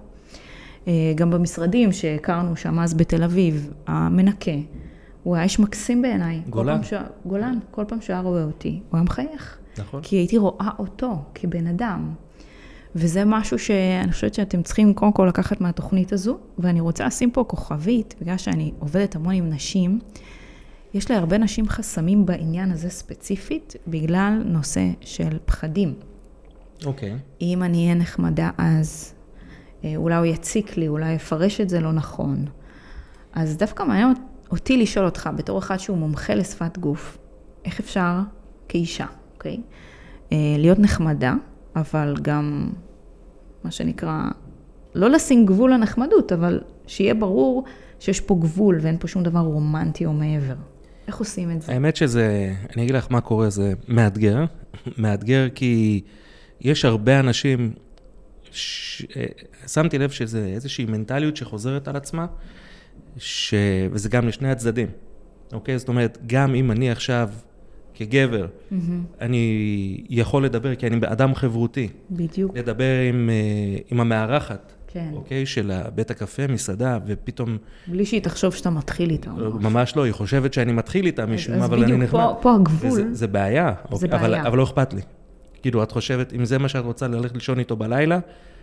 אה, 0.88 1.12
גם 1.14 1.30
במשרדים 1.30 1.92
שהכרנו 1.92 2.56
שם 2.56 2.78
אז 2.78 2.94
בתל 2.94 3.22
אביב, 3.22 3.72
המנקה, 3.86 4.50
הוא 5.22 5.34
היה 5.34 5.44
איש 5.44 5.60
מקסים 5.60 6.02
בעיניי. 6.02 6.40
כל 6.44 6.50
גולן. 6.50 6.74
פעם 6.74 6.82
ש... 6.82 6.92
גולן, 7.26 7.58
כל 7.70 7.84
פעם 7.88 8.00
שהוא 8.00 8.14
היה 8.14 8.22
רואה 8.22 8.44
אותי, 8.44 8.80
הוא 8.90 8.98
היה 8.98 9.02
מחייך. 9.02 9.58
נכון? 9.78 10.00
כי 10.02 10.16
הייתי 10.16 10.38
רואה 10.38 10.70
אותו 10.78 11.18
כבן 11.34 11.66
אדם. 11.66 12.14
וזה 12.96 13.24
משהו 13.26 13.58
שאני 13.58 14.12
חושבת 14.12 14.34
שאתם 14.34 14.62
צריכים 14.62 14.94
קודם 14.94 15.12
כל 15.12 15.26
לקחת 15.28 15.60
מהתוכנית 15.60 16.12
הזו, 16.12 16.38
ואני 16.58 16.80
רוצה 16.80 17.06
לשים 17.06 17.30
פה 17.30 17.44
כוכבית, 17.44 18.14
בגלל 18.20 18.36
שאני 18.36 18.72
עובדת 18.78 19.16
המון 19.16 19.34
עם 19.34 19.50
נשים, 19.50 19.98
יש 20.94 21.10
להרבה 21.10 21.38
נשים 21.38 21.68
חסמים 21.68 22.26
בעניין 22.26 22.72
הזה 22.72 22.90
ספציפית, 22.90 23.76
בגלל 23.86 24.42
נושא 24.44 24.88
של 25.00 25.38
פחדים. 25.44 25.94
אוקיי. 26.86 27.16
אם 27.40 27.62
אני 27.62 27.84
אהיה 27.84 27.94
נחמדה 27.94 28.50
אז, 28.58 29.13
אולי 29.96 30.16
הוא 30.16 30.24
יציק 30.24 30.76
לי, 30.76 30.88
אולי 30.88 31.12
יפרש 31.12 31.60
את 31.60 31.68
זה 31.68 31.80
לא 31.80 31.92
נכון. 31.92 32.44
אז 33.32 33.56
דווקא 33.56 33.82
מעניין 33.82 34.12
אותי 34.50 34.76
לשאול 34.76 35.06
אותך, 35.06 35.30
בתור 35.36 35.58
אחד 35.58 35.76
שהוא 35.76 35.98
מומחה 35.98 36.34
לשפת 36.34 36.78
גוף, 36.78 37.18
איך 37.64 37.80
אפשר 37.80 38.20
כאישה, 38.68 39.06
אוקיי? 39.34 39.60
אה, 40.32 40.36
להיות 40.58 40.78
נחמדה, 40.78 41.34
אבל 41.76 42.14
גם, 42.22 42.70
מה 43.64 43.70
שנקרא, 43.70 44.22
לא 44.94 45.10
לשים 45.10 45.46
גבול 45.46 45.72
לנחמדות, 45.72 46.32
אבל 46.32 46.60
שיהיה 46.86 47.14
ברור 47.14 47.64
שיש 48.00 48.20
פה 48.20 48.34
גבול 48.40 48.78
ואין 48.80 48.96
פה 48.98 49.08
שום 49.08 49.22
דבר 49.22 49.40
רומנטי 49.40 50.06
או 50.06 50.12
מעבר. 50.12 50.54
איך 51.06 51.16
עושים 51.16 51.50
את 51.50 51.62
זה? 51.62 51.72
האמת 51.72 51.96
שזה, 51.96 52.54
אני 52.76 52.82
אגיד 52.82 52.94
לך 52.94 53.06
מה 53.10 53.20
קורה, 53.20 53.50
זה 53.50 53.72
מאתגר. 53.88 54.44
מאתגר 54.98 55.48
כי 55.54 56.00
יש 56.60 56.84
הרבה 56.84 57.20
אנשים, 57.20 57.72
ש... 58.54 59.02
אה, 59.16 59.24
שמתי 59.68 59.98
לב 59.98 60.10
שזה 60.10 60.46
איזושהי 60.46 60.84
מנטליות 60.84 61.36
שחוזרת 61.36 61.88
על 61.88 61.96
עצמה, 61.96 62.26
ש... 63.16 63.54
וזה 63.90 64.08
גם 64.08 64.28
לשני 64.28 64.50
הצדדים, 64.50 64.88
אוקיי? 65.52 65.78
זאת 65.78 65.88
אומרת, 65.88 66.18
גם 66.26 66.54
אם 66.54 66.70
אני 66.70 66.90
עכשיו, 66.90 67.30
כגבר, 67.94 68.46
אני 69.20 70.04
יכול 70.08 70.44
לדבר, 70.44 70.74
כי 70.74 70.86
אני 70.86 70.96
אדם 71.06 71.34
חברותי, 71.34 71.88
בדיוק, 72.10 72.56
לדבר 72.56 73.00
עם, 73.08 73.30
אה, 73.30 73.78
עם 73.90 74.00
המארחת, 74.00 74.72
כן. 74.94 75.10
אוקיי? 75.12 75.46
של 75.46 75.72
בית 75.94 76.10
הקפה, 76.10 76.46
מסעדה, 76.46 76.98
ופתאום, 77.06 77.56
בלי 77.86 78.06
שהיא 78.06 78.22
תחשוב 78.22 78.54
שאתה 78.54 78.70
מתחיל 78.70 79.10
איתה. 79.10 79.30
משהו. 79.30 79.60
ממש 79.60 79.96
לא, 79.96 80.04
היא 80.04 80.12
חושבת 80.12 80.52
שאני 80.54 80.72
מתחיל 80.72 81.06
איתה 81.06 81.26
משום 81.26 81.54
אז 81.54 81.64
אבל 81.64 81.76
אני 81.76 81.84
בדיוק, 81.84 82.02
נחמד. 82.02 82.20
פה, 82.20 82.38
פה 82.42 82.54
הגבול, 82.54 82.90
וזה, 82.90 83.14
זה 83.14 83.26
בעיה, 83.26 83.72
אוקיי, 83.90 84.08
אבל, 84.10 84.30
בעיה. 84.30 84.46
אבל 84.46 84.58
לא 84.58 84.64
אכפת 84.64 84.94
לי. 84.94 85.00
כאילו, 85.64 85.82
את 85.82 85.92
חושבת, 85.92 86.32
אם 86.32 86.44
זה 86.44 86.58
מה 86.58 86.68
שאת 86.68 86.84
רוצה 86.84 87.08
ללכת 87.08 87.34
לישון 87.34 87.58
איתו 87.58 87.76
בלילה, 87.76 88.18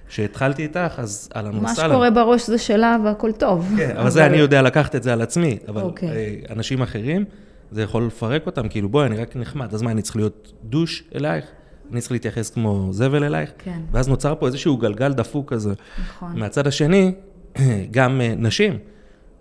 שהתחלתי 0.09 0.63
איתך, 0.63 0.93
אז 0.97 1.29
אהלן 1.35 1.55
מה 1.55 1.71
וסהלן. 1.71 1.89
שקורה 1.89 2.11
בראש 2.11 2.47
זה 2.47 2.57
שלה 2.57 2.97
והכל 3.05 3.31
טוב. 3.31 3.73
כן, 3.77 3.97
אבל 3.97 4.09
זה 4.09 4.25
אני 4.25 4.37
יודע 4.37 4.61
לקחת 4.61 4.95
את 4.95 5.03
זה 5.03 5.13
על 5.13 5.21
עצמי, 5.21 5.57
אבל 5.67 5.81
אוקיי. 5.81 6.09
אה, 6.09 6.35
אנשים 6.49 6.81
אחרים, 6.81 7.25
זה 7.71 7.81
יכול 7.81 8.05
לפרק 8.05 8.45
אותם, 8.45 8.69
כאילו, 8.69 8.89
בואי, 8.89 9.05
אני 9.05 9.17
רק 9.17 9.35
נחמד, 9.35 9.73
אז 9.73 9.81
מה, 9.81 9.91
אני 9.91 10.01
צריך 10.01 10.15
להיות 10.15 10.53
דוש 10.63 11.03
אלייך? 11.15 11.45
אני 11.91 12.01
צריך 12.01 12.11
להתייחס 12.11 12.49
כמו 12.49 12.87
זבל 12.91 13.23
אלייך, 13.23 13.51
כן. 13.57 13.79
ואז 13.91 14.07
נוצר 14.07 14.35
פה 14.39 14.47
איזשהו 14.47 14.77
גלגל 14.77 15.13
דפוק 15.13 15.53
כזה. 15.53 15.73
נכון. 15.99 16.39
מהצד 16.39 16.67
השני, 16.67 17.11
גם 17.91 18.21
אה, 18.21 18.33
נשים, 18.37 18.77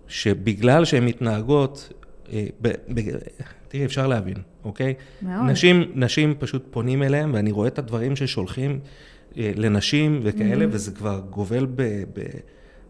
שבגלל 0.07 0.85
שהן 0.85 1.05
מתנהגות, 1.05 1.93
אה, 2.33 2.45
ב, 2.61 2.67
ב, 2.93 2.99
תראי, 3.71 3.85
אפשר 3.85 4.07
להבין, 4.07 4.37
אוקיי? 4.65 4.93
מאוד. 5.21 5.49
נשים, 5.49 5.83
נשים 5.95 6.33
פשוט 6.39 6.65
פונים 6.71 7.03
אליהם, 7.03 7.31
ואני 7.33 7.51
רואה 7.51 7.67
את 7.67 7.79
הדברים 7.79 8.15
ששולחים 8.15 8.79
אה, 9.37 9.51
לנשים 9.55 10.19
וכאלה, 10.23 10.65
וזה 10.71 10.91
כבר 10.91 11.21
גובל 11.29 11.65
ב... 11.65 11.81
ב 12.13 12.21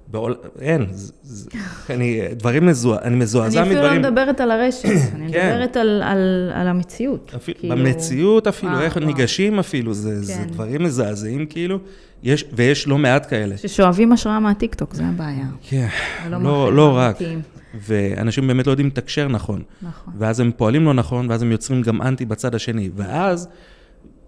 בעול, 0.07 0.35
אין, 0.59 0.85
זה, 0.91 1.13
זה, 1.23 1.49
אני, 1.89 2.21
דברים 2.31 2.65
מזועזע, 2.65 3.01
אני 3.01 3.13
אני 3.13 3.23
מזועזע 3.23 3.61
אפילו 3.61 3.75
לא 3.75 3.81
מדברים, 3.81 4.01
מדברת 4.01 4.41
על 4.41 4.51
הרשת, 4.51 4.85
אני 5.15 5.33
כן. 5.33 5.49
מדברת 5.53 5.77
על, 5.77 6.01
על, 6.03 6.51
על 6.53 6.67
המציאות. 6.67 7.31
אפילו, 7.35 7.59
כאילו- 7.59 7.75
במציאות 7.75 8.47
אפילו, 8.47 8.71
וואו, 8.71 8.83
איך 8.83 8.95
וואו. 8.95 9.05
ניגשים 9.07 9.59
אפילו, 9.59 9.93
זה, 9.93 10.23
זה 10.23 10.33
כן. 10.33 10.47
דברים 10.47 10.83
מזעזעים 10.83 11.45
כאילו, 11.45 11.79
יש, 12.23 12.45
ויש 12.53 12.87
לא 12.87 12.97
מעט 12.97 13.29
כאלה. 13.29 13.57
ששואבים 13.57 14.11
השראה 14.11 14.39
מהטיקטוק, 14.39 14.93
זה 14.93 15.03
הבעיה. 15.05 15.47
כן, 15.69 15.87
לא, 16.29 16.73
לא 16.73 16.97
רק. 16.97 17.17
ואנשים 17.73 18.47
באמת 18.47 18.67
לא 18.67 18.71
יודעים 18.71 18.87
לתקשר 18.87 19.27
נכון. 19.27 19.61
נכון. 19.81 20.13
ואז 20.17 20.39
הם 20.39 20.51
פועלים 20.57 20.85
לא 20.85 20.93
נכון, 20.93 21.29
ואז 21.29 21.41
הם 21.41 21.51
יוצרים 21.51 21.81
גם 21.81 22.01
אנטי 22.01 22.25
בצד 22.25 22.55
השני. 22.55 22.89
ואז 22.95 23.47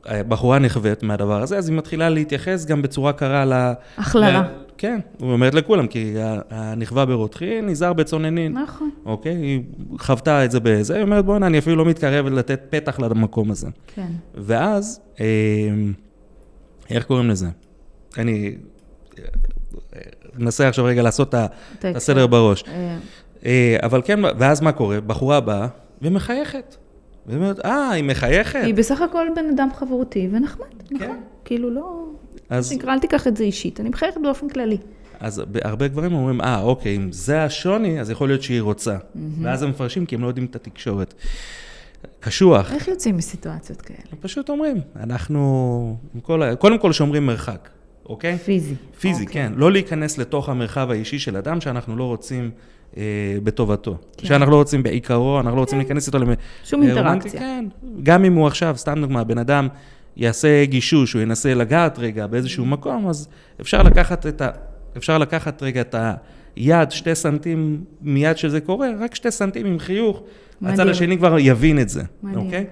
הבחורה 0.06 0.60
נכווית 0.60 1.04
מהדבר 1.04 1.42
הזה, 1.42 1.58
אז 1.58 1.70
היא 1.70 1.78
מתחילה 1.78 2.10
להתייחס 2.10 2.66
גם 2.66 2.82
בצורה 2.82 3.14
קרה 3.14 3.46
ל... 3.46 3.54
הכללה. 3.98 4.42
ל... 4.42 4.64
כן, 4.78 5.00
היא 5.20 5.30
אומרת 5.30 5.54
לכולם, 5.54 5.88
כי 5.88 6.14
הנכווה 6.50 7.06
ברותחין, 7.06 7.66
נזהר 7.66 7.94
בצוננין. 7.94 8.58
נכון. 8.58 8.90
אוקיי? 9.06 9.36
היא 9.36 9.62
חוותה 10.00 10.46
את 10.46 10.52
זה 10.52 10.60
בזה, 10.60 10.96
היא 10.96 11.04
אומרת, 11.04 11.26
בוא'נה, 11.26 11.48
אני 11.48 11.60
אפילו 11.60 11.76
לא 11.76 11.86
מתקרב 11.86 12.28
לתת 12.28 12.62
פתח 12.70 13.00
למקום 13.00 13.52
הזה. 13.52 13.68
כן. 13.96 14.08
ואז, 14.36 15.00
אה, 15.20 15.26
איך 16.90 17.06
קוראים 17.06 17.30
לזה? 17.30 17.48
אני 18.18 18.56
אה, 19.20 19.24
מנסה 20.38 20.68
עכשיו 20.68 20.86
רגע 20.86 21.02
לעשות 21.02 21.36
את 21.36 21.86
הסדר 21.96 22.28
בראש. 22.28 22.64
אה, 23.46 23.78
אבל 23.84 24.02
כן, 24.06 24.20
ואז 24.38 24.62
מה 24.62 24.72
קורה? 24.72 25.02
בחורה 25.02 25.40
באה 25.40 25.68
ומחייכת. 26.02 26.76
והיא 27.26 27.38
אומרת, 27.38 27.66
אה, 27.66 27.90
היא 27.90 28.04
מחייכת. 28.04 28.60
היא 28.64 28.74
בסך 28.74 29.02
הכל 29.02 29.28
בן 29.36 29.46
אדם 29.56 29.70
חברותי 29.76 30.30
ונחמד, 30.32 30.66
כן. 30.90 30.96
נכון. 30.96 31.22
כאילו 31.46 31.70
לא... 31.70 32.06
אז, 32.50 32.74
נקרא, 32.74 32.94
אל 32.94 33.00
תיקח 33.00 33.28
את 33.28 33.38
זה 33.38 33.44
אישית, 33.44 33.80
אני 33.80 33.90
מחייכת 33.90 34.22
באופן 34.24 34.50
כללי. 34.50 34.78
אז 35.20 35.44
הרבה 35.64 35.88
גברים 35.88 36.14
אומרים, 36.14 36.42
אה, 36.42 36.62
אוקיי, 36.62 36.96
אם 36.96 37.12
זה 37.12 37.44
השוני, 37.44 38.02
אז 38.02 38.10
יכול 38.10 38.30
להיות 38.30 38.44
שהיא 38.44 38.62
רוצה. 38.62 38.98
ואז 39.42 39.64
הם 39.64 39.70
מפרשים 39.70 40.06
כי 40.06 40.16
הם 40.16 40.22
לא 40.22 40.28
יודעים 40.28 40.46
את 40.46 40.56
התקשורת. 40.56 41.14
קשוח. 42.20 42.74
איך 42.74 42.88
יוצאים 42.88 43.18
מסיטואציות 43.18 43.82
כאלה? 43.82 44.00
הם 44.12 44.18
פשוט 44.22 44.50
אומרים, 44.50 44.78
אנחנו, 44.96 45.98
כל. 46.22 46.56
קודם 46.56 46.78
כל 46.78 46.94
שומרים 46.94 47.26
מרחק, 47.26 47.70
אוקיי? 48.06 48.38
פיזי. 48.38 48.76
פיזי, 49.00 49.26
אוקיי. 49.26 49.34
כן. 49.34 49.54
לא 49.56 49.72
להיכנס 49.72 50.18
לתוך 50.18 50.50
המרחב 50.50 50.92
האישי 50.92 51.20
של 51.20 51.38
אדם 51.38 51.62
שאנחנו 51.62 51.98
לא 51.98 52.04
רוצים 52.04 52.52
בטובתו. 53.44 53.98
כן. 54.18 54.28
שאנחנו 54.28 54.52
לא 54.52 54.56
רוצים 54.56 54.84
בעיקרו, 54.84 55.40
אנחנו 55.40 55.56
לא 55.56 55.62
רוצים 55.62 55.78
להיכנס 55.78 56.08
איתו 56.08 56.20
למ... 56.20 56.34
שום 56.64 56.84
אה, 56.84 56.88
אינטראקציה. 56.88 57.40
כן. 57.40 57.66
גם 58.04 58.26
אם 58.26 58.34
הוא 58.34 58.48
עכשיו, 58.48 58.74
סתם 58.78 59.02
דוגמה, 59.02 59.24
בן 59.24 59.38
אדם 59.38 59.68
יעשה 60.18 60.66
גישוש, 60.66 61.14
הוא 61.14 61.22
ינסה 61.22 61.54
לגעת 61.54 62.00
רגע 62.00 62.28
באיזשהו 62.28 62.66
מקום, 62.66 63.08
אז 63.08 63.28
אפשר 63.62 63.84
לקחת 63.84 64.26
את 64.26 64.42
ה... 64.42 64.50
אפשר 64.98 65.18
לקחת 65.18 65.64
רגע 65.64 65.82
את 65.82 65.96
היד, 66.56 66.92
שתי 66.92 67.16
סנטים 67.16 67.84
מיד 68.02 68.38
שזה 68.38 68.62
קורה, 68.62 68.88
רק 69.00 69.16
שתי 69.16 69.32
סנטים 69.32 69.66
עם 69.66 69.80
חיוך. 69.80 70.24
מדהים. 70.62 70.74
הצד 70.74 70.88
השני 70.88 71.18
כבר 71.18 71.40
יבין 71.40 71.80
את 71.80 71.90
זה, 71.90 72.04
מדהים. 72.24 72.46
אוקיי? 72.46 72.66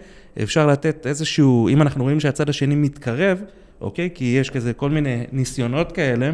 אפשר 0.44 0.68
לתת 0.68 1.08
איזשהו, 1.08 1.70
אם 1.70 1.82
אנחנו 1.82 2.04
רואים 2.04 2.20
שהצד 2.20 2.50
השני 2.50 2.76
מתקרב, 2.76 3.42
אוקיי? 3.82 4.10
כי 4.14 4.26
יש 4.26 4.50
כזה 4.50 4.74
כל 4.74 4.90
מיני 4.90 5.24
ניסיונות 5.32 5.92
כאלה, 5.92 6.32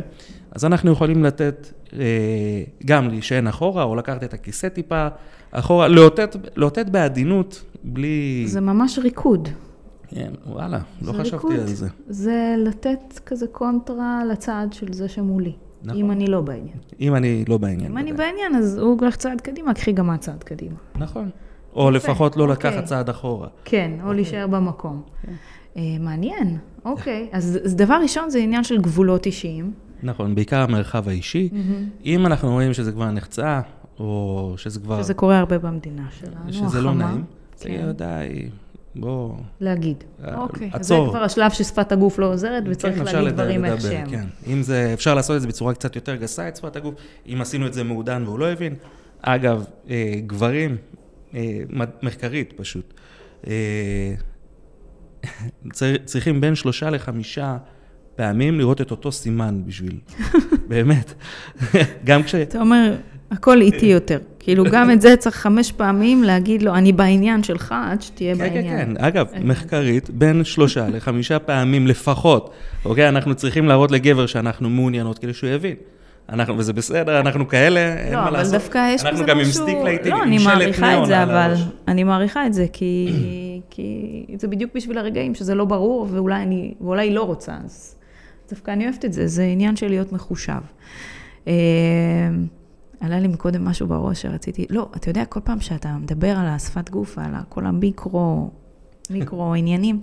אז 0.52 0.66
אנחנו 0.66 0.92
יכולים 0.92 1.24
לתת 1.24 1.68
אה, 1.68 1.77
גם 2.86 3.10
להישען 3.10 3.48
אחורה, 3.48 3.84
או 3.84 3.96
לקחת 3.96 4.24
את 4.24 4.34
הכיסא 4.34 4.70
טיפה 4.70 5.08
אחורה, 5.52 5.88
לאותת, 5.88 6.36
לאותת 6.56 6.90
בעדינות, 6.90 7.64
בלי... 7.84 8.44
זה 8.48 8.62
ממש 8.62 9.00
ריקוד. 9.00 9.50
כן, 10.08 10.32
וואלה, 10.46 10.80
לא 11.02 11.12
חשבתי 11.12 11.48
ריקוד. 11.48 11.52
על 11.52 11.68
זה. 11.68 11.88
זה 12.10 12.56
לתת 12.58 13.20
כזה 13.26 13.48
קונטרה 13.48 14.22
לצעד 14.32 14.74
של 14.74 14.94
זה 14.94 15.10
שמולי. 15.10 15.54
נכון. 15.84 16.00
אם 16.00 16.12
אני 16.12 16.28
לא 16.28 16.42
בעניין. 16.42 16.78
אם 17.02 17.16
אני 17.16 17.46
לא 17.48 17.58
בעניין. 17.58 17.92
אם 17.92 17.98
אני. 17.98 18.14
בעניין, 18.14 18.56
אז 18.56 18.78
הוא 18.78 18.98
הולך 19.02 19.16
צעד 19.16 19.42
קדימה, 19.42 19.74
קחי 19.74 19.92
גם 19.92 20.14
את 20.14 20.20
צעד 20.20 20.44
קדימה. 20.44 20.76
נכון. 20.96 21.30
או 21.76 21.92
לפחות 21.92 22.38
לא 22.38 22.44
אוקיי. 22.44 22.72
לקחת 22.72 22.84
צעד 22.84 23.10
אחורה. 23.10 23.48
כן, 23.66 23.92
או 24.04 24.14
להישאר 24.14 24.48
במקום. 24.48 25.02
אה, 25.78 25.82
מעניין, 26.00 26.58
אוקיי. 26.86 27.28
אז 27.32 27.60
אז 27.66 27.76
דבר 27.76 28.00
ראשון 28.04 28.30
זה 28.30 28.40
עניין 28.40 28.64
של 28.64 28.82
גבולות 28.82 29.26
אישיים. 29.26 29.72
נכון, 30.04 30.36
בעיקר 30.36 30.62
המרחב 30.62 31.10
האישי. 31.10 31.50
אם 32.06 32.26
אנחנו 32.26 32.52
רואים 32.52 32.74
שזה 32.74 32.92
כבר 32.92 33.12
נחצה, 33.12 33.62
או 34.00 34.54
שזה 34.58 34.80
כבר... 34.80 35.04
שזה 35.04 35.14
קורה 35.14 35.40
הרבה 35.40 35.58
במדינה 35.60 36.08
שלנו, 36.20 36.54
שזה 36.54 36.82
לא. 36.82 36.94
נעים, 36.94 37.24
כן. 37.60 37.86
זה 37.86 37.92
די, 37.94 38.50
בוא... 38.96 39.34
להגיד. 39.62 40.04
אה, 40.24 40.38
אוקיי. 40.38 40.70
אז 40.74 40.88
זה 40.88 40.94
עצור. 40.96 41.10
כבר 41.10 41.24
השלב 41.24 41.52
ששפת 41.52 41.92
הגוף 41.92 42.20
לא 42.20 42.34
עוזרת, 42.34 42.64
וצריך 42.68 42.96
כן, 42.96 43.02
אפשר 43.02 43.18
להגיד 43.22 43.32
לדבר, 43.32 43.44
דברים 43.44 43.66
איך 43.66 43.82
שהם. 43.82 44.10
כן. 44.10 44.26
אם 44.48 44.62
זה, 44.64 44.92
אפשר 44.94 45.14
לעשות 45.16 45.36
את 45.36 45.42
זה 45.42 45.48
בצורה 45.48 45.74
קצת 45.74 45.96
יותר 45.96 46.16
גסה, 46.16 46.48
את 46.48 46.56
שפת 46.56 46.76
הגוף. 46.76 46.94
אם 47.34 47.38
עשינו 47.42 47.68
את 47.68 47.74
זה 47.74 47.84
מעודן 47.84 48.24
והוא 48.26 48.40
לא 48.40 48.52
הבין. 48.52 48.76
אגב, 49.22 49.66
אה, 49.90 50.14
גברים, 50.28 50.78
אה, 51.36 51.60
מחקרית 52.04 52.54
פשוט, 52.58 52.94
צר- 55.74 55.98
צריכים 56.06 56.42
בין 56.42 56.56
שלושה 56.56 56.90
לחמישה 56.90 57.58
פעמים 58.18 58.60
לראות 58.60 58.82
את 58.82 58.92
אותו 58.92 59.12
סימן 59.12 59.62
בשביל, 59.66 59.98
באמת. 60.70 61.14
גם 62.06 62.24
כש... 62.24 62.36
אתה 62.36 62.60
אומר, 62.60 62.96
הכל 63.32 63.62
איטי 63.62 63.86
יותר. 63.86 64.20
כאילו, 64.40 64.64
גם 64.72 64.92
את 64.92 65.02
זה 65.02 65.16
צריך 65.16 65.36
חמש 65.36 65.72
פעמים 65.72 66.24
להגיד 66.24 66.62
לו, 66.62 66.76
אני 66.76 66.92
בעניין 66.92 67.44
שלך, 67.44 67.76
עד 67.86 68.02
שתהיה 68.02 68.36
כן, 68.36 68.50
כן, 68.50 68.54
בעניין. 68.54 68.96
כן. 68.98 69.04
אגב, 69.06 69.28
הבנתי. 69.30 69.44
מחקרית, 69.44 70.10
בין 70.10 70.44
שלושה 70.44 70.88
לחמישה 70.88 71.40
פעמים 71.40 71.88
לפחות, 71.88 72.54
אוקיי? 72.86 73.10
אנחנו 73.10 73.36
צריכים 73.36 73.68
להראות 73.68 73.92
לגבר 73.92 74.26
שאנחנו 74.26 74.70
מעוניינות 74.70 75.20
כדי 75.20 75.34
שהוא 75.34 75.50
יבין. 75.50 75.76
אנחנו, 76.30 76.58
וזה 76.58 76.74
בסדר, 76.74 77.20
אנחנו 77.20 77.48
כאלה, 77.48 77.80
אין 77.98 78.14
לא, 78.14 78.20
מה 78.20 78.28
אבל 78.28 78.38
לעשות. 78.38 78.54
דווקא 78.54 78.90
יש 78.94 79.02
בזה 79.02 79.10
אנחנו 79.10 79.24
משהו... 79.24 79.36
גם 79.36 79.40
עם 79.40 79.46
סטיק 79.46 79.78
לעיתים, 79.84 80.12
לא, 80.12 80.18
עם 80.18 80.24
אני 80.24 80.40
שלט 80.40 80.54
מעריכה 80.54 80.88
את 80.88 80.94
ניאון 80.94 81.06
זה, 81.06 81.20
על 81.20 81.30
אבל... 81.30 81.38
הראש. 81.38 81.60
אני 81.88 82.04
מעריכה 82.04 82.46
את 82.46 82.54
זה, 82.54 82.66
כי, 82.74 83.10
כי 83.72 84.26
זה 84.38 84.48
בדיוק 84.48 84.72
בשביל 84.76 84.98
הרגעים 84.98 85.36
שזה 85.36 85.56
לא 85.56 85.66
ברור, 85.66 86.08
ואולי 86.12 86.44
אני, 86.44 86.74
ואולי 86.82 87.08
היא 87.08 87.16
לא 87.16 87.24
רוצה, 87.24 87.54
אז 87.66 87.97
דווקא 88.50 88.72
אני 88.72 88.86
אוהבת 88.86 89.06
את 89.06 89.14
זה, 89.14 89.28
זה 89.28 89.44
עניין 89.44 89.76
של 89.76 89.88
להיות 89.88 90.12
מחושב. 90.12 90.62
אה, 91.48 91.54
עלה 93.00 93.20
לי 93.20 93.28
מקודם 93.28 93.66
משהו 93.66 93.88
בראש 93.88 94.22
שרציתי, 94.22 94.66
לא, 94.70 94.90
אתה 94.96 95.10
יודע, 95.10 95.26
כל 95.26 95.40
פעם 95.40 95.60
שאתה 95.60 95.96
מדבר 96.02 96.38
על 96.38 96.46
השפת 96.48 96.90
גוף 96.90 97.18
ועל 97.18 97.32
כל 97.50 97.66
המיקרו, 97.66 98.52
מיקרו 99.10 99.54
עניינים, 99.58 100.02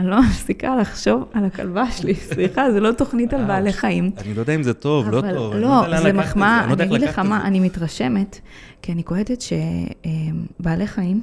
אני 0.00 0.08
לא 0.08 0.20
מפסיקה 0.20 0.76
לחשוב 0.76 1.24
על 1.32 1.44
הכלבה 1.44 1.90
שלי, 1.90 2.14
סליחה, 2.34 2.72
זה 2.72 2.80
לא 2.80 2.92
תוכנית 2.92 3.34
על 3.34 3.44
בעלי 3.44 3.72
חיים. 3.72 4.10
אני 4.18 4.34
לא 4.34 4.40
יודע 4.40 4.54
אם 4.54 4.62
זה 4.62 4.74
טוב, 4.74 5.08
לא 5.08 5.20
טוב. 5.34 5.54
לא, 5.54 5.88
לאן 5.88 6.02
זה 6.02 6.12
מחמאה, 6.12 6.64
אני 6.64 6.78
לא 6.78 6.84
אגיד 6.84 7.08
לך 7.08 7.18
מה. 7.18 7.44
אני 7.44 7.60
מתרשמת, 7.60 8.40
כי 8.82 8.92
אני 8.92 9.02
קולטת 9.02 9.38
שבעלי 9.40 10.86
חיים 10.86 11.20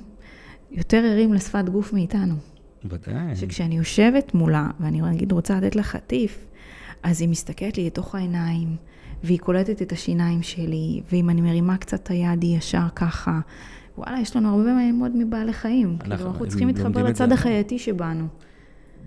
יותר 0.72 0.98
ערים 0.98 1.34
לשפת 1.34 1.70
גוף 1.70 1.94
מאיתנו. 1.94 2.36
ודאי. 2.86 3.36
שכשאני 3.36 3.78
יושבת 3.78 4.34
מולה, 4.34 4.68
ואני 4.80 5.02
נגיד 5.02 5.32
רוצה 5.32 5.58
לתת 5.58 5.76
לה 5.76 5.84
חטיף, 5.84 6.46
אז 7.04 7.22
היא 7.22 7.30
מסתכלת 7.30 7.78
לי 7.78 7.86
לתוך 7.86 8.16
העיניים, 8.16 8.76
והיא 9.24 9.40
קולטת 9.40 9.82
את 9.82 9.92
השיניים 9.92 10.44
שלי, 10.44 11.02
ואם 11.12 11.30
אני 11.30 11.42
מרימה 11.42 11.78
קצת 11.78 12.04
את 12.04 12.10
היד, 12.10 12.44
היא 12.44 12.58
ישר 12.58 12.86
ככה. 12.96 13.40
וואלה, 13.98 14.20
יש 14.20 14.36
לנו 14.36 14.50
הרבה 14.50 14.74
מה 14.74 14.84
ללמוד 14.86 15.12
מבעלי 15.16 15.54
חיים. 15.54 15.88
אנחנו- 16.02 16.16
כאילו, 16.16 16.30
אנחנו 16.30 16.44
הם 16.46 16.50
צריכים 16.50 16.68
להתחבר 16.68 17.04
לצד. 17.04 17.32
החייתי 17.32 17.80
שבנו. 17.80 18.28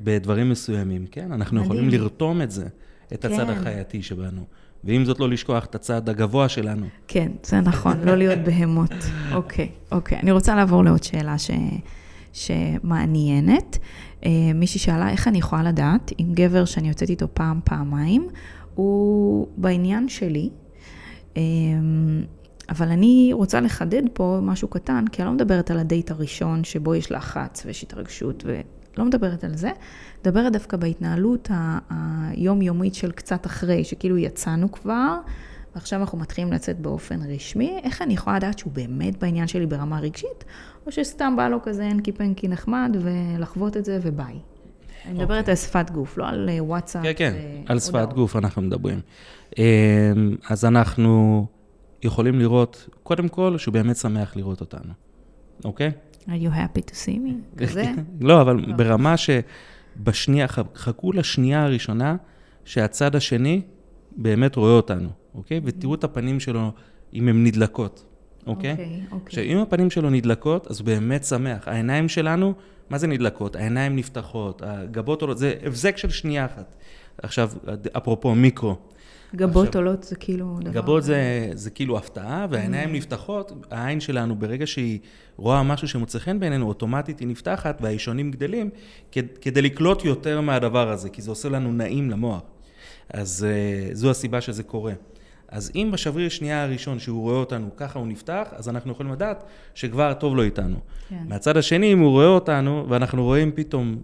בדברים 0.03 0.51
מסוימים, 0.51 1.07
כן? 1.11 1.33
אנחנו 1.33 1.57
מדהים. 1.57 1.73
יכולים 1.73 1.89
לרתום 1.91 2.43
את 2.43 2.51
זה, 2.51 2.67
את 3.13 3.25
הצד 3.25 3.45
כן. 3.45 3.51
החייתי 3.51 4.03
שבנו. 4.03 4.45
ועם 4.85 5.05
זאת, 5.05 5.21
לא 5.21 5.29
לשכוח 5.29 5.65
את 5.65 5.75
הצד 5.75 6.09
הגבוה 6.09 6.49
שלנו. 6.49 6.87
כן, 7.09 7.33
זה 7.45 7.61
נכון, 7.61 8.01
לא 8.05 8.15
להיות 8.15 8.39
בהמות. 8.39 8.91
אוקיי, 9.35 9.69
אוקיי. 9.93 10.19
אני 10.19 10.31
רוצה 10.33 10.55
לעבור 10.57 10.85
לעוד 10.85 11.03
שאלה 11.03 11.39
ש... 11.39 11.51
שמעניינת. 12.35 13.79
אה, 14.25 14.31
מישהי 14.55 14.81
שאלה, 14.81 15.11
איך 15.11 15.29
אני 15.29 15.39
יכולה 15.39 15.63
לדעת 15.63 16.13
אם 16.21 16.27
גבר 16.35 16.65
שאני 16.65 16.89
יוצאת 16.89 17.11
איתו 17.11 17.27
פעם, 17.35 17.61
פעמיים, 17.65 18.29
הוא 18.75 19.49
בעניין 19.57 20.09
שלי, 20.09 20.51
אה, 21.37 21.43
אבל 22.69 22.89
אני 22.89 23.31
רוצה 23.33 23.61
לחדד 23.61 24.03
פה 24.13 24.39
משהו 24.43 24.69
קטן, 24.69 25.05
כי 25.13 25.23
אני 25.23 25.27
לא 25.27 25.35
מדברת 25.35 25.71
על 25.71 25.79
הדייט 25.79 26.11
הראשון 26.11 26.65
שבו 26.65 26.95
יש 26.95 27.13
לחץ 27.13 27.63
ויש 27.67 27.83
התרגשות, 27.83 28.45
ולא 28.47 29.05
מדברת 29.05 29.45
על 29.45 29.57
זה, 29.57 29.71
מדברת 30.21 30.53
דווקא 30.53 30.77
בהתנהלות 30.77 31.51
היומיומית 31.91 32.95
של 32.95 33.13
קצת 33.13 33.47
אחרי, 33.47 33.85
שכאילו 33.85 34.19
יצאנו 34.19 34.73
כבר, 34.73 35.17
ועכשיו 35.75 36.01
אנחנו 36.01 36.19
מתחילים 36.19 36.53
לצאת 36.53 36.81
באופן 36.81 37.21
רשמי, 37.23 37.81
איך 37.83 38.03
אני 38.03 38.15
יכולה 38.15 38.37
לדעת 38.37 38.59
שהוא 38.59 38.73
באמת 38.73 39.19
בעניין 39.19 39.47
שלי 39.47 39.67
ברמה 39.67 40.01
רגשית, 40.01 40.45
או 40.87 40.93
שסתם 40.93 41.35
בא 41.37 41.49
לו 41.49 41.63
כזה 41.63 41.85
הנקי 41.85 42.13
פנקי 42.13 42.49
נחמד 42.49 42.97
ולחוות 43.01 43.77
את 43.77 43.85
זה 43.85 43.99
וביי. 44.03 44.35
אני 45.05 45.19
מדברת 45.19 45.49
על 45.49 45.55
שפת 45.55 45.91
גוף, 45.91 46.19
לא 46.19 46.29
על 46.29 46.49
אה, 46.53 46.65
וואטסאפ. 46.65 47.03
כן, 47.03 47.13
כן, 47.17 47.33
והודעות. 47.35 47.71
על 47.71 47.79
שפת 47.79 48.13
גוף 48.13 48.37
אנחנו 48.37 48.63
מדברים. 48.63 49.01
אמ, 49.59 49.65
אז 50.49 50.65
אנחנו 50.65 51.47
יכולים 52.03 52.39
לראות, 52.39 52.89
קודם 53.03 53.29
כל, 53.29 53.59
שהוא 53.59 53.73
באמת 53.73 53.97
שמח 53.97 54.37
לראות 54.37 54.61
אותנו, 54.61 54.93
אוקיי? 55.65 55.91
are 56.27 56.27
you 56.27 56.51
happy 56.51 56.81
to 56.91 56.93
see 56.93 57.19
me? 57.27 57.59
כזה? 57.59 57.85
לא, 58.21 58.41
אבל 58.41 58.73
ברמה 58.77 59.15
שבשנייה, 59.17 60.47
חכו 60.75 61.13
לשנייה 61.13 61.65
הראשונה 61.65 62.17
שהצד 62.65 63.17
השני 63.17 63.63
באמת 64.17 64.57
רואה 64.57 64.73
אותנו, 64.73 65.09
אוקיי? 65.35 65.61
ותראו 65.65 65.95
את 65.95 66.05
הפנים 66.05 66.41
שלו, 66.41 66.73
אם 67.15 67.29
הן 67.29 67.45
נדלקות, 67.45 68.05
אוקיי? 68.47 68.71
אוקיי, 68.71 69.01
אוקיי. 69.11 69.27
עכשיו, 69.27 69.45
אם 69.45 69.59
הפנים 69.59 69.91
שלו 69.91 70.11
נדלקות, 70.11 70.71
אז 70.71 70.81
הוא 70.81 70.87
באמת 70.87 71.25
שמח. 71.25 71.69
העיניים 71.69 72.09
שלנו, 72.09 72.55
מה 72.91 72.99
זה 72.99 73.07
נדלקות? 73.07 73.57
העיניים 73.57 73.97
נפתחות, 73.97 74.63
הגבות 74.65 75.23
עולות, 75.23 75.39
זה 75.39 75.55
הבזק 75.63 75.97
של 75.97 76.11
שנייה 76.11 76.45
אחת. 76.45 76.75
עכשיו, 77.23 77.51
אפרופו 77.97 78.35
מיקרו, 78.35 78.77
גבות 79.37 79.67
עכשיו- 79.67 79.81
עולות 79.83 80.03
זה 80.03 80.17
כאילו 80.17 80.59
דבר... 80.61 80.73
גבות 80.73 81.03
זה, 81.03 81.51
זה 81.55 81.71
כאילו 81.71 81.99
הפתעה, 81.99 82.47
והעיניים 82.51 82.93
נפתחות, 82.93 83.53
העין 83.71 84.01
שלנו, 84.01 84.37
ברגע 84.37 84.67
שהיא 84.67 84.99
רואה 85.37 85.63
משהו 85.63 85.89
שמוצא 85.89 86.19
חן 86.19 86.41
בעינינו, 86.41 86.67
אוטומטית 86.69 87.21
היא 87.21 87.29
נפתחת 87.29 87.79
והאישונים 87.81 88.31
גדלים, 88.31 88.71
כד, 89.13 89.23
כדי 89.41 89.63
לקלוט 89.63 90.05
יותר 90.05 90.41
מהדבר 90.41 90.91
הזה, 90.91 91.09
כי 91.09 91.23
זה 91.23 91.31
עושה 91.31 91.49
לנו 91.49 91.73
נעים 91.73 92.11
למוח. 92.11 92.43
אז 93.11 93.47
uh, 93.47 93.95
זו 93.95 94.11
הסיבה 94.11 94.41
שזה 94.41 94.63
קורה. 94.63 94.93
אז 95.55 95.73
אם 95.75 95.91
בשבריר 95.93 96.29
שנייה 96.29 96.63
הראשון 96.63 96.99
שהוא 96.99 97.23
רואה 97.23 97.37
אותנו, 97.37 97.71
ככה 97.77 97.99
הוא 97.99 98.07
נפתח, 98.07 98.49
אז 98.53 98.69
אנחנו 98.69 98.93
יכולים 98.93 99.13
לדעת 99.13 99.45
שכבר 99.75 100.15
טוב 100.15 100.37
לו 100.37 100.43
איתנו. 100.43 100.77
כן. 101.09 101.17
מהצד 101.29 101.57
השני, 101.57 101.93
אם 101.93 101.99
הוא 101.99 102.11
רואה 102.11 102.27
אותנו, 102.27 102.87
ואנחנו 102.89 103.25
רואים 103.25 103.53
פתאום 103.55 103.97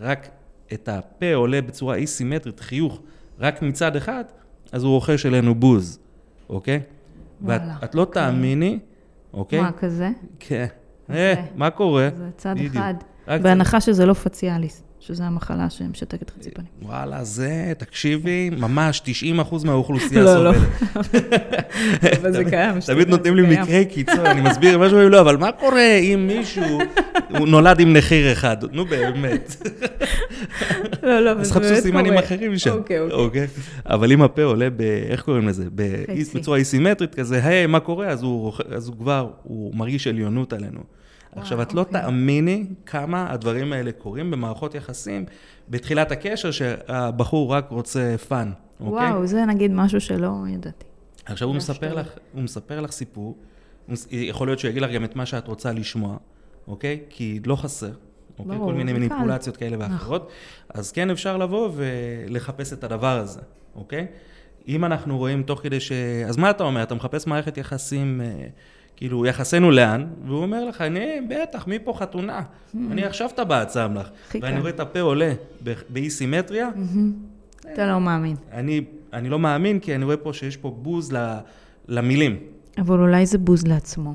רק 0.00 0.28
את 0.72 0.88
הפה 0.88 1.34
עולה 1.34 1.62
בצורה 1.62 1.94
אי-סימטרית, 1.94 2.60
חיוך, 2.60 3.00
רק 3.40 3.62
מצד 3.62 3.96
אחד, 3.96 4.24
אז 4.72 4.84
הוא 4.84 4.92
רוכש 4.92 5.26
אלינו 5.26 5.54
בוז, 5.54 5.98
אוקיי? 6.48 6.80
ואת 7.42 7.62
את 7.84 7.94
לא 7.94 8.00
אוקיי. 8.00 8.22
תאמיני, 8.22 8.78
אוקיי? 9.34 9.60
מה, 9.60 9.72
כזה? 9.72 10.10
כן. 10.40 10.66
אוקיי. 11.08 11.34
אה, 11.34 11.44
מה 11.54 11.70
קורה? 11.70 12.08
זה 12.16 12.30
צד 12.36 12.54
בדיוק. 12.54 12.76
אחד. 12.76 12.94
בהנחה 13.42 13.80
שזה 13.80 14.06
לא 14.06 14.12
פציאליס, 14.12 14.82
שזה 15.06 15.24
המחלה 15.24 15.70
שמשתקת 15.70 16.30
חצי 16.30 16.50
פנים. 16.50 16.68
וואלה, 16.82 17.24
זה, 17.24 17.72
תקשיבי, 17.78 18.50
ממש 18.50 19.02
90% 19.40 19.66
מהאוכלוסייה 19.66 20.22
לא, 20.22 20.44
לא. 20.44 20.52
סובלת. 20.52 21.24
אבל 22.20 22.32
זה 22.32 22.44
קיים. 22.44 22.80
תמיד 22.86 23.08
נותנים 23.08 23.36
לי 23.36 23.42
מקרי 23.42 23.84
קיצון, 23.84 24.26
אני 24.26 24.40
מסביר 24.40 24.78
משהו, 24.78 25.08
לא, 25.08 25.20
אבל 25.20 25.36
מה 25.36 25.52
קורה 25.52 25.94
אם 25.96 26.26
מישהו, 26.26 26.78
הוא 27.38 27.48
נולד 27.48 27.80
עם 27.80 27.92
נחיר 27.92 28.32
אחד? 28.32 28.56
נו 28.72 28.84
באמת. 28.84 29.56
לא, 31.02 31.20
לא, 31.20 31.32
אבל 31.32 31.40
אז 31.40 31.46
זה 31.46 31.54
חפשו 31.54 31.68
באמת 31.68 31.82
סימנים 31.82 32.12
קורה. 32.12 32.24
אחרים 32.24 32.58
שם. 32.58 32.70
אוקיי, 32.70 33.00
אוקיי. 33.00 33.16
אוקיי. 33.16 33.46
אבל 33.86 34.12
אם 34.12 34.22
הפה 34.22 34.42
עולה 34.42 34.70
ב... 34.76 34.80
איך 35.10 35.22
קוראים 35.22 35.48
לזה? 35.48 35.64
בצורה 36.34 36.58
אי-סימטרית 36.58 37.14
כזה, 37.14 37.44
היי, 37.44 37.66
מה 37.66 37.80
קורה? 37.80 38.08
אז 38.08 38.24
אז 38.70 38.88
הוא 38.88 38.96
כבר, 38.98 39.30
הוא 39.42 39.74
מרגיש 39.74 40.06
עליונות 40.06 40.52
עלינו. 40.52 40.80
עכשיו, 41.36 41.62
את 41.62 41.74
לא 41.74 41.80
אוקיי. 41.80 42.00
תאמיני 42.00 42.66
כמה 42.86 43.32
הדברים 43.32 43.72
האלה 43.72 43.92
קורים 43.92 44.30
במערכות 44.30 44.74
יחסים 44.74 45.24
בתחילת 45.68 46.12
הקשר, 46.12 46.50
שהבחור 46.50 47.54
רק 47.54 47.70
רוצה 47.70 48.14
fun, 48.28 48.52
אוקיי? 48.80 49.10
וואו, 49.10 49.26
זה 49.26 49.44
נגיד 49.44 49.70
משהו 49.70 50.00
שלא 50.00 50.32
ידעתי. 50.48 50.84
עכשיו, 51.26 51.48
הוא 51.48 51.56
מספר. 51.56 51.94
לך, 51.94 52.08
הוא 52.32 52.42
מספר 52.42 52.80
לך 52.80 52.92
סיפור, 52.92 53.38
יכול 54.10 54.48
להיות 54.48 54.58
שהוא 54.58 54.68
יגיד 54.68 54.82
לך 54.82 54.90
גם 54.90 55.04
את 55.04 55.16
מה 55.16 55.26
שאת 55.26 55.48
רוצה 55.48 55.72
לשמוע, 55.72 56.16
אוקיי? 56.68 57.00
כי 57.10 57.40
לא 57.46 57.56
חסר. 57.56 57.90
אוקיי? 58.38 58.56
ברור, 58.56 58.70
כל 58.70 58.74
מיני. 58.74 58.92
מניפולציות 58.92 59.56
כאלה 59.56 59.76
ואחרות. 59.80 60.30
אז 60.68 60.92
כן 60.92 61.10
אפשר 61.10 61.36
לבוא 61.36 61.70
ולחפש 61.74 62.72
את 62.72 62.84
הדבר 62.84 63.18
הזה, 63.18 63.40
אוקיי? 63.74 64.06
אם 64.68 64.84
אנחנו 64.84 65.18
רואים 65.18 65.42
תוך 65.42 65.60
כדי 65.62 65.80
ש... 65.80 65.92
אז 66.26 66.36
מה 66.36 66.50
אתה 66.50 66.64
אומר? 66.64 66.82
אתה 66.82 66.94
מחפש 66.94 67.26
מערכת 67.26 67.58
יחסים, 67.58 68.20
אה, 68.20 68.46
כאילו, 68.96 69.26
יחסינו 69.26 69.70
לאן? 69.70 70.06
והוא 70.26 70.42
אומר 70.42 70.64
לך, 70.64 70.80
אני, 70.80 71.20
בטח, 71.28 71.66
מי 71.66 71.78
פה 71.78 71.94
חתונה? 71.98 72.42
אני 72.90 73.04
עכשיו 73.04 73.30
טבעת 73.34 73.70
שם 73.70 73.94
לך. 73.96 74.08
ואני. 74.40 74.60
רואה 74.60 74.70
את 74.70 74.80
הפה 74.80 75.00
עולה 75.00 75.32
באי 75.88 76.10
סימטריה, 76.10 76.68
אתה 77.72 77.86
לא 77.86 78.00
מאמין. 78.00 78.36
אני, 78.52 79.28
לא 79.28 79.38
מאמין, 79.38 79.78
כי 79.78 79.94
אני 79.94 80.04
רואה 80.04 80.16
פה 80.16 80.32
שיש 80.32 80.56
פה 80.56 80.70
בוז 80.82 81.12
למילים. 81.88 82.36
אבל 82.78 82.98
אולי 82.98 83.26
זה 83.26 83.38
בוז 83.38 83.66
לעצמו. 83.66 84.14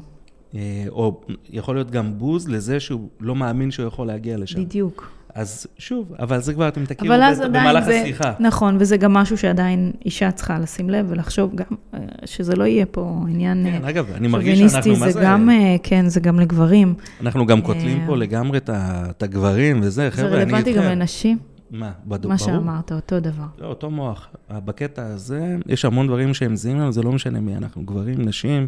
אה, 0.56 0.86
או 0.90 1.22
יכול 1.50 1.76
להיות 1.76 1.92
גם 1.92 2.18
בוז 2.18 2.50
לזה 2.50 2.80
שהוא 2.80 3.10
לא 3.20 3.36
מאמין 3.36 3.72
שהוא 3.72 3.88
יכול 3.88 4.08
להגיע 4.08 4.38
לשם. 4.38 4.66
בדיוק. 4.66 5.12
אז 5.40 5.68
שוב, 5.78 6.14
אבל 6.20 6.42
זה 6.42 6.54
כבר 6.54 6.68
אתם 6.68 6.86
תכירו 6.86 7.16
במהלך 7.50 7.84
זה... 7.86 8.02
השיחה. 8.02 8.34
נכון, 8.40 8.78
וזה 8.80 8.98
גם 8.98 9.14
משהו 9.14 9.38
שעדיין 9.38 9.92
אישה 10.06 10.32
צריכה 10.32 10.60
לשים 10.60 10.90
לב 10.90 11.06
ולחשוב 11.10 11.56
גם, 11.56 11.66
אה, 11.94 12.00
שזה 12.26 12.56
לא 12.56 12.64
יהיה 12.64 12.86
פה 12.86 13.24
עניין 13.30 13.66
כן, 13.72 13.84
אה, 13.84 13.90
אגב, 13.90 14.12
אני 14.12 14.28
מרגיש 14.28 14.60
שאנחנו, 14.60 14.92
מה 14.92 15.06
זה 15.06 15.12
זה, 15.12 15.20
גם, 15.24 15.50
אה, 15.50 15.76
כן, 15.84 16.10
זה 16.10 16.20
גם 16.20 16.40
לגברים. 16.40 16.94
אנחנו 17.22 17.46
גם 17.46 17.62
קוטלים 17.62 18.04
פה 18.06 18.18
לגמרי 18.18 18.58
את 18.68 19.24
הגברים 19.24 19.80
וזה, 19.80 19.90
זה 19.90 20.12
חבר'ה, 20.12 20.28
אני 20.28 20.36
רלוונטי 20.36 20.74
גם 20.74 20.82
איתכם. 20.84 20.92
לנשים, 21.00 21.38
מה, 21.72 21.92
בד- 22.06 22.28
מה 22.28 22.36
ברור? 22.36 22.38
שאמרת, 22.38 22.92
אותו 22.92 23.20
דבר. 23.20 23.44
לא, 23.60 23.68
אותו 23.68 23.90
מוח. 23.90 24.28
בקטע 24.52 25.06
הזה, 25.06 25.56
יש 25.68 25.86
המון 25.86 26.08
דברים 26.08 26.34
שהם 26.34 26.56
זהים 26.56 26.80
לנו, 26.80 26.92
זה 26.92 27.02
לא 27.04 27.12
משנה 27.12 27.40
מי 27.40 27.56
אנחנו, 27.58 27.84
גברים, 27.86 28.22
נשים. 28.22 28.68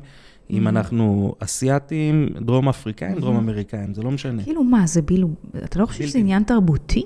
אם 0.52 0.68
אנחנו 0.68 1.36
אסיאתים, 1.40 2.30
דרום 2.42 2.70
אפריקאים, 2.70 3.20
דרום 3.20 3.38
אמריקאים, 3.38 3.94
זה 3.94 4.02
לא 4.02 4.12
משנה. 4.12 4.44
כאילו 4.44 4.64
מה, 4.64 4.88
זה 4.88 5.02
בילו, 5.02 5.30
אתה 5.64 5.80
לא 5.80 5.86
חושב 5.86 6.08
שזה. 6.08 6.20
עניין 6.20 6.44
תרבותי? 6.44 7.04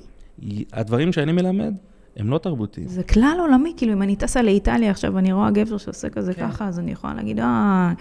הדברים 0.73 1.11
שאני 1.13 1.31
מלמד, 1.31 1.73
הם 2.17 2.29
לא 2.29 2.37
תרבותיים. 2.37 2.87
זה 2.87 3.03
כלל 3.03 3.37
עולמי, 3.39 3.73
כאילו 3.77 3.93
אם 3.93 4.01
אני 4.01 4.15
טסה 4.15 4.41
לאיטליה 4.41 4.91
עכשיו 4.91 5.13
ואני 5.13 5.33
רואה 5.33 5.51
גבר 5.51 5.77
שעושה 5.77 6.09
כזה 6.09 6.33
כן. 6.33 6.47
ככה, 6.47 6.67
אז 6.67 6.79
אני 6.79 6.91
יכולה 6.91 7.13
להגיד, 7.13 7.39
אה, 7.39 7.93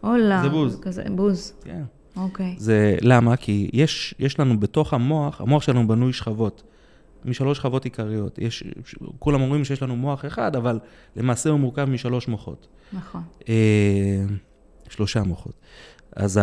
הולה. 0.00 0.42
זה 0.42 0.48
בוז. 0.48 0.80
כזה, 0.82 1.04
בוז, 1.10 1.52
כן. 1.64 1.82
אוקיי. 2.16 2.54
זה 2.58 2.96
למה? 3.00 3.36
כי 3.36 3.70
יש, 3.72 4.14
יש 4.18 4.40
לנו 4.40 4.60
בתוך 4.60 4.94
המוח, 4.94 5.40
המוח 5.40 5.62
שלנו 5.62 5.88
בנוי 5.88 6.12
שכבות, 6.12 6.62
משלוש 7.24 7.58
שכבות 7.58 7.84
עיקריות. 7.84 8.38
יש, 8.38 8.64
כולם 9.18 9.40
אומרים 9.40 9.64
שיש 9.64 9.82
לנו 9.82 9.96
מוח 9.96 10.24
אחד, 10.24 10.56
אבל 10.56 10.78
למעשה 11.16 11.50
הוא 11.50 11.60
מורכב 11.60 11.84
משלוש 11.84 12.28
מוחות. 12.28 12.66
נכון. 12.92 13.22
אה, 13.48 14.24
שלושה 14.94 15.22
מוחות. 15.22 15.52
אז 16.16 16.40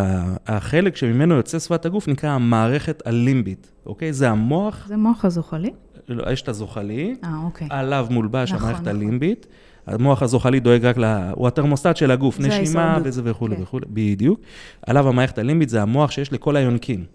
החלק 0.47 0.95
שממנו 0.95 1.35
יוצא 1.35 1.59
שפת 1.59 1.85
הגוף 1.85 2.07
נקרא 2.07 2.29
המערכת 2.29 3.07
הלימבית, 3.07 3.71
אוקיי? 3.85 4.13
זה 4.13 4.29
המוח, 4.29 4.85
זה 4.87 4.97
מוח 4.97 5.25
הזוחלי? 5.25 5.71
לא, 6.07 6.31
יש 6.31 6.41
את 6.41 6.49
הזוחלי, 6.49 7.15
אה, 7.23 7.35
אוקיי. 7.43 7.67
עליו 7.69 8.07
מולבש 8.09 8.51
נכון, 8.51 8.61
המערכת 8.61 8.81
נכון. 8.81 8.95
הלימבית. 8.95 9.47
המוח 9.87 10.21
הזוחלי 10.23 10.59
דואג 10.59 10.85
רק 10.85 10.97
ל... 10.97 11.03
הוא 11.35 11.47
התרמוסטט 11.47 11.95
של 11.95 12.11
הגוף, 12.11 12.39
נשימה. 12.39 12.97
וזה 13.03 13.21
וכולי 13.25 13.55
כן. 13.55 13.61
וכולי, 13.61 13.85
בדיוק. 13.89 14.39
עליו 14.87 15.07
המערכת 15.07 15.37
הלימבית 15.37 15.69
זה 15.69 15.81
המוח 15.81 16.11
שיש 16.11 16.33
לכל 16.33 16.55
היונקים, 16.55 17.05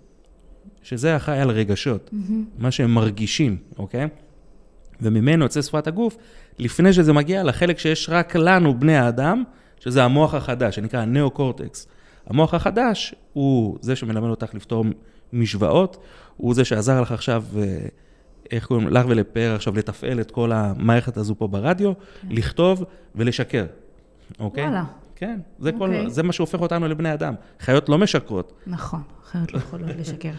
שזה 0.82 1.16
אחראי 1.16 1.40
על 1.40 1.50
רגשות, 1.50 2.10
מה 2.58 2.70
שהם 2.70 2.94
מרגישים, 2.94 3.56
אוקיי? 3.78 4.08
וממנו 5.00 5.44
יוצא 5.44 5.62
שפת 5.62 5.86
הגוף, 5.86 6.16
לפני 6.58 6.92
שזה 6.92 7.12
מגיע 7.12 7.42
לחלק 7.42 7.78
שיש 7.78 8.08
רק 8.08 8.36
לנו, 8.36 8.80
בני 8.80 8.96
האדם, 8.96 9.44
שזה 9.80 10.04
המוח 10.04 10.34
החדש, 10.34 10.76
שנקרא 10.76 11.00
הנאו-קורטקס. 11.00 11.86
המוח 12.26 12.54
החדש 12.54 13.14
הוא 13.32 13.78
זה 13.80 13.96
שמלמד 13.96 14.28
אותך 14.28 14.54
לפתור 14.54 14.84
משוואות, 15.32 15.96
הוא 16.36 16.54
זה 16.54 16.64
שעזר 16.64 17.00
לך 17.00 17.12
עכשיו, 17.12 17.44
אה, 17.58 17.78
איך 18.50 18.66
קוראים, 18.66 18.88
לך 18.88 19.06
ולפאר 19.08 19.54
עכשיו 19.54 19.76
לתפעל 19.76 20.20
את 20.20 20.30
כל 20.30 20.52
המערכת 20.52 21.16
הזו 21.16 21.34
פה 21.38 21.48
ברדיו, 21.48 21.92
לכתוב 22.30 22.84
ולשקר, 23.14 23.66
אוקיי? 24.38 24.64
וואלה. 24.64 24.84
כן, 25.16 25.40
זה, 25.58 25.72
כל, 25.72 25.84
אוקיי. 25.84 26.10
זה 26.10 26.22
מה 26.22 26.32
שהופך 26.32 26.60
אותנו 26.60 26.88
לבני 26.88 27.12
אדם. 27.12 27.34
חיות 27.60 27.88
לא 27.88 27.98
משקרות. 27.98 28.52
נכון, 28.66 29.02
אחרת 29.24 29.52
לא 29.52 29.58
יכולות 29.58 29.90
לשקר. 30.00 30.32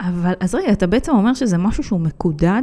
אבל, 0.00 0.32
אז 0.40 0.54
רגע, 0.54 0.72
אתה 0.72 0.86
בעצם 0.86 1.12
אומר 1.12 1.34
שזה 1.34 1.58
משהו 1.58 1.82
שהוא 1.82 2.00
מקודד? 2.00 2.62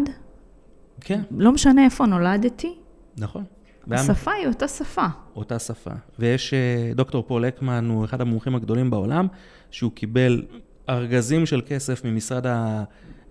כן, 1.02 1.21
לא 1.38 1.52
משנה 1.52 1.86
איפה 1.86 2.06
נולדתי, 2.06 2.76
נכון. 3.17 3.43
השפה 3.91 4.32
היא 4.32 4.48
אותה 4.48 4.67
שפה. 4.67 5.06
אותה 5.36 5.60
שפה. 5.60 5.91
ויש, 6.20 6.54
אה, 6.54 6.91
דוקטור 6.96 7.24
פול 7.28 7.46
הקמן 7.46 7.89
הוא 7.89 8.06
אחד 8.06 8.22
המומחים 8.22 8.56
הגדולים 8.56 8.89
בעולם, 8.89 9.28
שהוא 9.72 9.91
קיבל 9.91 10.44
ארגזים 10.89 11.46
של 11.46 11.62
כסף 11.67 12.06
ממשרד 12.06 12.48
ה, 12.48 12.84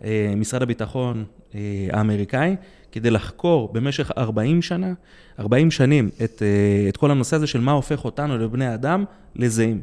אה, 0.05 0.32
משרד 0.36 0.62
הביטחון 0.62 1.24
אה, 1.55 1.61
האמריקאי, 1.92 2.57
כדי 2.92 3.11
לחקור 3.11 3.72
במשך 3.72 4.11
40 4.18 4.62
שנה, 4.62 4.92
40 5.38 5.70
שנים, 5.70 6.11
את, 6.24 6.42
את 6.88 6.96
כל 6.96 7.11
הנושא 7.11 7.36
הזה 7.36 7.46
של 7.46 7.61
מה 7.61 7.72
הופך 7.72 8.05
אותנו 8.05 8.38
לבני 8.38 8.74
אדם 8.74 9.05
לזהים. 9.36 9.80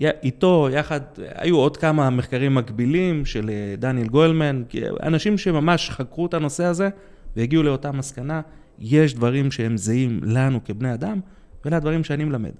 איתו, 0.00 0.68
יחד, 0.72 1.00
היו 1.34 1.56
עוד 1.56 1.76
כמה 1.76 2.10
מחקרים 2.10 2.54
מקבילים 2.54 3.24
של 3.24 3.50
דניאל 3.78 4.06
גוילמן, 4.06 4.62
אנשים 5.02 5.38
שממש 5.38 5.90
חקרו 5.90 6.26
את 6.26 6.34
הנושא 6.34 6.64
הזה 6.64 6.88
והגיעו 7.36 7.62
לאותה 7.62 7.92
מסקנה, 7.92 8.40
יש 8.78 9.14
דברים 9.14 9.50
שהם 9.50 9.76
זהים 9.76 10.20
לנו 10.22 10.64
כבני 10.64 10.94
אדם, 10.94 11.20
ואלה 11.64 11.76
הדברים 11.76 12.04
שאני 12.04 12.24
מלמד. 12.24 12.52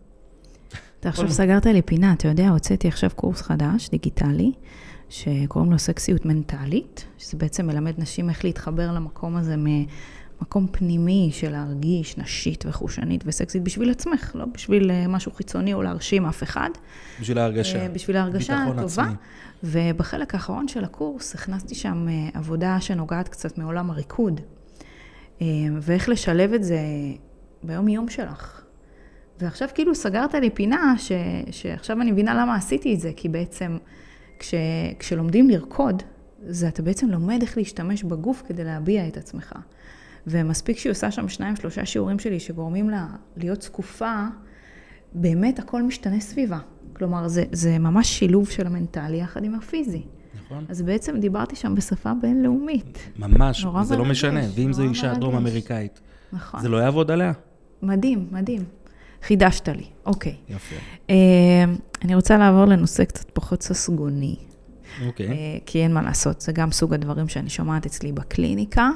אתה 1.00 1.08
עכשיו 1.08 1.30
סגרת 1.30 1.66
לי 1.66 1.82
פינה, 1.82 2.12
אתה 2.12 2.28
יודע, 2.28 2.48
הוצאתי 2.48 2.88
עכשיו 2.88 3.10
קורס 3.16 3.42
חדש, 3.42 3.88
דיגיטלי, 3.90 4.52
שקוראים 5.08 5.72
לו 5.72 5.78
סקסיות 5.78 6.26
מנטלית, 6.26 7.04
שזה 7.18 7.38
בעצם 7.38 7.66
מלמד 7.66 7.92
נשים 7.98 8.30
איך 8.30 8.44
להתחבר 8.44 8.92
למקום 8.92 9.36
הזה 9.36 9.54
ממקום 9.56 10.66
פנימי 10.70 11.30
של 11.32 11.50
להרגיש 11.52 12.18
נשית 12.18 12.64
וחושנית 12.68 13.24
וסקסית 13.26 13.62
בשביל 13.62 13.90
עצמך, 13.90 14.32
לא 14.34 14.44
בשביל 14.54 14.90
אה, 14.90 15.08
משהו 15.08 15.32
חיצוני 15.32 15.74
או 15.74 15.82
להרשים 15.82 16.26
אף 16.26 16.42
אחד. 16.42 16.70
בשביל 17.20 17.38
ההרגשה. 17.38 17.82
אה, 17.82 17.88
בשביל 17.88 18.16
ההרגשה 18.16 18.64
הטובה. 18.64 19.02
עצמי. 19.02 19.14
ובחלק 19.64 20.34
האחרון 20.34 20.68
של 20.68 20.84
הקורס 20.84 21.34
הכנסתי 21.34 21.74
שם 21.74 22.08
אה, 22.08 22.28
עבודה 22.34 22.80
שנוגעת 22.80 23.28
קצת 23.28 23.58
מעולם 23.58 23.90
הריקוד, 23.90 24.40
ואיך 25.80 26.08
לשלב 26.08 26.52
את 26.52 26.64
זה 26.64 26.78
ביום-יום 27.62 28.08
שלך. 28.08 28.64
ועכשיו 29.40 29.68
כאילו 29.74 29.94
סגרת 29.94 30.34
לי 30.34 30.50
פינה, 30.50 30.94
ש, 30.98 31.12
שעכשיו 31.50 32.00
אני 32.00 32.12
מבינה 32.12 32.34
למה 32.34 32.56
עשיתי 32.56 32.94
את 32.94 33.00
זה, 33.00 33.10
כי 33.16 33.28
בעצם 33.28 33.78
כש, 34.38 34.54
כשלומדים 34.98 35.50
לרקוד, 35.50 36.02
זה 36.46 36.68
אתה 36.68 36.82
בעצם 36.82 37.10
לומד 37.10 37.42
איך 37.42 37.58
להשתמש 37.58 38.02
בגוף 38.02 38.42
כדי 38.46 38.64
להביע 38.64 39.08
את 39.08 39.16
עצמך. 39.16 39.52
ומספיק 40.26 40.78
שהיא 40.78 40.90
עושה 40.90 41.10
שם 41.10 41.28
שניים, 41.28 41.56
שלושה 41.56 41.86
שיעורים 41.86 42.18
שלי 42.18 42.40
שגורמים 42.40 42.90
לה 42.90 43.06
להיות 43.36 43.62
זקופה, 43.62 44.26
באמת 45.14 45.58
הכל 45.58 45.82
משתנה 45.82 46.20
סביבה. 46.20 46.58
כלומר, 46.92 47.28
זה, 47.28 47.44
זה 47.52 47.78
ממש 47.78 48.18
שילוב 48.18 48.50
של 48.50 48.66
המנטלי 48.66 49.16
יחד 49.16 49.44
עם 49.44 49.54
הפיזי. 49.54 50.02
נכון. 50.54 50.66
אז 50.68 50.82
בעצם 50.82 51.20
דיברתי 51.20 51.56
שם 51.56 51.74
בשפה 51.74 52.12
בינלאומית. 52.22 52.98
ממש, 53.18 53.66
זה 53.82 53.96
לא 53.96 54.04
משנה. 54.04 54.40
ואם 54.54 54.72
זו 54.72 54.82
אישה. 54.82 55.14
דרום 55.14 55.36
אמריקאית, 55.36 56.00
נכון. 56.32 56.60
זה 56.60 56.68
לא 56.68 56.76
יעבוד 56.76 57.10
עליה? 57.10 57.32
מדהים, 57.82 58.26
מדהים. 58.32 58.64
חידשת 59.22 59.68
לי, 59.68 59.84
אוקיי. 60.06 60.36
יפה. 60.48 60.76
אה, 61.10 61.14
אני 62.04 62.14
רוצה 62.14 62.38
לעבור 62.38 62.64
לנושא 62.64 63.04
קצת 63.04 63.30
פחות 63.30 63.62
ססגוני. 63.62 64.36
אוקיי. 65.06 65.28
אה, 65.28 65.58
כי 65.66 65.82
אין 65.82 65.94
מה 65.94 66.02
לעשות, 66.02 66.40
זה 66.40 66.52
גם 66.52 66.72
סוג 66.72 66.94
הדברים 66.94 67.28
שאני 67.28 67.50
שומעת 67.50 67.86
אצלי 67.86 68.12
בקליניקה. 68.12 68.90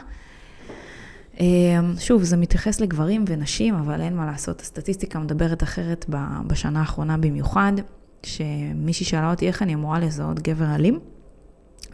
אה, 1.41 1.47
שוב, 1.99 2.23
זה 2.23 2.37
מתייחס 2.37 2.81
לגברים 2.81 3.25
ונשים, 3.29 3.75
אבל 3.75 4.01
אין 4.01 4.17
מה 4.17 4.27
לעשות, 4.27 4.61
הסטטיסטיקה 4.61 5.19
מדברת 5.19 5.63
אחרת 5.63 6.07
בשנה 6.47 6.81
האחרונה 6.81 7.17
במיוחד, 7.17 7.73
שמישהי 8.23 9.07
שאלה 9.07 9.31
אותי 9.31 9.47
איך 9.47 9.63
אני 9.63 9.75
אמורה 9.75 9.99
לזהות 9.99 10.41
גבר 10.41 10.75
אלים, 10.75 10.99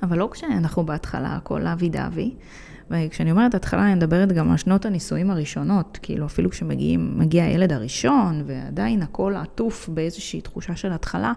אבל 0.05 0.18
לא 0.18 0.28
כשאנחנו 0.32 0.86
בהתחלה, 0.86 1.36
הכל 1.36 1.66
אבי 1.66 1.88
דאבי. 1.88 2.34
וכשאני 2.90 3.30
אומרת 3.30 3.55
התחלה, 3.55 3.86
אני 3.86 3.94
מדברת 3.94 4.32
גם 4.32 4.50
על 4.50 4.57
שנות 4.57 4.86
הנישואים 4.86 5.30
הראשונות, 5.30 5.98
כאילו 6.02 6.26
אפילו 6.26 6.50
כשמגיע 6.50 7.44
הילד 7.44 7.72
הראשון, 7.72 8.42
ועדיין 8.46 9.02
הכל 9.02 9.34
עטוף 9.36 9.88
באיזושהי 9.88 10.40
תחושה 10.40 10.76
של 10.76 10.92
התחלה, 10.92 11.32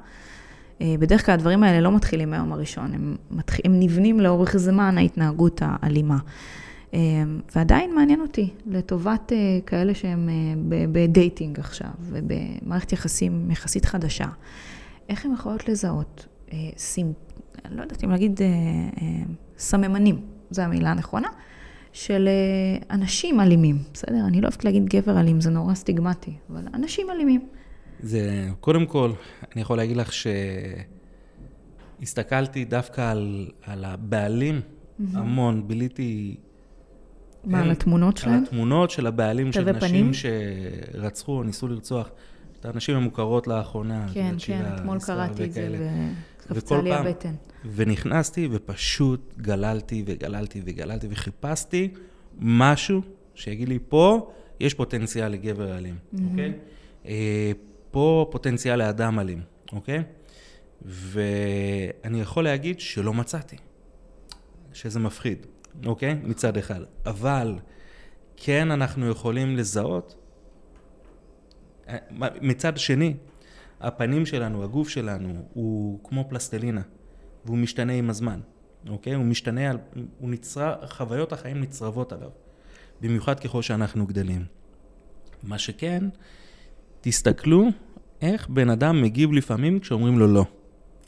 אה, 0.82 0.95
בדרך 0.99 1.26
כלל 1.26 1.34
הדברים 1.34 1.63
האלה 1.63 1.82
לא 1.82 1.91
מתחילים 1.91 2.30
מהיום 2.30 2.53
הראשון, 2.53 2.93
הם, 2.93 3.15
מתח... 3.32 3.57
הם 3.65 3.80
נבנים 3.80 4.20
לאורך 4.20 4.57
זמן 4.57 4.97
ההתנהגות 4.97 5.61
האלימה. 5.65 6.18
אה, 6.93 6.99
ועדיין 7.55 7.95
מעניין 7.95 8.22
אותי, 8.22 8.49
לטובת 8.65 9.32
אה, 9.34 9.38
כאלה 9.65 9.93
שהם 9.93 10.30
בדייטינג 10.91 11.59
עכשיו, 11.59 11.89
ובמערכת 12.01 12.93
יחסים 12.93 13.51
יחסית 13.51 13.86
חדשה, 13.86 14.28
איך 15.09 15.26
הן 15.26 15.34
יכולות 15.34 15.70
לזהות, 15.70 16.28
סימ... 17.68 17.78
לא 17.78 17.82
יודעת 17.82 18.03
אם 18.03 18.10
להגיד 18.10 18.39
סממנים, 19.58 20.22
זו 20.49 20.62
המילה 20.62 20.91
הנכונה, 20.91 21.28
של 21.93 22.30
אנשים 22.91 23.39
אלימים, 23.39 23.78
בסדר? 23.93 24.26
אני 24.28 24.41
לא 24.41 24.47
אוהבת 24.47 24.66
להגיד 24.66 24.86
גבר 24.86 25.20
אלים, 25.20 25.41
זה 25.41 25.49
נורא 25.49 25.74
סטיגמטי, 25.74 26.34
אבל 26.49 26.62
אנשים 26.74 27.08
אלימים. 27.10 27.47
זה, 27.99 28.49
קודם 28.60 28.86
כל, 28.86 29.12
אני 29.53 29.62
יכול 29.62 29.78
להגיד 29.78 29.97
לך 29.97 30.12
שהסתכלתי 31.99 32.66
דווקא 32.66 33.12
על, 33.12 33.47
על 33.64 33.86
הבעלים 33.86 34.62
mm-hmm. 34.62 35.03
המון, 35.14 35.68
ביליתי... 35.68 36.36
מה, 37.43 37.62
על 37.62 37.72
התמונות 37.72 38.18
שלהם? 38.18 38.38
על 38.38 38.43
התמונות 38.43 38.89
של 38.89 39.08
הבעלים 39.08 39.51
של 39.51 39.72
נשים 39.72 39.89
פנים? 39.89 40.12
שרצחו 40.14 41.32
או 41.38 41.43
ניסו 41.43 41.68
לרצוח. 41.68 42.10
את 42.60 42.66
הנשים 42.66 42.95
המוכרות 42.95 43.47
לאחרונה. 43.47 44.05
כן, 44.14 44.36
כן, 44.39 44.66
אתמול 44.76 44.99
קראתי 44.99 45.43
את 45.43 45.53
זה. 45.53 45.89
וקפצה 46.51 46.82
לי 46.82 46.93
הבטן. 46.93 47.34
ונכנסתי 47.76 48.47
ופשוט 48.51 49.34
גללתי 49.38 50.03
וגללתי 50.05 50.62
וגללתי 50.66 51.08
וחיפשתי 51.10 51.89
משהו 52.39 53.01
שיגיד 53.36 53.70
לי, 53.70 53.80
פה 53.89 54.32
יש 54.60 54.74
פוטנציאל 54.74 55.28
לגבר 55.28 55.78
אלים, 55.78 55.95
אוקיי? 56.30 56.53
אה, 57.05 57.51
פה 57.91 58.28
פוטנציאל 58.32 58.76
לאדם 58.76 59.20
אלים, 59.20 59.41
אוקיי? 59.74 60.03
ואני 60.86 62.22
יכול 62.22 62.43
להגיד 62.43 62.80
שלא 62.80 63.14
מצאתי, 63.14 63.55
שזה 64.74 64.99
מפחיד, 64.99 65.45
אוקיי? 65.86 66.16
מצד 66.24 66.58
אחד. 66.58 66.82
אבל 67.05 67.55
כן 68.38 68.72
אנחנו 68.72 69.10
יכולים 69.10 69.58
לזהות, 69.58 70.16
מצד 72.41 72.77
שני, 72.77 73.13
הפנים 73.81 74.25
שלנו, 74.25 74.63
הגוף 74.63 74.89
שלנו, 74.89 75.45
הוא 75.53 75.99
כמו 76.03 76.25
פלסטלינה, 76.29 76.81
והוא 77.45 77.57
משתנה 77.57 77.93
עם 77.93 78.09
הזמן, 78.09 78.39
אוקיי? 78.89 79.13
הוא 79.13 79.25
משתנה, 79.25 79.71
הוא 80.19 80.29
נצרב, 80.29 80.75
חוויות 80.85 81.33
החיים 81.33 81.61
נצרבות 81.61 82.13
עליו, 82.13 82.29
במיוחד 83.01 83.39
ככל 83.39 83.61
שאנחנו 83.61 84.05
גדלים. 84.07 84.45
מה 85.43 85.57
שכן, 85.57 86.03
תסתכלו 87.01 87.67
איך 88.21 88.49
בן 88.49 88.69
אדם 88.69 89.01
מגיב 89.01 89.31
לפעמים 89.31 89.79
כשאומרים 89.79 90.19
לו 90.19 90.27
לא, 90.27 90.45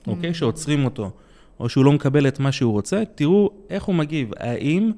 אוקיי? 0.08 0.34
שעוצרים 0.34 0.86
אותו, 0.86 1.12
או 1.60 1.70
שהוא 1.70 1.86
לא 1.86 1.92
מקבל 1.92 2.28
את 2.28 2.40
מה 2.40 2.52
שהוא 2.52 2.72
רוצה, 2.72 3.04
תראו 3.16 3.50
איך 3.70 3.84
הוא 3.84 3.96
מגיב. 3.96 4.32
האם 4.38 4.92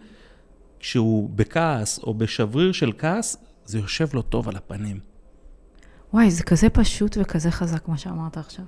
כשהוא 0.79 1.29
בכעס 1.29 1.99
או 2.03 2.13
בשבריר 2.13 2.71
של 2.71 2.91
כעס, 2.97 3.37
זה 3.65 3.77
יושב 3.77 4.07
לו 4.13 4.21
טוב 4.21 4.49
על 4.49 4.55
הפנים. 4.55 5.10
וואי, 6.13 6.31
זה 6.31 6.43
כזה 6.43 6.69
פשוט 6.69 7.17
וכזה 7.21 7.51
חזק 7.51 7.87
מה 7.87 7.97
שאמרת 7.97 8.37
עכשיו. 8.37 8.65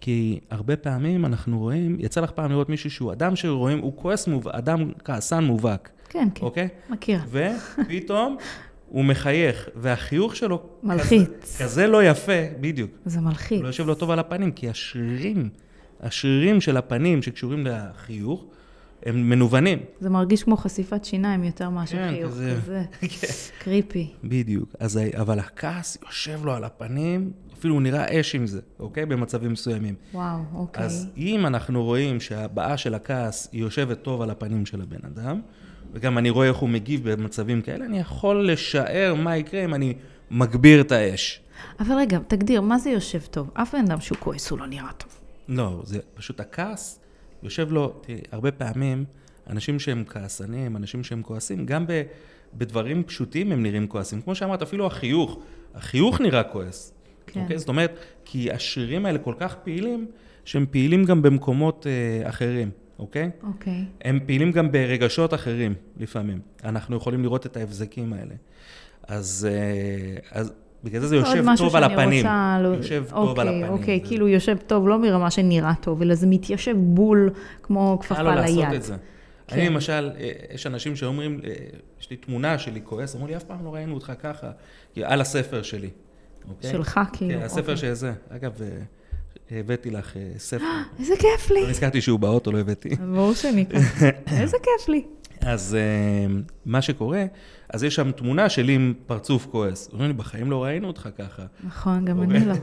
כי 0.00 0.40
הרבה 0.50 0.76
פעמים 0.76 1.24
אנחנו 1.24 1.58
רואים, 1.58 1.96
יצא 2.00 2.20
לך 2.20 2.30
פעם 2.30 2.50
לראות 2.50 2.68
מישהו 2.68 2.90
שהוא 2.90 3.12
אדם 3.12 3.36
שרואים, 3.36 3.78
הוא 3.78 3.92
כועס 3.96 4.28
מובהק, 4.28 4.54
אדם 4.54 4.90
כעסן 5.04 5.44
מובהק, 5.44 5.90
כן, 6.08 6.28
כן, 6.34 6.46
אוקיי? 6.46 6.68
מכיר. 6.90 7.20
ופתאום 7.30 8.36
הוא 8.88 9.04
מחייך, 9.04 9.68
והחיוך 9.76 10.36
שלו 10.36 10.62
מלחיץ. 10.82 11.28
כזה, 11.42 11.64
כזה 11.64 11.86
לא 11.86 12.04
יפה, 12.04 12.32
בדיוק. 12.60 12.90
זה 13.04 13.20
מלחיץ. 13.20 13.56
הוא 13.56 13.62
לא 13.62 13.68
יושב 13.68 13.86
לו 13.86 13.94
טוב 13.94 14.10
על 14.10 14.18
הפנים, 14.18 14.52
כי 14.52 14.68
השרירים, 14.68 15.48
השרירים 16.00 16.60
של 16.60 16.76
הפנים 16.76 17.22
שקשורים 17.22 17.66
לחיוך, 17.66 18.44
הם 19.06 19.28
מנוונים. 19.28 19.78
זה 20.00 20.10
מרגיש 20.10 20.42
כמו 20.42 20.56
חשיפת 20.56 21.04
שיניים 21.04 21.44
יותר 21.44 21.70
מאשר 21.70 21.96
כן, 21.96 22.14
חיוך 22.14 22.30
כזה. 22.30 22.56
כזה. 22.62 22.84
כן. 23.20 23.26
קריפי. 23.58 24.10
בדיוק. 24.24 24.74
אז, 24.80 25.00
אבל 25.20 25.38
הכעס 25.38 25.98
יושב 26.06 26.44
לו 26.44 26.52
על 26.52 26.64
הפנים, 26.64 27.30
אפילו 27.58 27.74
הוא 27.74 27.82
נראה 27.82 28.20
אש 28.20 28.34
עם 28.34 28.46
זה, 28.46 28.60
אוקיי? 28.78 29.06
במצבים 29.06 29.52
מסוימים. 29.52 29.94
וואו, 30.14 30.38
אוקיי. 30.54 30.84
אז 30.84 31.08
אם 31.16 31.46
אנחנו 31.46 31.84
רואים 31.84 32.20
שהבעה 32.20 32.76
של 32.76 32.94
הכעס 32.94 33.48
היא 33.52 33.60
יושבת 33.60 34.02
טוב 34.02 34.22
על 34.22 34.30
הפנים 34.30 34.66
של 34.66 34.82
הבן 34.82 35.06
אדם, 35.06 35.40
וגם 35.92 36.18
אני 36.18 36.30
רואה 36.30 36.48
איך 36.48 36.56
הוא 36.56 36.68
מגיב 36.68 37.10
במצבים 37.10 37.62
כאלה, 37.62 37.84
אני 37.84 37.98
יכול 37.98 38.50
לשער 38.50 39.14
מה 39.14 39.36
יקרה 39.36 39.64
אם 39.64 39.74
אני 39.74 39.94
מגביר 40.30 40.80
את 40.80 40.92
האש. 40.92 41.40
אבל 41.80 41.94
רגע, 41.96 42.18
תגדיר, 42.28 42.60
מה 42.60 42.78
זה 42.78 42.90
יושב 42.90 43.20
טוב? 43.30 43.50
אף 43.54 43.74
בן 43.74 43.84
אדם 43.84 44.00
שהוא 44.00 44.18
כועס, 44.18 44.50
הוא 44.50 44.58
לא 44.58 44.66
נראה 44.66 44.92
טוב. 44.92 45.10
לא, 45.48 45.82
זה 45.84 45.98
פשוט 46.14 46.40
הכעס 46.40 47.00
יושב 47.42 47.72
לו, 47.72 47.88
תראי, 47.88 48.20
הרבה 48.32 48.52
פעמים 48.52 49.04
אנשים 49.50 49.78
שהם 49.78 50.04
כעסנים, 50.08 50.76
אנשים 50.76 51.04
שהם 51.04 51.22
כועסים, 51.22 51.66
גם 51.66 51.86
ב, 51.86 52.02
בדברים 52.54 53.04
פשוטים 53.04 53.52
הם 53.52 53.62
נראים 53.62 53.86
כועסים. 53.86 54.22
כמו 54.22 54.34
שאמרת, 54.34 54.62
אפילו 54.62 54.86
החיוך, 54.86 55.38
החיוך 55.74 56.20
נראה 56.20 56.42
כועס. 56.42 56.92
כן. 57.26 57.40
אוקיי? 57.40 57.58
זאת 57.58 57.68
אומרת, 57.68 57.98
כי 58.24 58.52
השרירים 58.52 59.06
האלה 59.06 59.18
כל 59.18 59.34
כך 59.38 59.54
פעילים, 59.54 60.06
שהם 60.44 60.66
פעילים 60.70 61.04
גם 61.04 61.22
במקומות 61.22 61.86
אה, 61.86 62.28
אחרים, 62.28 62.70
אוקיי? 62.98 63.30
אוקיי. 63.42 63.84
הם 64.00 64.20
פעילים 64.26 64.52
גם 64.52 64.72
ברגשות 64.72 65.34
אחרים 65.34 65.74
לפעמים. 66.00 66.40
אנחנו 66.64 66.96
יכולים 66.96 67.22
לראות 67.22 67.46
את 67.46 67.56
ההבזקים 67.56 68.12
האלה. 68.12 68.34
אז, 69.08 69.48
אה, 69.50 70.40
אז 70.40 70.52
בגלל 70.86 71.00
זה 71.00 71.06
זה 71.08 71.16
יושב 71.16 71.44
טוב 71.58 71.76
על 71.76 71.84
הפנים. 71.84 72.26
רוצה... 72.26 72.58
לא- 72.62 72.68
יושב 72.68 73.04
טוב 73.10 73.40
על 73.40 73.48
אוקיי, 73.48 73.62
הפנים. 73.64 73.72
אוקיי, 73.78 74.00
זה- 74.02 74.08
כאילו 74.08 74.28
יושב 74.28 74.56
טוב, 74.66 74.88
לא 74.88 74.98
מרמה 74.98 75.30
שנראה 75.30 75.72
טוב, 75.80 76.02
אלא 76.02 76.14
זה 76.14 76.26
מתיישב 76.26 76.74
בול 76.76 77.30
כמו 77.62 77.98
קל 78.00 78.06
כפפה 78.08 78.22
לו 78.22 78.30
ליד. 78.30 78.40
לעשות 78.58 78.74
את 78.74 78.82
זה. 78.82 78.94
כן. 79.46 79.56
אני 79.56 79.68
למשל, 79.68 80.10
אה, 80.20 80.30
יש 80.54 80.66
אנשים 80.66 80.96
שאומרים, 80.96 81.40
אה, 81.44 81.50
יש 82.00 82.10
לי 82.10 82.16
תמונה 82.16 82.58
שלי 82.58 82.80
כועס, 82.84 83.14
אמרו 83.16 83.26
לי, 83.26 83.36
אף 83.36 83.42
פעם 83.44 83.64
לא 83.64 83.74
ראינו 83.74 83.94
אותך 83.94 84.12
ככה, 84.22 84.50
על 85.02 85.20
הספר 85.20 85.62
שלי. 85.62 85.90
אוקיי? 86.48 86.70
שלך, 86.72 87.00
כאילו. 87.12 87.34
כן, 87.40 87.44
הספר 87.44 87.60
אוקיי. 87.60 87.76
שזה. 87.76 88.12
אגב, 88.30 88.52
אה, 88.62 88.68
הבאתי 89.58 89.90
לך 89.90 90.12
ספר. 90.38 90.64
איזה 91.00 91.14
כיף 91.18 91.50
לי. 91.50 91.62
לא 91.62 91.70
נזכרתי 91.70 92.00
שהוא 92.00 92.18
באוטו, 92.18 92.52
לא 92.52 92.58
הבאתי. 92.58 92.88
ברור 93.14 93.34
שאני 93.34 93.66
כאן. 93.66 93.80
איזה 94.40 94.56
כיף 94.62 94.88
לי. 94.88 95.04
אז 95.40 95.74
אה, 95.74 96.34
מה 96.66 96.82
שקורה, 96.82 97.24
אז 97.68 97.84
יש 97.84 97.94
שם 97.94 98.10
תמונה 98.10 98.48
שלי 98.48 98.72
עם 98.72 98.94
פרצוף 99.06 99.46
כועס. 99.46 99.88
אומרים 99.92 100.10
לי, 100.10 100.16
בחיים 100.16 100.50
לא 100.50 100.64
ראינו 100.64 100.86
אותך 100.86 101.08
ככה. 101.18 101.42
נכון, 101.66 102.04
גם 102.04 102.18
אוקיי. 102.18 102.36
אני 102.36 102.46
לא. 102.46 102.54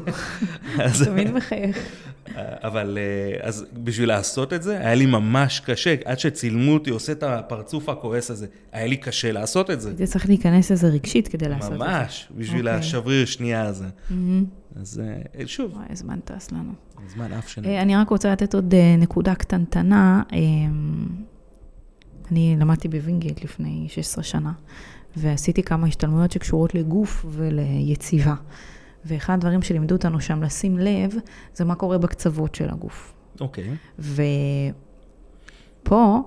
תמיד 1.05 1.31
מחייך. 1.31 1.77
אבל 2.37 2.97
אה, 3.01 3.47
אז 3.47 3.65
בשביל 3.73 4.09
לעשות 4.09 4.53
את 4.53 4.63
זה, 4.63 4.79
היה 4.79 4.95
לי 4.95 5.05
ממש 5.05 5.59
קשה, 5.59 5.95
עד 6.05 6.19
שצילמו 6.19 6.73
אותי 6.73 6.89
עושה 6.89 7.11
את 7.11 7.23
הפרצוף 7.23 7.89
הכועס 7.89 8.31
הזה, 8.31 8.47
היה 8.71 8.87
לי 8.87 8.97
קשה 8.97 9.31
לעשות 9.31 9.69
את 9.69 9.81
זה. 9.81 9.89
הייתי 9.89 10.07
צריך 10.07 10.27
להיכנס 10.27 10.71
לזה 10.71 10.87
רגשית 10.87 11.27
כדי 11.27 11.49
לעשות 11.49 11.73
את 11.73 11.77
זה. 11.77 11.83
ממש, 11.83 12.27
בשביל 12.37 12.67
אוקיי. 12.67 12.79
השבריר 12.79 13.25
שנייה 13.25 13.65
הזה. 13.65 13.87
מהמם. 14.09 14.45
אז 14.81 15.01
אה, 15.39 15.47
שוב, 15.47 15.73
וואי, 15.73 15.85
הזמן 15.89 16.19
טס 16.25 16.51
לנו. 16.51 16.71
זמן 17.07 17.33
עף 17.33 17.49
שני. 17.49 17.67
אה, 17.67 17.81
אני 17.81 17.95
רק 17.95 18.09
רוצה 18.09 18.31
לתת 18.31 18.55
עוד 18.55 18.73
אה, 18.73 18.95
נקודה 18.97 19.35
קטנטנה. 19.35 20.23
אה, 22.25 22.29
אני 22.31 22.55
למדתי 22.59 22.87
בווינגייט 22.87 23.43
לפני 23.43 23.85
16 23.89 24.23
שנה, 24.23 24.51
ועשיתי 25.17 25.63
כמה 25.63 25.87
השתלמויות 25.87 26.31
שקשורות 26.31 26.75
לגוף 26.75 27.25
וליציבה. 27.29 28.33
ואחד 29.05 29.33
הדברים 29.33 29.61
שלימדו 29.61 29.95
אותנו 29.95 30.21
שם 30.21 30.43
לשים 30.43 30.77
לב, 30.77 31.13
זה 31.53 31.65
מה 31.65 31.75
קורה 31.75 31.97
בקצוות 31.97 32.55
של 32.55 32.69
הגוף. 32.69 33.13
אוקיי. 33.41 33.69
ופה 33.99 34.73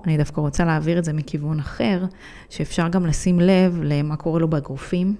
אני 0.05 0.17
דווקא 0.17 0.41
רוצה 0.41 0.65
להעביר 0.65 0.99
את 0.99 1.03
זה 1.03 1.13
מכיוון 1.13 1.59
אחר, 1.59 2.05
שאפשר 2.49 2.87
גם 2.87 3.05
לשים 3.05 3.39
לב 3.39 3.79
למה 3.83 4.15
קורה 4.15 4.39
לו 4.39 4.47
באגרופים, 4.47 5.15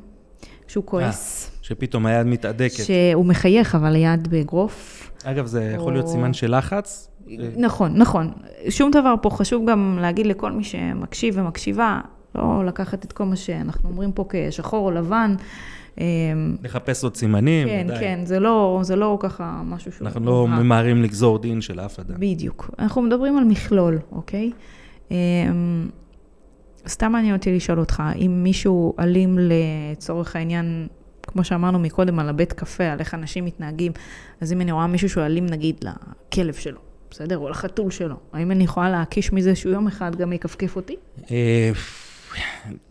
כשהוא 0.67 0.83
כועס, 0.85 1.51
שפתאום 1.61 2.05
היד 2.05 2.27
מתהדקת. 2.27 2.83
שהוא 2.83 3.25
מחייך, 3.25 3.75
אבל 3.75 3.95
היד 3.95 4.27
באגרוף. 4.27 5.11
אגב, 5.23 5.45
זה 5.45 5.71
יכול 5.75 5.93
להיות 5.93 6.05
או- 6.05 6.11
סימן 6.11 6.33
של 6.33 6.57
לחץ. 6.57 7.09
אה, 7.29 7.49
נכון, 7.57 7.97
נכון. 7.97 8.31
שום 8.69 8.91
דבר 8.91 9.15
פה 9.21 9.29
חשוב 9.29 9.69
גם 9.69 9.97
להגיד 10.01 10.27
לכל 10.27 10.51
מי 10.51 10.63
שמקשיב 10.63 11.37
ומקשיבה, 11.37 12.01
לא 12.35 12.65
לקחת 12.65 13.05
את 13.05 13.13
כל 13.13 13.23
מה 13.23 13.35
שאנחנו 13.35 13.89
אומרים 13.89 14.11
פה 14.11 14.25
כשחור 14.29 14.85
או 14.85 14.91
לבן. 14.91 15.35
אה, 15.99 16.05
לחפש 16.63 17.03
עוד 17.03 17.15
סימנים, 17.15 17.67
כן, 17.67 17.85
ודאי. 17.85 17.99
כן, 17.99 18.19
זה 18.23 18.39
לא, 18.39 18.79
זה 18.83 18.95
לא 18.95 19.17
ככה 19.19 19.61
משהו 19.65 19.91
שהוא... 19.91 20.07
אנחנו 20.07 20.25
לא. 20.25 20.47
ממהרים 20.47 21.03
לגזור 21.03 21.39
דין 21.39 21.61
של 21.61 21.79
אף 21.79 21.99
אדם. 21.99 22.15
בדיוק. 22.19 22.69
אנחנו 22.79 23.01
מדברים 23.01 23.37
על 23.37 23.43
מכלול, 23.43 23.99
אוקיי? 24.11 24.51
אמ, 25.11 25.15
סתם 26.87 27.11
מעניין 27.11 27.35
אותי 27.35 27.55
לשאול 27.55 27.79
אותך, 27.79 28.03
אם 28.15 28.43
מישהו 28.43 28.93
אלים 28.99 29.37
לצורך 29.39 30.35
העניין, 30.35 30.87
כמו 31.23 31.43
שאמרנו 31.43 31.79
מקודם 31.79 32.19
על 32.19 32.29
הבית 32.29 32.53
קפה, 32.53 32.83
על 32.83 32.99
איך 32.99 33.13
אנשים 33.13 33.45
מתנהגים, 33.45 33.91
אז 34.41 34.53
אם 34.53 34.61
אני 34.61 34.71
רואה 34.71 34.87
מישהו 34.87 35.09
שהוא 35.09 35.23
אלים 35.23 35.45
נגיד 35.45 35.85
לכלב 35.85 36.53
שלו, 36.53 36.79
בסדר? 37.11 37.37
או 37.37 37.49
לחתול 37.49 37.91
שלו, 37.91 38.15
האם 38.33 38.51
אני 38.51 38.63
יכולה 38.63 38.89
להקיש 38.89 39.33
מזה 39.33 39.55
שהוא 39.55 39.73
יום 39.73 39.87
אחד 39.87 40.15
גם 40.15 40.33
יכפכף 40.33 40.75
אותי? 40.75 40.95
אה, 41.31 41.71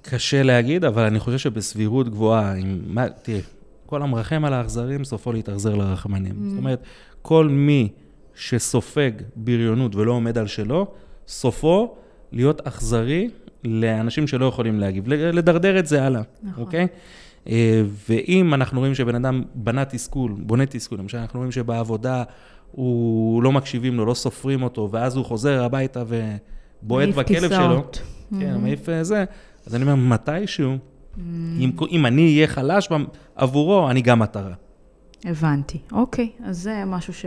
קשה 0.02 0.42
להגיד, 0.42 0.84
אבל 0.84 1.02
אני 1.02 1.18
חושב 1.18 1.38
שבסבירות 1.38 2.08
גבוהה, 2.08 2.54
אם, 2.54 2.78
מה, 2.86 3.08
תראה, 3.08 3.40
כל 3.86 4.02
המרחם 4.02 4.44
על 4.44 4.52
האכזרים, 4.52 5.04
סופו 5.04 5.32
להתאכזר 5.32 5.74
לרחמנים. 5.74 6.32
Mm. 6.32 6.48
זאת 6.48 6.58
אומרת, 6.58 6.82
כל 7.22 7.48
מי 7.48 7.88
שסופג 8.34 9.10
בריונות 9.36 9.96
ולא 9.96 10.12
עומד 10.12 10.38
על 10.38 10.46
שלו, 10.46 10.86
סופו 11.28 11.94
להיות 12.32 12.60
אכזרי 12.66 13.30
לאנשים 13.64 14.26
שלא 14.26 14.46
יכולים 14.46 14.80
להגיב, 14.80 15.08
לדרדר 15.08 15.78
את 15.78 15.86
זה 15.86 16.02
הלאה, 16.02 16.22
נכון. 16.42 16.64
אוקיי? 16.64 16.86
אה, 17.48 17.82
ואם 18.08 18.54
אנחנו 18.54 18.80
רואים 18.80 18.94
שבן 18.94 19.14
אדם 19.14 19.42
בנה 19.54 19.84
תסכול, 19.84 20.32
בונה 20.38 20.66
תסכול, 20.66 20.98
למשל 20.98 21.18
אנחנו 21.18 21.38
רואים 21.38 21.52
שבעבודה 21.52 22.24
הוא 22.72 23.42
לא 23.42 23.52
מקשיבים 23.52 23.94
לו, 23.96 24.04
לא 24.04 24.14
סופרים 24.14 24.62
אותו, 24.62 24.88
ואז 24.92 25.16
הוא 25.16 25.24
חוזר 25.24 25.64
הביתה 25.64 26.04
ובועט 26.82 27.08
בכלב 27.08 27.50
שלו. 27.50 27.84
כן, 28.40 28.54
Mhm. 28.54 28.58
מעיף 28.58 28.88
אה, 28.88 29.04
זה, 29.04 29.24
אז 29.66 29.74
אני 29.74 29.82
אומר, 29.82 29.94
מתישהו, 29.94 30.76
אם, 31.58 31.70
אם 31.90 32.06
אני 32.06 32.34
אהיה 32.34 32.46
חלש 32.46 32.88
עבורו, 33.36 33.90
אני 33.90 34.02
גם 34.02 34.18
מטרה. 34.18 34.54
הבנתי. 35.24 35.78
אוקיי, 35.92 36.30
אז 36.44 36.58
זה 36.58 36.82
משהו 36.86 37.14
ש... 37.14 37.26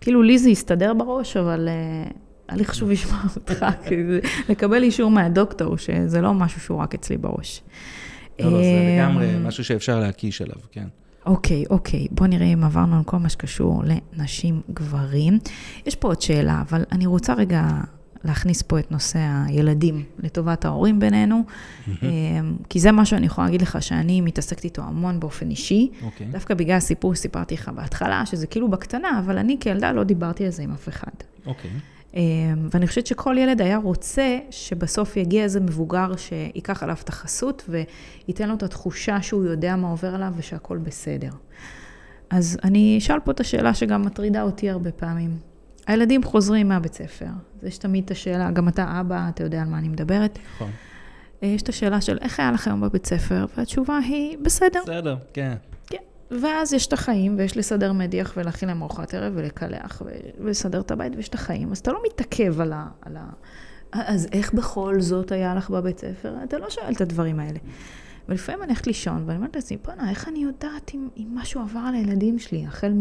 כאילו 0.00 0.22
לי 0.22 0.38
זה 0.38 0.48
הסתדר 0.48 0.94
בראש, 0.94 1.36
אבל 1.36 1.68
uh, 1.68 2.12
היה 2.48 2.58
לי 2.58 2.64
חשוב 2.64 2.90
לשמוע 2.90 3.20
אותך, 3.36 3.66
לקבל 4.48 4.82
אישור 4.82 5.10
מהדוקטור, 5.10 5.76
שזה 5.76 6.20
לא 6.20 6.34
משהו 6.34 6.60
שהוא 6.60 6.78
רק 6.78 6.94
אצלי 6.94 7.16
בראש. 7.16 7.62
לא, 8.40 8.52
לא, 8.52 8.58
זה 8.58 8.64
אמ, 8.64 8.98
לגמרי 8.98 9.26
משהו 9.42 9.64
שאפשר 9.64 10.00
להקיש 10.00 10.42
עליו, 10.42 10.56
כן. 10.72 10.86
אוקיי, 11.26 11.64
אוקיי. 11.70 12.06
בוא 12.10 12.26
נראה 12.26 12.46
אם 12.46 12.64
עברנו 12.64 12.96
על 12.96 13.04
כל 13.04 13.16
מה 13.16 13.28
שקשור 13.28 13.82
לנשים 13.84 14.60
גברים. 14.70 15.38
יש 15.86 15.94
פה 15.94 16.08
עוד 16.08 16.20
שאלה, 16.20 16.62
אבל 16.68 16.84
אני 16.92 17.06
רוצה 17.06 17.34
רגע 17.34 17.68
להכניס 18.24 18.62
פה 18.62 18.78
את 18.78 18.92
נושא 18.92 19.18
הילדים 19.46 20.04
לטובת 20.18 20.64
ההורים 20.64 21.00
בינינו, 21.00 21.42
אמ, 21.88 21.96
כי 22.68 22.80
זה 22.80 22.92
משהו 22.92 23.16
שאני 23.16 23.26
יכולה 23.26 23.46
להגיד 23.46 23.62
לך 23.62 23.82
שאני 23.82 24.20
מתעסקת 24.20 24.64
איתו 24.64 24.82
המון 24.82 25.20
באופן 25.20 25.50
אישי. 25.50 25.90
אוקיי. 26.02 26.26
דווקא 26.26 26.54
בגלל 26.54 26.76
הסיפור 26.76 27.14
שסיפרתי 27.14 27.54
לך 27.54 27.68
בהתחלה, 27.68 28.26
שזה 28.26 28.46
כאילו 28.46 28.68
בקטנה, 28.70 29.18
אבל 29.18 29.38
אני 29.38 29.56
כילדה 29.60 29.92
לא 29.92 30.04
דיברתי 30.04 30.44
על 30.44 30.50
זה 30.50 30.62
עם 30.62 30.72
אף 30.72 30.88
אחד. 30.88 31.12
אוקיי. 31.46 31.70
אמ, 31.70 31.95
ואני 32.70 32.86
חושבת 32.86 33.06
שכל 33.06 33.36
ילד 33.38 33.60
היה 33.62 33.76
רוצה 33.76 34.38
שבסוף 34.50 35.16
יגיע 35.16 35.42
איזה 35.42 35.60
מבוגר 35.60 36.16
שייקח 36.16 36.82
עליו 36.82 36.96
את 37.04 37.08
החסות 37.08 37.68
וייתן 37.68 38.48
לו 38.48 38.54
את 38.54 38.62
התחושה 38.62 39.22
שהוא 39.22 39.44
יודע 39.44 39.76
מה 39.76 39.88
עובר 39.88 40.14
עליו 40.14 40.32
ושהכול 40.36 40.78
בסדר. 40.78 41.30
אז 42.30 42.58
אני 42.64 42.98
אשאל 42.98 43.20
פה 43.20 43.30
את 43.30 43.40
השאלה 43.40 43.74
שגם 43.74 44.02
מטרידה 44.02 44.42
אותי 44.42 44.70
הרבה 44.70 44.92
פעמים. 44.92 45.38
הילדים 45.86 46.22
חוזרים 46.22 46.68
מהבית 46.68 46.94
ספר, 46.94 47.26
אז 47.58 47.64
יש 47.68 47.78
תמיד 47.78 48.04
את 48.04 48.10
השאלה, 48.10 48.50
גם 48.50 48.68
אתה 48.68 49.00
אבא, 49.00 49.28
אתה 49.28 49.44
יודע 49.44 49.62
על 49.62 49.68
מה 49.68 49.78
אני 49.78 49.88
מדברת. 49.88 50.38
נכון. 50.54 50.70
אה, 51.42 51.48
יש 51.48 51.62
את 51.62 51.68
השאלה 51.68 52.00
של 52.00 52.18
איך 52.20 52.40
היה 52.40 52.52
לך 52.52 52.66
היום 52.66 52.80
בבית 52.80 53.06
ספר, 53.06 53.46
והתשובה 53.56 53.98
היא, 53.98 54.38
בסדר. 54.42 54.80
בסדר, 54.82 55.16
כן. 55.32 55.54
ואז 56.30 56.72
יש 56.72 56.86
את 56.86 56.92
החיים, 56.92 57.34
ויש 57.38 57.56
לסדר 57.56 57.92
מדיח 57.92 58.34
ולהכין 58.36 58.68
להם 58.68 58.82
ארוחת 58.82 59.14
ערב 59.14 59.32
ולקלח 59.36 60.02
ולסדר 60.38 60.80
את 60.80 60.90
הבית, 60.90 61.16
ויש 61.16 61.28
את 61.28 61.34
החיים, 61.34 61.72
אז 61.72 61.78
אתה 61.78 61.92
לא 61.92 61.98
מתעכב 62.06 62.60
על 62.60 62.72
ה... 62.72 62.86
על 63.02 63.16
ה... 63.16 63.24
אז 63.92 64.28
איך 64.32 64.54
בכל 64.54 65.00
זאת 65.00 65.32
היה 65.32 65.54
לך 65.54 65.70
בבית 65.70 65.98
ספר? 65.98 66.34
אתה 66.44 66.58
לא 66.58 66.70
שואל 66.70 66.92
את 66.92 67.00
הדברים 67.00 67.40
האלה. 67.40 67.58
ולפעמים 68.28 68.62
אני 68.62 68.68
הולכת 68.68 68.86
לישון, 68.86 69.22
ואני 69.26 69.36
אומרת 69.36 69.56
לעצמי, 69.56 69.78
בוא'נה, 69.84 70.10
איך 70.10 70.28
אני 70.28 70.38
יודעת 70.38 70.90
אם, 70.94 71.08
אם 71.16 71.26
משהו 71.34 71.60
עבר 71.60 71.80
על 71.80 71.94
הילדים 71.94 72.38
שלי? 72.38 72.66
החל 72.66 72.92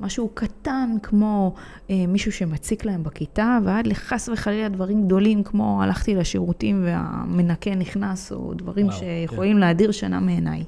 ממשהו 0.00 0.30
קטן, 0.34 0.96
כמו 1.02 1.54
אה, 1.90 2.04
מישהו 2.08 2.32
שמציק 2.32 2.84
להם 2.84 3.02
בכיתה, 3.02 3.58
ועד 3.64 3.86
לחס 3.86 4.28
וחלילה 4.28 4.68
דברים 4.68 5.04
גדולים, 5.04 5.42
כמו 5.42 5.82
הלכתי 5.82 6.14
לשירותים 6.14 6.82
והמנקה 6.84 7.74
נכנס, 7.74 8.32
או 8.32 8.54
דברים 8.54 8.86
וואו, 8.86 8.98
שיכולים 8.98 9.58
להדיר 9.58 9.92
שינה 9.92 10.20
מעיניי. 10.20 10.64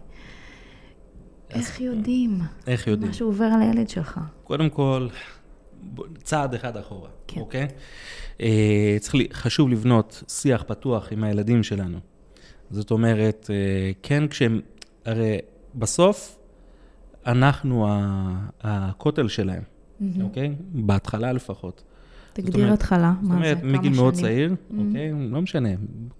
איך 1.50 1.80
יודעים? 1.80 2.38
איך 2.66 2.86
יודעים? 2.86 3.08
מה 3.08 3.14
שעובר 3.14 3.44
על 3.44 3.62
הילד 3.62 3.88
שלך. 3.88 4.20
קודם 4.44 4.70
כל, 4.70 5.08
צעד 6.22 6.54
אחד 6.54 6.76
אחורה, 6.76 7.08
כן. 7.26 7.40
אוקיי? 7.40 7.66
אה, 8.40 8.96
צריך, 9.00 9.22
חשוב 9.32 9.68
לבנות 9.68 10.22
שיח 10.28 10.64
פתוח 10.66 11.12
עם 11.12 11.24
הילדים 11.24 11.62
שלנו. 11.62 11.98
זאת 12.70 12.90
אומרת, 12.90 13.50
אה, 13.52 13.90
כן, 14.02 14.28
כשהם, 14.28 14.60
הרי 15.04 15.38
בסוף 15.74 16.36
אנחנו 17.26 17.86
הכותל 18.62 19.28
שלהם, 19.28 19.62
אוקיי? 20.22 20.54
בהתחלה 20.72 21.32
לפחות. 21.32 21.82
תגדיר 22.32 22.54
אומרת- 22.64 22.72
התחלה, 22.78 23.12
זאת 23.20 23.28
מה 23.28 23.34
זה, 23.34 23.34
אומרת, 23.34 23.58
כמה 23.60 23.72
מגיל 23.78 23.92
מאוד 23.92 24.14
שנים? 24.14 24.26
צעיר, 24.26 24.54
אוקיי? 24.78 25.12
לא 25.30 25.42
משנה, 25.42 25.68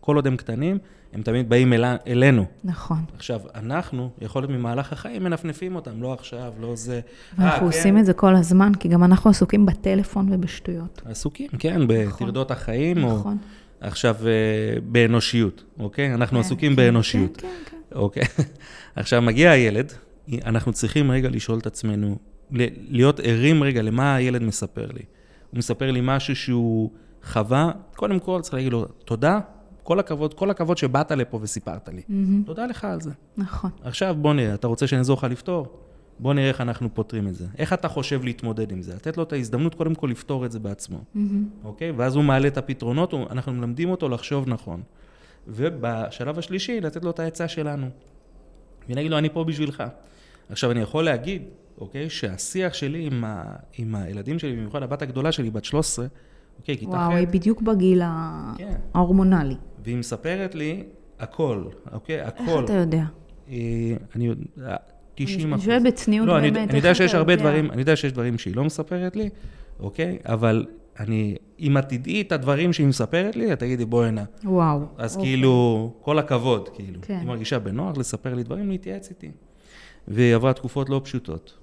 כל 0.01 0.17
עוד 0.17 0.27
הם 0.27 0.37
קטנים, 0.37 0.79
הם 1.13 1.23
תמיד 1.23 1.49
באים 1.49 1.73
אל- 1.73 1.85
אלינו. 2.07 2.45
נכון. 2.65 2.99
עכשיו, 3.17 3.41
אנחנו, 3.55 4.11
יכול 4.21 4.43
להיות 4.43 4.51
ממהלך 4.51 4.93
החיים, 4.93 5.25
מנפנפים 5.25 5.77
אותם, 5.77 6.03
לא 6.03 6.13
עכשיו, 6.13 6.53
לא 6.61 6.77
זה. 6.77 7.01
ואנחנו 7.39 7.61
אה, 7.61 7.67
עושים 7.67 7.95
כן, 7.95 8.01
את 8.01 8.07
זה 8.07 8.13
כל 8.13 8.37
הזמן, 8.37 8.73
כי 8.81 8.89
גם 8.89 9.05
אנחנו 9.05 9.31
עסוקים 9.31 9.67
בטלפון 9.67 10.33
ובשטויות. 10.33 11.03
עסוקים, 11.05 11.49
כן, 11.59 11.81
בטרדות 11.87 12.51
החיים, 12.51 13.05
או 13.05 13.15
נכון. 13.19 13.39
עכשיו 13.81 14.17
אה, 14.27 14.81
באנושיות, 14.81 15.65
אוקיי? 15.79 16.15
אנחנו 16.15 16.39
כן, 16.39 16.45
עסוקים 16.45 16.71
כן, 16.71 16.77
באנושיות, 16.77 17.37
כן, 17.37 17.49
כן, 17.71 17.77
כן. 17.91 17.97
אוקיי? 17.97 18.23
עכשיו, 18.97 19.23
מגיע 19.23 19.51
הילד, 19.51 19.93
אנחנו 20.45 20.73
צריכים 20.73 21.11
רגע 21.11 21.29
לשאול 21.29 21.59
את 21.59 21.67
עצמנו, 21.67 22.17
להיות 22.89 23.21
ערים 23.23 23.63
רגע 23.63 23.83
למה 23.83 24.15
הילד 24.15 24.43
מספר 24.43 24.87
לי. 24.87 25.03
הוא 25.51 25.59
מספר 25.59 25.91
לי 25.91 26.01
משהו 26.03 26.37
שהוא 26.37 26.91
חווה, 27.25 27.71
קודם 27.97 28.19
כל 28.19 28.41
צריך 28.43 28.55
להגיד 28.55 28.73
לו, 28.73 28.85
תודה, 29.05 29.41
כל 29.83 29.99
הכבוד, 29.99 30.35
כל 30.35 30.51
הכבוד 30.51 30.79
שבאת 30.79 31.13
לפה 31.13 31.39
וסיפרת 31.43 31.89
לי. 31.89 32.03
מהמם, 32.09 32.43
תודה 32.43 32.67
לך 32.67 32.85
על 32.85 33.01
זה. 33.01 33.11
נכון. 33.37 33.71
עכשיו 33.83 34.17
בוא 34.19 34.35
נראה, 34.35 34.55
אתה 34.55 34.67
רוצה 34.67 34.87
שנעזור 34.87 35.17
לך 35.19 35.25
לפתור? 35.25 35.67
בוא 36.19 36.35
נראה 36.35 36.49
איך 36.49 36.61
אנחנו 36.61 36.95
פותרים 36.95 37.29
את 37.29 37.35
זה. 37.35 37.47
איך 37.59 37.73
אתה 37.73 37.89
חושב 37.89 38.25
להתמודד 38.25 38.73
עם 38.73 38.83
זה? 38.83 38.95
לתת 38.95 39.17
לו 39.17 39.23
את 39.23 39.33
ההזדמנות 39.33 39.75
קודם 39.75 39.95
כל 39.95 40.07
לפתור 40.07 40.47
את 40.47 40.53
זה 40.53 40.59
בעצמו, 40.59 41.05
מהמם. 41.15 41.49
אוקיי? 41.65 41.91
ואז 41.91 42.17
הוא 42.17 42.25
מעלה 42.25 42.49
את 42.49 42.59
הפתרונות, 42.59 43.15
אנחנו 43.31 43.53
מלמדים 43.53 43.91
אותו 43.91 44.09
לחשוב 44.09 44.49
נכון. 44.49 44.83
ובשלב 45.49 46.39
השלישי, 46.39 46.81
לתת 46.81 47.05
לו 47.05 47.11
את 47.11 47.21
העצה 47.21 47.49
שלנו. 47.49 47.87
ונגיד 48.89 49.11
לו, 49.11 49.19
אני 49.19 49.29
פה 49.31 49.45
בשבילך. 49.45 49.83
עכשיו, 50.51 50.71
אני 50.71 50.81
יכול 50.81 51.05
להגיד, 51.05 51.43
אוקיי, 51.79 52.11
שהשיח 52.11 52.75
שלי 52.75 53.07
עם, 53.07 53.25
ה... 53.25 53.45
עם 53.79 53.95
הילדים 53.95 54.39
שלי, 54.39 54.53
במיוחד 54.53 54.83
הבת 54.83 55.03
הגדולה 55.03 55.33
שלי, 55.33 55.51
בת 55.51 55.65
13, 55.65 56.07
אוקיי, 56.61 56.79
כיתה 56.79 56.91
וואו, 56.91 57.11
ח', 57.11 57.15
היא 57.15 57.27
בדיוק 57.27 57.63
בגיל 57.63 58.03
כן, 58.59 58.73
ההורמונלי. 58.95 59.55
והיא 59.85 59.97
מספרת 59.97 60.55
לי 60.55 60.83
הכל, 61.19 61.65
אוקיי? 61.93 62.21
איך 62.21 62.29
הכל. 62.37 62.65
אתה 62.65 62.73
יודע? 62.73 63.05
אה, 63.51 63.57
אני 64.17 64.27
יודע, 64.27 64.77
90 65.15 65.55
אני 65.55 65.63
שואלת 65.63 65.83
בצניעות 65.83 66.29
לא, 66.29 66.39
אני, 66.39 66.51
באמת, 66.51 66.71
אני 66.71 66.77
איך 66.77 66.85
יודע 66.85 66.95
שיש 66.95 67.15
הרבה 67.15 67.33
יודע? 67.33 67.43
דברים, 67.43 67.71
אני 67.71 67.81
יודע 67.81 67.97
שיש 67.97 68.13
דברים 68.13 68.39
שהיא 68.39 68.57
לא 68.57 68.65
מספרת 68.65 69.17
לי, 69.17 69.29
אוקיי? 69.81 70.19
אבל 70.25 70.67
אני, 71.01 71.37
אם 71.61 71.79
את 71.79 71.89
תדעי 71.89 72.21
את 72.21 72.33
הדברים 72.33 72.73
שהיא 72.73 72.87
מספרת 72.87 73.37
לי, 73.37 73.53
את 73.53 73.59
תגידי, 73.59 73.85
בואי 73.85 74.09
הנה. 74.09 74.25
וואו. 74.45 74.81
אז 74.99 75.17
אוקיי. 75.17 75.31
כאילו, 75.31 75.93
כל 76.03 76.19
הכבוד, 76.19 76.69
כאילו. 76.69 77.01
כן. 77.03 77.19
היא 77.21 77.27
מרגישה 77.27 77.59
בנוח 77.59 77.99
לספר 77.99 78.35
לי 78.35 78.43
דברים, 78.43 78.71
להתייעץ 78.71 79.11
איתי. 79.11 79.31
והיא 80.09 80.35
עברה 80.35 80.53
תקופות 80.53 80.89
לא 80.89 81.01
פשוטות. 81.05 81.60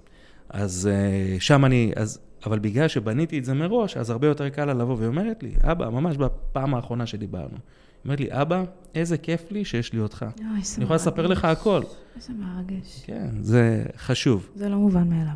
אז 0.49 0.89
uh, 0.91 1.41
שם 1.41 1.65
אני, 1.65 1.91
אז, 1.95 2.19
אבל 2.45 2.59
בגלל 2.59 2.87
שבניתי 2.87 3.39
את 3.39 3.45
זה 3.45 3.53
מראש, 3.53 3.97
אז 3.97 4.09
הרבה 4.09 4.27
יותר 4.27 4.49
קל 4.49 4.65
לה 4.65 4.73
לבוא, 4.73 4.95
והיא 4.95 5.07
אומרת 5.07 5.43
לי, 5.43 5.51
אבא, 5.61 5.89
ממש 5.89 6.17
בפעם 6.17 6.75
האחרונה 6.75 7.05
שדיברנו, 7.05 7.47
היא 7.47 7.59
אומרת 8.05 8.19
לי, 8.19 8.27
אבא, 8.31 8.63
איזה 8.95 9.17
כיף 9.17 9.51
לי 9.51 9.65
שיש 9.65 9.93
לי 9.93 9.99
אותך. 9.99 10.25
אוי, 10.39 10.47
אני 10.47 10.83
יכולה 10.83 10.95
לספר. 10.95 11.27
לך 11.27 11.45
הכל. 11.45 11.81
איזה 12.15 12.33
מרגש. 12.33 13.03
כן, 13.05 13.29
זה 13.41 13.83
חשוב. 13.97 14.49
זה 14.55 14.69
לא 14.69 14.75
מובן 14.75 15.09
מאליו. 15.09 15.35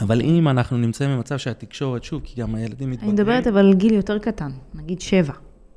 אבל 0.00 0.20
אם 0.20 0.48
אנחנו 0.48 0.76
נמצאים 0.76 1.10
במצב 1.10 1.36
שהתקשורת, 1.36 2.04
שוב, 2.04 2.20
כי 2.24 2.40
גם 2.40 2.54
הילדים 2.54 2.88
אני 2.88 2.96
מתבגרים... 2.96 3.14
מדברת 3.14 3.46
אבל 3.46 3.58
על 3.58 3.74
גיל 3.74 3.94
יותר 3.94 4.18
קטן, 4.18 4.50
נגיד 4.74 5.00
שבע. 5.00 5.32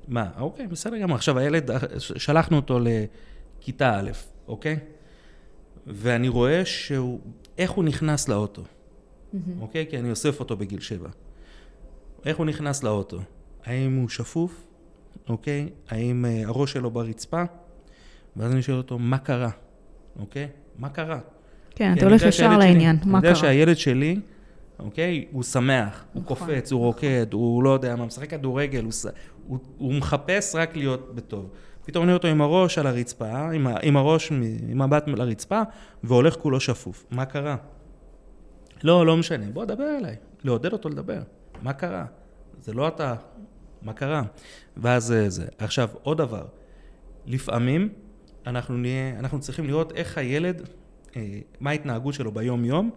מה, 0.07 0.29
אוקיי, 0.39 0.67
בסדר 0.67 0.97
גמור. 0.97 1.15
עכשיו, 1.15 1.37
הילד, 1.37 1.71
שלחנו 1.97 2.55
אותו 2.55 2.79
לכיתה 3.59 3.99
א', 3.99 4.09
אוקיי? 4.47 4.79
ואני 5.87 6.27
רואה 6.27 6.65
שהוא, 6.65 7.19
איך 7.57 7.71
הוא 7.71 7.83
נכנס 7.83 8.27
לאוטו, 8.29 8.63
אוקיי? 9.61 9.85
כי 9.89 9.99
אני 9.99 10.09
אוסף 10.09 10.39
אותו 10.39 10.57
בגיל 10.57 10.79
שבע. 10.79 11.09
איך 12.25 12.37
הוא 12.37 12.45
נכנס 12.45 12.83
לאוטו? 12.83 13.19
האם 13.65 13.95
הוא 13.95 14.09
שפוף, 14.09 14.67
אוקיי? 15.29 15.69
האם 15.89 16.25
אה, 16.25 16.41
הראש 16.45 16.73
שלו 16.73 16.91
ברצפה? 16.91 17.43
ואז 18.35 18.51
אני 18.51 18.61
שואל 18.61 18.77
אותו, 18.77 18.99
מה 18.99 19.17
קרה, 19.17 19.49
אוקיי? 20.19 20.47
מה 20.77 20.89
קרה? 20.89 21.19
כן, 21.75 21.93
אתה 21.93 22.05
הולך 22.05 22.21
ישר 22.21 22.57
לעניין, 22.57 22.95
מה 23.05 23.17
אני 23.17 23.27
יודע 23.27 23.27
קרה? 23.27 23.35
שהילד 23.35 23.77
שלי, 23.77 24.19
אוקיי, 24.79 25.25
הוא 25.31 25.43
שמח, 25.43 26.05
הוא 26.13 26.23
נכון, 26.23 26.37
קופץ, 26.37 26.71
הוא 26.71 26.79
רוקד, 26.79 27.33
הוא 27.33 27.63
לא 27.63 27.69
יודע 27.69 27.95
מה, 27.95 28.05
משחק 28.05 28.29
כדורגל, 28.29 28.83
הוא, 28.83 28.91
הוא, 29.47 29.59
הוא 29.77 29.93
מחפש 29.93 30.55
רק 30.55 30.75
להיות 30.75 31.15
בטוב. 31.15 31.49
פתאום 31.87 32.03
אני 32.03 32.11
רואה 32.11 32.17
אותו 32.17 32.27
עם 32.27 32.41
הראש 32.41 32.77
על 32.77 32.87
הרצפה, 32.87 33.51
עם, 33.51 33.67
ה, 33.67 33.75
עם 33.81 33.97
הראש, 33.97 34.31
עם 34.31 34.81
מבט 34.81 35.07
לרצפה, 35.07 35.61
והולך 36.03 36.35
כולו 36.35 36.59
שפוף. 36.59 37.05
מה 37.11 37.25
קרה? 37.25 37.55
לא, 38.83 39.05
לא 39.05 39.17
משנה, 39.17 39.45
בוא, 39.53 39.65
דבר 39.65 39.97
אליי. 39.99 40.15
לעודד 40.43 40.73
אותו 40.73 40.89
לדבר. 40.89 41.19
מה 41.61 41.73
קרה? 41.73 42.05
זה 42.61 42.73
לא 42.73 42.87
אתה, 42.87 43.15
מה 43.81 43.93
קרה? 43.93 44.23
ואז 44.77 45.13
זה. 45.27 45.45
עכשיו, 45.57 45.89
עוד 46.03 46.17
דבר. 46.17 46.45
לפעמים 47.25 47.89
אנחנו 48.47 48.77
נהיה, 48.77 49.19
אנחנו 49.19 49.39
צריכים 49.39 49.67
לראות 49.67 49.91
איך 49.91 50.17
הילד, 50.17 50.61
אה, 51.15 51.39
מה 51.59 51.69
ההתנהגות 51.69 52.13
שלו 52.13 52.31
ביום-יום, 52.31 52.89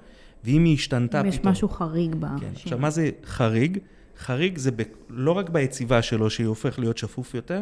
ואם 0.45 0.65
היא 0.65 0.75
השתנתה 0.75 1.21
אם 1.21 1.31
פתאום. 1.31 1.35
יש 1.35 1.45
משהו 1.45 1.69
חריג 1.69 2.15
ב... 2.15 2.27
כן, 2.41 2.51
עכשיו, 2.55 2.79
מה 2.79 2.91
זה 2.91 3.11
חריג? 3.25 3.79
חריג 4.19 4.59
זה 4.59 4.71
ב, 4.71 4.83
לא 5.09 5.33
רק 5.33 5.49
ביציבה 5.49 6.03
שלו, 6.03 6.31
שהיא 6.31 6.47
הופך 6.47 6.79
להיות 6.79 6.99
שפוף 6.99 7.35
יותר, 7.35 7.61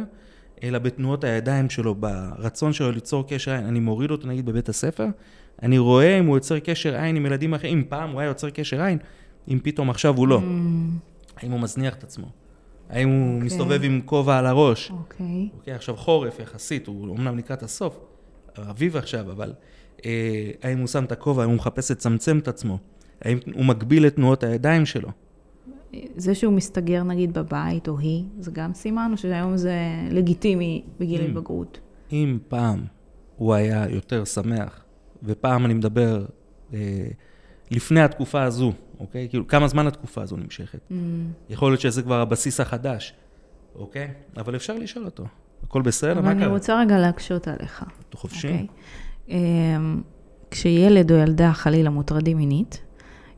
אלא 0.63 0.79
בתנועות 0.79 1.25
הידיים 1.25 1.71
שלו, 1.71 1.95
ברצון 1.95 2.73
שלו 2.73 2.91
ליצור 2.91 3.29
קשר 3.29 3.51
עין. 3.51 3.67
אני 3.67 3.81
מוריד 3.81 4.11
אותו 4.11 4.29
נגיד 4.29 4.47
בבית 4.47 4.69
הספר, 4.69 5.07
אני 5.63 5.79
רואה 5.79 6.19
אם 6.19 6.27
הוא 6.27 6.37
יוצר 6.37 6.59
קשר 6.59 6.97
עין 6.97 7.17
עם 7.17 7.27
ילדים 7.27 7.55
אחרים, 7.55 7.79
אם 7.79 7.85
פעם 7.89 8.11
הוא 8.11 8.21
היה 8.21 8.29
יוצר 8.29 8.51
קשר 8.51 8.83
עין, 8.83 8.99
אם 9.49 9.59
פתאום 9.63 9.91
עכשיו 9.91 10.17
הוא 10.17 10.29
לא. 10.29 10.39
Mm, 10.39 10.43
האם 11.37 11.51
הוא 11.51 11.61
מזניח 11.61 11.95
את 11.95 12.05
עצמו? 12.05 12.27
האם 12.91 13.09
הוא 13.09 13.35
אוקיי. 13.35 13.47
מסתובב 13.47 13.81
עם 13.85 14.01
כובע 14.05 14.39
על 14.39 14.47
הראש? 14.47 14.91
אוקיי. 14.91 15.49
אוקיי, 15.55 15.75
עכשיו 15.75 15.97
חורף 15.97 16.39
יחסית, 16.41 16.87
הוא 16.87 17.09
אומנם 17.09 17.39
לקראת 17.39 17.63
הסוף, 17.63 17.99
אביב 18.59 18.97
עכשיו, 18.97 19.33
אבל 19.33 19.53
אה, 20.05 20.51
האם 20.63 20.79
הוא 20.79 20.87
שם 20.87 21.05
את 21.05 21.13
הכובע, 21.13 21.43
האם 21.43 21.51
הוא 21.51 21.57
מחפש 21.57 21.91
לצמצם 21.91 22.39
את 22.39 22.49
עצמו? 22.49 22.79
האם 23.23 23.39
הוא 23.55 23.65
מגביל 23.65 24.07
את 24.07 24.15
תנועות 24.15 24.43
הידיים 24.43 24.87
שלו? 24.87 25.09
זה 26.17 26.35
שהוא 26.35 26.53
מסתגר 26.53 27.03
נגיד 27.03 27.33
בבית 27.35 27.89
או 27.89 27.99
היא, 27.99 28.25
זה 28.39 28.51
גם 28.51 28.75
סימן, 28.75 29.09
או 29.13 29.17
שהיום 29.17 29.57
זה 29.57 29.75
לגיטימי 30.11 30.83
בגיל 31.01 31.21
Mm. 31.21 31.25
ההתבגרות? 31.25 31.81
אם 32.13 32.39
פעם 32.49 32.85
הוא 33.37 33.55
היה 33.55 33.87
יותר 33.89 34.25
שמח, 34.25 34.85
ופעם 35.23 35.67
אני 35.67 35.75
מדבר 35.75 36.25
אה, 36.75 37.09
לפני 37.71 38.01
התקופה 38.01 38.43
הזו, 38.43 38.73
אוקיי? 39.01 39.29
כאילו, 39.29 39.47
כמה 39.47 39.69
זמן 39.69 39.87
התקופה 39.87 40.23
הזו 40.23 40.37
נמשכת? 40.37 40.79
Mm, 40.91 40.95
יכול 41.51 41.71
להיות 41.71 41.81
שזה 41.81 42.03
כבר 42.03 42.21
הבסיס 42.21 42.61
החדש, 42.61 43.15
אוקיי? 43.75 44.09
אבל 44.37 44.57
אפשר 44.57 44.75
לשאול 44.79 45.05
אותו. 45.05 45.25
הכל 45.63 45.83
בסדר? 45.83 46.13
אבל 46.13 46.23
מה 46.23 46.31
אני 46.31 46.41
קרה? 46.41 46.51
רוצה 46.53 46.81
רגע 46.81 46.99
להקשות 46.99 47.49
עליך. 47.49 47.85
אתה 48.09 48.17
חופשי? 48.17 48.49
אוקיי? 48.49 48.67
אמ, 49.29 50.01
כשילד 50.51 51.13
או 51.13 51.17
ילדה 51.17 51.53
חלילה 51.53 51.91
מוטרדים 51.91 52.37
מינית, 52.37 52.83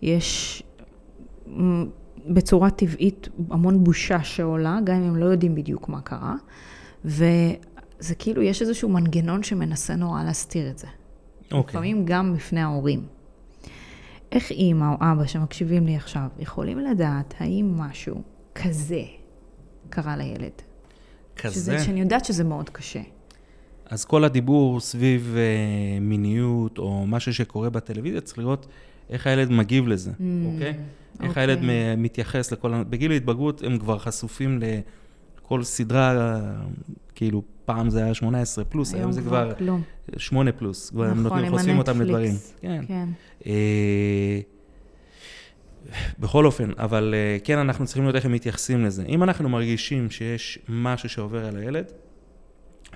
יש 0.03 0.63
בצורה 2.27 2.71
טבעית 2.71 3.29
המון 3.51 3.85
בושה 3.85 4.25
שעולה, 4.25 4.79
גם 4.85 4.97
אם 4.97 5.03
הם 5.03 5.17
לא 5.17 5.25
יודעים 5.25 5.55
בדיוק 5.55 5.89
מה 5.89 6.01
קרה, 6.01 6.35
וזה 7.05 8.15
כאילו, 8.19 8.43
יש 8.43 8.63
איזשהו 8.63 8.89
מנגנון 8.89 9.43
שמנסה 9.43 9.97
נורא 9.97 10.23
להסתיר 10.23 10.71
את 10.71 10.79
זה. 10.79 10.87
אוקיי. 11.53 11.73
לפעמים 11.73 12.05
גם 12.05 12.35
בפני 12.35 12.61
ההורים. 12.61 13.07
איך 14.33 14.51
אימא 14.51 14.85
או 14.85 14.97
אבא 15.01 15.27
שמקשיבים 15.27 15.87
לי 15.87 15.97
עכשיו 15.97 16.29
יכולים 16.39 16.79
לדעת 16.79 17.35
האם 17.39 17.79
משהו 17.79 18.23
כזה 18.55 19.03
קרה 19.91 20.17
לילד? 20.17 20.63
כזה? 21.37 21.55
שזה, 21.55 21.79
שאני 21.79 22.01
יודעת 22.01 22.25
שזה 22.25 22.45
מאוד 22.45 22.71
קשה. 22.71 23.01
אז 23.87 24.05
כל 24.05 24.25
הדיבור 24.25 24.81
סביב 24.81 25.35
אה, 25.37 26.01
מיניות 26.01 26.79
או 26.79 27.07
משהו 27.07 27.35
שקורה 27.35 27.71
בטלוויזיה, 27.71 28.21
צריך 28.21 28.39
לראות 28.39 28.67
איך 29.11 29.27
הילד 29.27 29.51
מגיב 29.51 29.89
לזה, 29.89 30.11
Mm, 30.11 30.23
אוקיי? 30.55 30.75
איך 31.23 31.29
אוקיי. 31.29 31.43
הילד 31.43 31.59
מ- 31.63 32.03
מתייחס 32.03 32.53
לכל... 32.53 32.83
בגיל 32.91 33.13
ההתבגרות 33.13 33.63
הם 33.63 33.79
כבר 33.79 33.99
חשופים 33.99 34.59
לכל 35.43 35.63
סדרה, 35.63 36.41
כאילו, 37.15 37.43
פעם 37.65 37.91
זה 37.91 38.05
היה 38.05 38.15
18 38.15 38.65
פלוס, 38.65 38.95
היום 38.95 39.13
זה 39.13 39.23
כבר 39.23 39.53
כלום. 39.59 39.83
8 40.17 40.53
פלוס, 40.53 40.91
כבר 40.91 41.05
הם 41.05 41.11
נכון, 41.11 41.23
נותנים, 41.23 41.45
עם 41.45 41.59
חושפים 41.59 41.79
אותם. 41.79 42.01
לדברים. 42.03 42.35
כן. 42.61 42.83
כן. 42.89 43.09
אה, 43.47 44.41
בכל 46.19 46.47
אופן, 46.47 46.71
אבל 46.79 47.15
אה, 47.17 47.39
כן, 47.45 47.59
אנחנו 47.59 47.87
צריכים 47.87 48.03
לראות 48.03 48.17
איך 48.17 48.25
הם 48.25 48.33
מתייחסים 48.33 48.85
לזה. 48.85 49.05
אם 49.09 49.23
אנחנו 49.23 49.49
מרגישים 49.49 50.11
שיש 50.11 50.59
משהו 50.69 51.09
שעובר 51.09 51.47
על 51.47 51.57
הילד, 51.57 51.93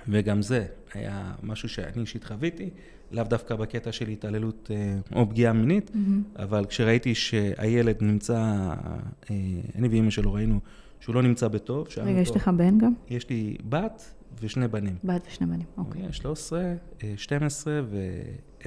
וגם 0.07 0.41
זה 0.41 0.65
היה 0.93 1.33
משהו 1.43 1.69
שאני 1.69 2.01
אישית 2.01 2.23
חוויתי, 2.23 2.69
לאו 3.11 3.23
דווקא 3.23 3.55
בקטע 3.55 3.91
של 3.91 4.07
התעללות 4.07 4.71
אה, 4.73 5.19
או 5.19 5.29
פגיעה 5.29 5.53
מינית, 5.53 5.91
מהמם. 5.95 6.23
אבל 6.35 6.65
כשראיתי 6.65 7.15
שהילד 7.15 7.97
נמצא, 8.01 8.35
אה, 8.35 9.35
אני 9.75 9.87
ואימא 9.87 10.09
שלו 10.09 10.33
ראינו 10.33 10.59
שהוא 10.99 11.15
לא 11.15 11.21
נמצא 11.21 11.47
בטוב, 11.47 11.87
רגע, 11.97 12.19
יש 12.19 12.31
לך 12.31 12.47
בן 12.47 12.77
גם? 12.77 12.93
יש 13.09 13.29
לי 13.29 13.57
בת 13.69 14.13
ושני 14.41 14.67
בנים. 14.67 14.95
בת 15.03 15.27
ושני 15.27 15.47
בנים, 15.47 15.65
אוקיי. 15.77 16.01
אוקיי, 16.01 16.13
13, 16.13 16.73
אה, 17.03 17.13
12 17.17 17.81
ו-10, 17.89 18.65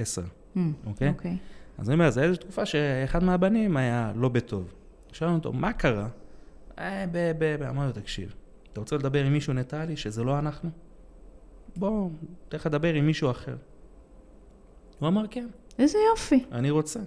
Mm, 0.55 0.59
אוקיי? 0.85 1.09
אוקיי. 1.09 1.37
אז 1.77 1.89
אני 1.89 1.93
אומר, 1.93 2.09
זו 2.09 2.21
איזו 2.21 2.35
תקופה 2.35 2.65
שאחד 2.65 3.23
מהבנים 3.23 3.77
היה 3.77 4.11
לא 4.15 4.29
בטוב. 4.29 4.73
שאלנו 5.11 5.35
אותו, 5.35 5.53
מה 5.53 5.73
קרה? 5.73 6.07
אה. 6.79 7.05
אמרנו, 7.69 7.91
תקשיב, 7.91 8.35
אתה 8.73 8.79
רוצה 8.79 8.95
לדבר 8.95 9.25
עם 9.25 9.33
מישהו 9.33 9.53
ניטרלי 9.53 9.97
שזה 9.97 10.23
לא 10.23 10.39
אנחנו? 10.39 10.69
בוא, 11.79 12.09
תן 12.49 12.57
לך 12.57 12.65
לדבר 12.65 12.93
עם 12.93 13.05
מישהו 13.05 13.31
אחר. 13.31 13.55
הוא 14.99 15.07
אמר, 15.07 15.25
כן, 15.31 15.47
איזה 15.79 15.97
יופי. 16.11 16.43
אני 16.51 16.69
רוצה. 16.69 16.99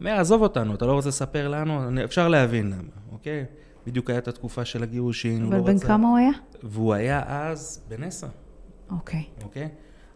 אומר, 0.00 0.10
עזוב 0.20 0.42
אותנו, 0.42 0.74
אתה 0.74 0.86
לא 0.86 0.92
רוצה 0.92 1.08
לספר 1.08 1.48
לנו? 1.48 1.88
אני- 1.88 2.04
אפשר 2.04 2.28
להבין 2.28 2.66
למה, 2.66 2.82
אוקיי? 3.12 3.44
בדיוק 3.86 4.10
הייתה 4.10 4.30
התקופה 4.30 4.64
של 4.64 4.82
הגירושין, 4.82 5.42
הוא 5.42 5.48
אבל 5.48 5.56
לא 5.58 5.62
בן 5.64 5.74
רצה... 5.76 5.86
כמה 5.86 6.08
הוא 6.08 6.18
היה? 6.18 6.30
והוא 6.62 6.94
היה 6.94 7.22
אז 7.26 7.84
בן 7.88 8.02
עשר. 8.02 8.26
אוקיי. 8.90 9.24
אוקיי? 9.44 9.68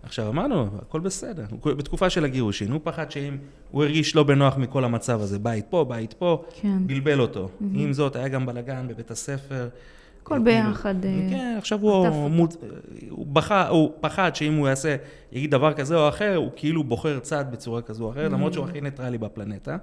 עכשיו 0.03 0.29
אמרנו, 0.29 0.67
הכל 0.83 1.01
בסדר. 1.01 1.45
בתקופה 1.79 2.11
של 2.11 2.25
הגירושין, 2.25 2.73
הוא 2.73 2.81
פחד 2.85 3.11
שאם 3.11 3.37
הוא 3.71 3.83
הרגיש 3.85 4.17
לא 4.17 4.23
בנוח 4.23 4.57
מכל 4.57 4.85
המצב 4.85 5.21
הזה, 5.21 5.39
בית 5.39 5.67
פה, 5.71 5.85
בית 5.85 6.13
פה, 6.13 6.45
כן. 6.61 6.87
בלבל 6.87 7.21
אותו. 7.21 7.49
עם 7.73 7.93
זאת, 7.93 8.17
היה 8.17 8.29
גם 8.29 8.47
בלאגן 8.47 8.89
בבית 8.89 9.11
הספר. 9.11 9.69
הכל 10.23 10.35
כאילו- 10.35 10.45
ביחד, 10.45 11.05
אה, 11.05 11.27
כן, 11.31 11.55
עכשיו 11.59 11.81
הוא. 11.81 12.29
מוצ... 12.29 12.57
הוא, 13.17 13.27
בח... 13.27 13.53
הוא 13.53 13.93
פחד 14.01 14.35
שאם 14.37 14.55
הוא 14.55 14.69
יעשה, 14.69 14.97
יגיד 15.33 15.51
דבר 15.51 15.73
כזה 15.73 15.97
או 15.97 16.09
אחר, 16.09 16.37
הוא 16.37 16.51
כאילו 16.57 16.85
בוחר 16.85 17.19
צד 17.19 17.45
בצורה 17.51 17.83
כזו 17.83 18.05
או 18.05 18.11
אחרת, 18.11 18.33
למרות 18.33 18.53
שהוא 18.53 18.65
הכי 18.65 18.81
ניטרלי 18.81 19.19
בפלנטה, 19.19 19.77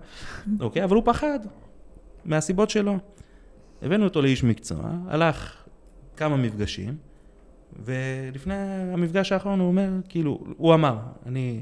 אוקיי? 0.59 0.83
אבל 0.83 0.95
הוא 0.95 1.03
פחד, 1.05 1.39
מהסיבות 2.25 2.69
שלו. 2.69 2.97
הבאנו 3.81 4.03
אותו 4.03 4.21
לאיש 4.21 4.43
מקצוע, 4.43 4.79
הלך 5.07 5.63
כמה 6.17 6.37
מפגשים, 6.37 6.95
ולפני 7.85 8.53
המפגש 8.93 9.31
האחרון 9.31 9.59
הוא 9.59 9.67
אומר, 9.67 9.89
כאילו, 10.09 10.39
הוא 10.57 10.73
אמר, 10.73 10.97
אני 11.25 11.61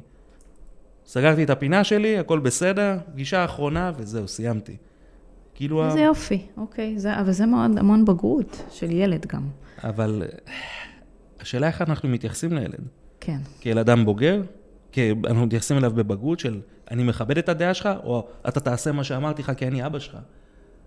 סגרתי 1.06 1.44
את 1.44 1.50
הפינה 1.50 1.84
שלי, 1.84 2.18
הכל 2.18 2.40
בסדר, 2.40 2.98
פגישה 3.12 3.46
אחרונה 3.46 3.92
וזהו, 3.98 4.28
סיימתי. 4.28 4.76
כאילו, 5.56 5.86
איזה 5.86 6.00
ה- 6.00 6.04
יופי. 6.04 6.42
אוקיי, 6.58 7.00
זה- 7.00 7.20
אבל 7.20 7.32
זה 7.32 7.46
מאוד 7.46 7.78
המון 7.78 8.06
בגרות 8.06 8.64
של 8.72 8.92
ילד 8.92 9.26
גם. 9.26 9.48
אבל 9.84 10.24
השאלה 11.42 11.68
איך 11.68 11.82
אנחנו 11.82 12.10
מתייחסים 12.10 12.54
לילד. 12.54 12.88
כן. 13.20 13.38
כאל 13.62 13.80
אדם 13.80 14.06
בוגר, 14.06 14.42
כי 14.92 15.12
אנחנו 15.26 15.46
מתייחסים 15.46 15.78
אליו 15.78 15.92
בבגרות 15.92 16.40
של 16.40 16.60
אני 16.92 17.04
מכבד 17.04 17.38
את 17.38 17.50
הדעה 17.50 17.74
שלך, 17.74 17.90
או 18.04 18.28
אתה 18.48 18.60
תעשה 18.60 18.92
מה 18.92 19.04
שאמרתי 19.04 19.42
לך 19.42 19.52
כי 19.58 19.68
אני 19.68 19.86
אבא 19.86 20.00
שלך. 20.00 20.18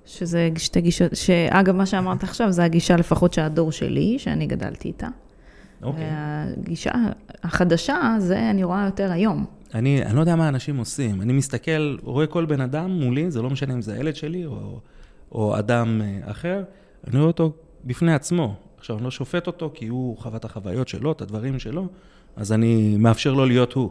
שזה 0.06 0.48
שתי 0.58 0.80
גישות, 0.80 1.16
שאגב, 1.16 1.76
מה 1.76 1.86
שאמרת 1.86 2.22
עכשיו, 2.22 2.52
זה 2.52 2.64
הגישה 2.64 2.96
לפחות 2.96 3.32
שהדור 3.32 3.72
שלי, 3.72 4.18
שאני 4.18 4.46
גדלתי 4.46 4.88
איתה. 4.88 5.08
אוקיי. 5.82 6.04
והגישה 6.56 6.92
החדשה, 7.42 8.16
זה 8.18 8.50
אני 8.50 8.64
רואה 8.64 8.84
יותר 8.84 9.12
היום. 9.12 9.44
אני, 9.74 10.04
אני 10.04 10.16
לא 10.16 10.20
יודע 10.20 10.36
מה 10.36 10.48
אנשים 10.48 10.76
עושים. 10.76 11.22
אני 11.22 11.32
מסתכל, 11.32 11.96
רואה 12.02 12.26
כל 12.26 12.44
בן 12.44 12.60
אדם 12.60 12.90
מולי, 12.90 13.30
זה 13.30 13.42
לא 13.42 13.50
משנה 13.50 13.74
אם 13.74 13.82
זה 13.82 13.94
הילד 13.94 14.16
שלי 14.16 14.46
או, 14.46 14.80
או 15.32 15.58
אדם 15.58 16.00
אה, 16.04 16.30
אחר, 16.30 16.62
אני 17.06 17.16
רואה 17.16 17.26
אותו 17.26 17.52
בפני 17.84 18.14
עצמו. 18.14 18.54
עכשיו, 18.84 18.96
אני 18.96 19.04
לא 19.04 19.10
שופט 19.10 19.46
אותו 19.46 19.70
כי 19.74 19.86
הוא 19.86 20.18
חווה 20.18 20.36
את 20.36 20.44
החוויות 20.44 20.88
שלו, 20.88 21.12
את 21.12 21.22
הדברים 21.22 21.58
שלו, 21.58 21.88
אז 22.36 22.52
אני 22.52 22.96
מאפשר 22.96 23.34
לו 23.34 23.46
להיות 23.46 23.72
הוא. 23.72 23.90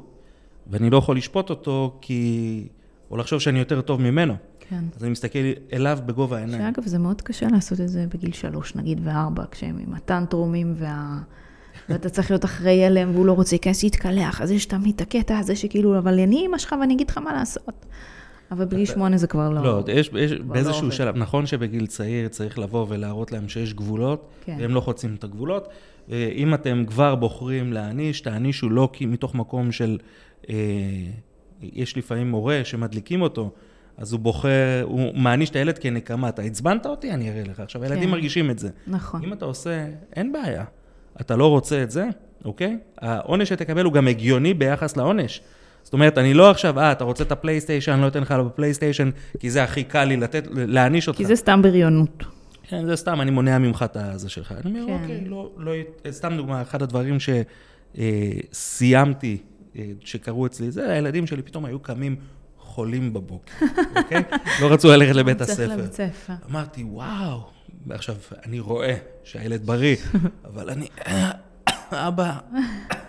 ואני 0.67 0.89
לא 0.89 0.97
יכול 0.97 1.17
לשפוט 1.17 1.49
אותו 1.49 1.97
כי... 2.01 2.67
או 3.11 3.17
לחשוב 3.17 3.39
שאני 3.39 3.59
יותר 3.59 3.81
טוב 3.81 4.01
ממנו. 4.01 4.35
כן. 4.59 4.83
אז 4.95 5.03
אני 5.03 5.11
מסתכל 5.11 5.39
אליו 5.73 5.99
בגובה 6.05 6.37
העיניים. 6.37 6.61
שאגב, 6.61 6.87
זה 6.87 6.99
מאוד 6.99 7.21
קשה 7.21 7.47
לעשות 7.51 7.81
את 7.81 7.89
זה 7.89 8.05
בגיל 8.13 8.31
שלוש, 8.31 8.75
נגיד, 8.75 9.01
וארבע, 9.03 9.43
כשהם 9.51 9.77
עם 9.87 9.93
הטנטרומים 9.93 10.73
וה... 10.77 11.19
ואתה 11.89 12.09
צריך 12.09 12.31
להיות 12.31 12.45
אחראי 12.45 12.85
עליהם, 12.85 13.11
והוא 13.13 13.25
לא 13.25 13.33
רוצה 13.33 13.55
להיכנס 13.55 13.83
להתקלח, 13.83 14.41
אז 14.41 14.51
יש 14.51 14.65
תמיד 14.65 14.95
את 14.95 15.01
הקטע 15.01 15.37
הזה 15.37 15.55
שכאילו, 15.55 15.97
אבל 15.97 16.19
אני 16.19 16.35
אימא 16.35 16.57
שלך 16.57 16.75
ואני 16.81 16.93
אגיד 16.93 17.09
לך 17.09 17.17
מה 17.17 17.33
לעשות. 17.33 17.85
אבל 18.53 18.65
בגיל 18.65 18.85
שמונה 18.85 19.17
זה 19.17 19.27
כבר 19.27 19.49
לא... 19.49 19.63
לא, 19.63 19.83
יש, 19.87 20.11
יש 20.19 20.31
לא 20.31 20.43
באיזשהו 20.43 20.83
עובד. 20.83 20.95
שלב, 20.95 21.17
נכון 21.17 21.45
שבגיל 21.45 21.87
צעיר 21.87 22.27
צריך 22.27 22.59
לבוא 22.59 22.85
ולהראות 22.89 23.31
להם 23.31 23.49
שיש 23.49 23.73
גבולות, 23.73 24.29
כן. 24.45 24.57
והם 24.59 24.73
לא 24.73 24.79
חוצים 24.79 25.15
את 25.15 25.23
הגבולות. 25.23 25.67
אה, 26.11 26.29
אם 26.35 26.53
אתם 26.53 26.83
כבר 26.87 27.15
בוחרים 27.15 27.73
להעניש, 27.73 28.21
תענישו 28.21 28.69
לא 28.69 28.89
כי 28.93 29.05
מתוך 29.05 29.35
מקום 29.35 29.71
של... 29.71 29.97
אה, 30.49 30.55
יש 31.61 31.97
לפעמים 31.97 32.31
הורה 32.31 32.61
שמדליקים 32.63 33.21
אותו, 33.21 33.51
אז 33.97 34.13
הוא 34.13 34.19
בוחר, 34.19 34.83
הוא 34.83 35.15
מעניש 35.15 35.49
את 35.49 35.55
הילד 35.55 35.77
כנקמה. 35.77 36.29
אתה 36.29 36.41
עצבנת 36.41 36.85
אותי, 36.85 37.11
אני 37.11 37.29
אראה 37.29 37.43
לך. 37.43 37.59
עכשיו, 37.59 37.83
הילדים 37.83 38.03
כן. 38.03 38.09
מרגישים 38.09 38.51
את 38.51 38.59
זה. 38.59 38.69
נכון. 38.87 39.23
אם 39.23 39.33
אתה 39.33 39.45
עושה, 39.45 39.87
אין 40.15 40.31
בעיה. 40.31 40.63
אתה 41.21 41.35
לא 41.35 41.49
רוצה 41.49 41.83
את 41.83 41.91
זה, 41.91 42.07
אוקיי? 42.45 42.77
העונש 42.97 43.49
שתקבל 43.49 43.85
הוא 43.85 43.93
גם 43.93 44.07
הגיוני 44.07 44.53
ביחס 44.53 44.97
לעונש. 44.97 45.41
זאת 45.83 45.93
אומרת, 45.93 46.17
אני 46.17 46.33
לא 46.33 46.51
עכשיו, 46.51 46.79
אה, 46.79 46.91
אתה 46.91 47.03
רוצה 47.03 47.23
את 47.23 47.31
הפלייסטיישן, 47.31 47.91
אני 47.91 48.01
לא 48.01 48.07
אתן 48.07 48.21
לך 48.21 48.31
בפלייסטיישן, 48.31 49.09
כי 49.39 49.49
זה 49.49 49.63
הכי 49.63 49.83
קל 49.83 50.03
לי 50.03 50.17
לתת, 50.17 50.47
להעניש 50.51 51.07
אותך. 51.07 51.17
כי 51.17 51.25
זה 51.25 51.35
סתם 51.35 51.61
בריונות. 51.61 52.23
כן, 52.63 52.85
זה 52.85 52.95
סתם, 52.95 53.21
אני 53.21 53.31
מונע 53.31 53.57
ממך 53.57 53.85
את 53.85 53.97
הזה 53.97 54.29
שלך. 54.29 54.53
אני 54.65 54.81
אומר, 54.81 54.97
כן. 54.97 55.03
אוקיי, 55.03 55.23
לא, 55.25 55.51
לא, 55.57 55.71
סתם 56.11 56.33
דוגמה, 56.37 56.61
אחד 56.61 56.81
הדברים 56.81 57.17
שסיימתי, 58.53 59.37
שקרו 59.99 60.45
אצלי, 60.45 60.71
זה 60.71 60.93
הילדים 60.93 61.27
שלי 61.27 61.41
פתאום 61.41 61.65
היו 61.65 61.79
קמים 61.79 62.15
חולים 62.57 63.13
בבוקר, 63.13 63.65
אוקיי? 63.97 64.23
לא 64.61 64.73
רצו 64.73 64.87
ללכת 64.87 65.15
לבית 65.15 65.41
הספר. 65.41 65.67
לבית 65.67 65.93
ספר. 65.93 66.33
אמרתי, 66.51 66.83
וואו, 66.83 67.39
ועכשיו, 67.87 68.15
אני 68.45 68.59
רואה 68.59 68.95
שהילד 69.23 69.65
בריא, 69.65 69.95
אבל 70.53 70.69
אני, 70.69 70.87
אבא, 71.91 72.37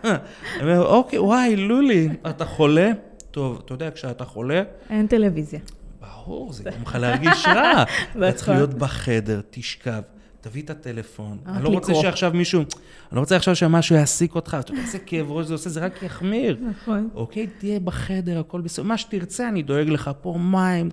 אני 0.61 0.63
אומר, 0.63 0.87
אוקיי, 0.87 1.19
וואי, 1.19 1.57
לולי, 1.57 2.09
אתה 2.31 2.45
חולה? 2.45 2.91
טוב, 3.31 3.63
אתה 3.65 3.75
יודע, 3.75 3.91
כשאתה 3.91 4.25
חולה, 4.25 4.63
אין 4.91 5.07
טלוויזיה. 5.07 5.61
ברור, 6.01 6.53
זה 6.53 6.63
גורם 6.65 6.83
לך 6.83 6.95
להרגיש 6.95 7.47
רע. 7.47 7.83
אתה 7.83 8.33
צריך 8.33 8.43
נכון. 8.43 8.55
להיות 8.55 8.75
בחדר, 8.75 9.41
תשכב, 9.51 10.03
תביא 10.41 10.63
את 10.63 10.71
הטלפון. 10.71 11.39
רק 11.47 11.57
אני 11.57 11.65
לא 11.65 11.69
רוצה 11.69 11.93
לקרוא. 11.93 12.03
שעכשיו 12.03 12.31
מישהו, 12.35 12.61
אני 12.61 12.67
לא 13.13 13.21
רוצה 13.21 13.37
עכשיו 13.37 13.57
שמשהו 13.57 13.97
יעסיק 13.97 14.35
אותך, 14.35 14.57
אתה 14.61 14.73
יודע 14.73 14.83
איזה 14.83 14.99
כאב 14.99 15.31
ראש 15.31 15.47
זה 15.47 15.55
עושה, 15.55 15.71
זה 15.71 15.81
רק 15.81 16.03
יחמיר. 16.03 16.57
נכון. 16.71 17.09
אוקיי, 17.15 17.47
תהיה 17.47 17.81
בחדר, 17.81 18.39
הכל 18.39 18.61
בסדר. 18.61 18.85
מה 18.85 18.99
שתרצה, 18.99 19.49
אני 19.49 19.63
דואג 19.63 19.89
לך 19.89 20.11
פה, 20.23 20.39
מים, 20.39 20.91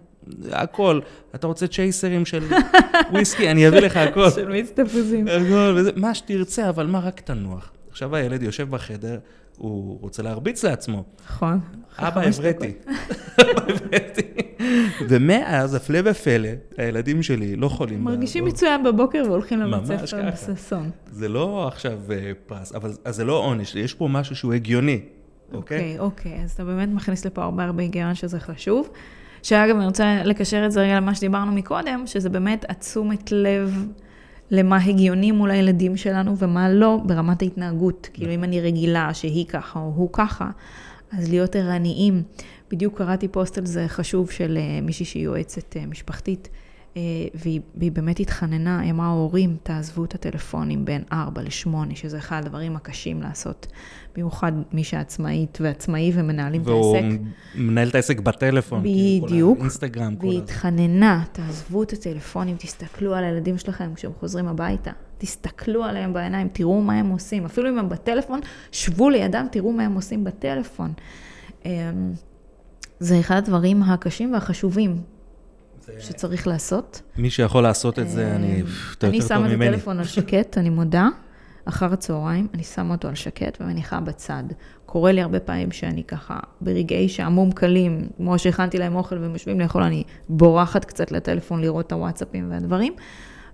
הכל. 0.51 0.99
אתה 1.35 1.47
רוצה 1.47 1.67
צ'ייסרים 1.67 2.25
של 2.25 2.43
וויסקי, 3.11 3.51
אני 3.51 3.67
אביא 3.67 3.79
לך 3.79 3.97
הכל. 3.97 4.29
של 4.29 4.49
מיץ 4.49 4.71
תפוזים. 4.75 5.27
הכל, 5.27 5.77
מה 5.95 6.15
שתרצה, 6.15 6.69
אבל 6.69 6.87
מה, 6.87 6.99
רק 6.99 7.19
תנוח. 7.19 7.71
עכשיו 7.91 8.15
הילד 8.15 8.43
יושב 8.43 8.69
בחדר, 8.69 9.19
הוא 9.57 9.97
רוצה 10.01 10.23
להרביץ 10.23 10.63
לעצמו. 10.63 11.03
נכון. 11.25 11.59
אבא, 11.97 12.21
הבראתי. 12.21 12.73
אבא, 13.41 13.61
הבראתי. 13.73 14.21
ומאז, 15.09 15.73
הפלא 15.73 15.99
ופלא, 16.05 16.49
הילדים 16.77 17.23
שלי 17.23 17.55
לא 17.55 17.67
חולים. 17.69 18.03
מרגישים. 18.03 18.45
מצוין 18.45 18.83
בבוקר 18.83 19.23
והולכים 19.25 19.61
לבית 19.61 19.85
ספר. 19.85 20.31
בששון. 20.31 20.89
זה 21.11 21.29
לא 21.29 21.67
עכשיו 21.67 21.99
אה, 22.11 22.31
פרס, 22.45 22.75
אבל 22.75 22.91
זה 23.09 23.23
לא 23.25 23.33
עונש, 23.33 23.75
יש 23.75 23.93
פה 23.93 24.07
משהו 24.07 24.35
שהוא 24.35 24.53
הגיוני, 24.53 25.01
אוקיי? 25.53 25.77
אוקיי, 25.77 25.99
אוקיי, 25.99 26.43
אז 26.43 26.51
אתה 26.51 26.63
באמת 26.63 26.89
מכניס 26.89 27.25
לפה 27.25 27.43
הרבה 27.43 27.63
הרבה 27.63 27.83
היגיון 27.83 28.15
שזה 28.15 28.39
חשוב. 28.39 28.89
שאגב, 29.43 29.75
אני 29.75 29.85
רוצה 29.85 30.23
לקשר 30.23 30.65
את 30.65 30.71
זה 30.71 30.81
רגע 30.81 30.95
למה 30.95 31.15
שדיברנו 31.15 31.51
מקודם, 31.51 32.03
שזה 32.05 32.29
באמת 32.29 32.65
התשומת 32.69 33.31
לב 33.31 33.87
למה 34.51 34.77
הגיוני 34.77 35.31
מול 35.31 35.51
הילדים 35.51 35.97
שלנו 35.97 36.37
ומה 36.37 36.69
לא 36.69 36.99
ברמת 37.05 37.41
ההתנהגות. 37.41 38.09
כאילו, 38.13 38.33
אם 38.33 38.43
אני 38.43 38.61
רגילה 38.61 39.13
שהיא 39.13 39.45
ככה 39.45 39.79
או 39.79 39.93
הוא 39.95 40.09
ככה, 40.13 40.49
אז 41.11 41.29
להיות 41.29 41.55
ערניים. 41.55 42.23
בדיוק 42.71 42.97
קראתי 42.97 43.27
פוסט 43.27 43.57
על 43.57 43.65
זה 43.65 43.87
חשוב 43.87 44.31
של 44.31 44.57
אה, 44.57 44.81
מישהי 44.81 45.05
שהיא 45.05 45.23
יועצת 45.23 45.77
אה, 45.77 45.85
משפחתית, 45.85 46.49
והיא, 47.33 47.61
והיא 47.75 47.91
באמת 47.91 48.19
התחננה, 48.19 48.79
היא 48.79 48.91
אמרה, 48.91 49.05
ההורים, 49.05 49.57
תעזבו 49.63 50.05
את 50.05 50.15
הטלפונים 50.15 50.85
בין 50.85 51.03
4 51.11 51.41
ל-8, 51.41 51.95
שזה 51.95 52.17
אחד 52.17 52.41
הדברים 52.45 52.75
הקשים 52.75 53.21
לעשות. 53.21 53.67
במיוחד 54.15 54.51
מי 54.71 54.83
שעצמאית 54.83 55.57
ועצמאי 55.61 56.11
ומנהלים 56.15 56.61
את 56.61 56.67
והוא 56.67 56.95
העסק. 56.95 57.07
מנהל 57.55 57.87
את 57.87 57.95
העסק 57.95 58.19
בטלפון. 58.19 58.81
כאילו, 58.81 59.25
בדיוק. 59.27 59.57
כל 59.57 59.61
האינסטגרם, 59.61 60.15
כל 60.15 60.27
והיא. 60.27 60.41
התחננה, 60.41 61.23
תעזבו 61.31 61.83
את 61.83 61.93
הטלפונים, 61.93 62.55
תסתכלו 62.59 63.15
על 63.15 63.23
הילדים 63.23 63.57
שלכם 63.57 63.93
כשהם 63.95 64.11
חוזרים 64.19 64.47
הביתה. 64.47 64.91
תסתכלו 65.17 65.83
עליהם 65.83 66.13
בעיניים, 66.13 66.47
תראו 66.53 66.81
מה 66.81 66.93
הם 66.93 67.09
עושים. 67.09 67.45
אפילו 67.45 67.69
אם 67.69 67.79
הם 67.79 67.89
בטלפון, 67.89 68.39
שבו 68.71 69.09
לידם, 69.09 69.45
תראו 69.51 69.71
מה 69.71 69.83
הם 69.83 69.93
עושים 69.93 70.23
בטלפון. 70.23 70.93
אמ, 71.65 71.71
זה 72.99 73.19
אחד 73.19 73.35
הדברים 73.35 73.83
הקשים 73.83 74.33
והחשובים 74.33 75.01
שצריך 75.99 76.47
לעשות. 76.47 77.01
מי 77.17 77.29
שיכול 77.29 77.63
לעשות 77.63 77.99
את 77.99 78.09
זה, 78.09 78.35
אני... 78.35 78.61
אתה 78.97 79.07
אני 79.07 79.17
יותר 79.17 79.27
טוב 79.27 79.37
שמה 79.37 79.47
את 79.47 79.51
ממני. 79.51 79.67
הטלפון 79.67 79.99
על 79.99 80.05
שקט, 80.05 80.57
אני 80.57 80.69
מודה. 80.69 81.07
אחר 81.65 81.93
הצהריים, 81.93 82.47
אני 82.53 82.63
שמה 82.63 82.93
אותו 82.93 83.07
על 83.07 83.15
שקט 83.15 83.57
ומניחה 83.61 83.99
בצד. 83.99 84.43
קורה 84.85 85.11
לי 85.11 85.21
הרבה 85.21 85.39
פעמים 85.39 85.71
שאני 85.71 86.03
ככה, 86.03 86.39
ברגעי 86.61 87.09
שעמום 87.09 87.51
קלים, 87.51 88.07
כמו 88.17 88.39
שהכנתי 88.39 88.77
להם 88.77 88.95
אוכל 88.95 89.17
והם 89.17 89.33
יושבים 89.33 89.59
לאכול, 89.59 89.83
אני 89.83 90.03
בורחת 90.29 90.85
קצת 90.85 91.11
לטלפון 91.11 91.61
לראות 91.61 91.87
את 91.87 91.91
הוואטסאפים 91.91 92.51
והדברים, 92.51 92.93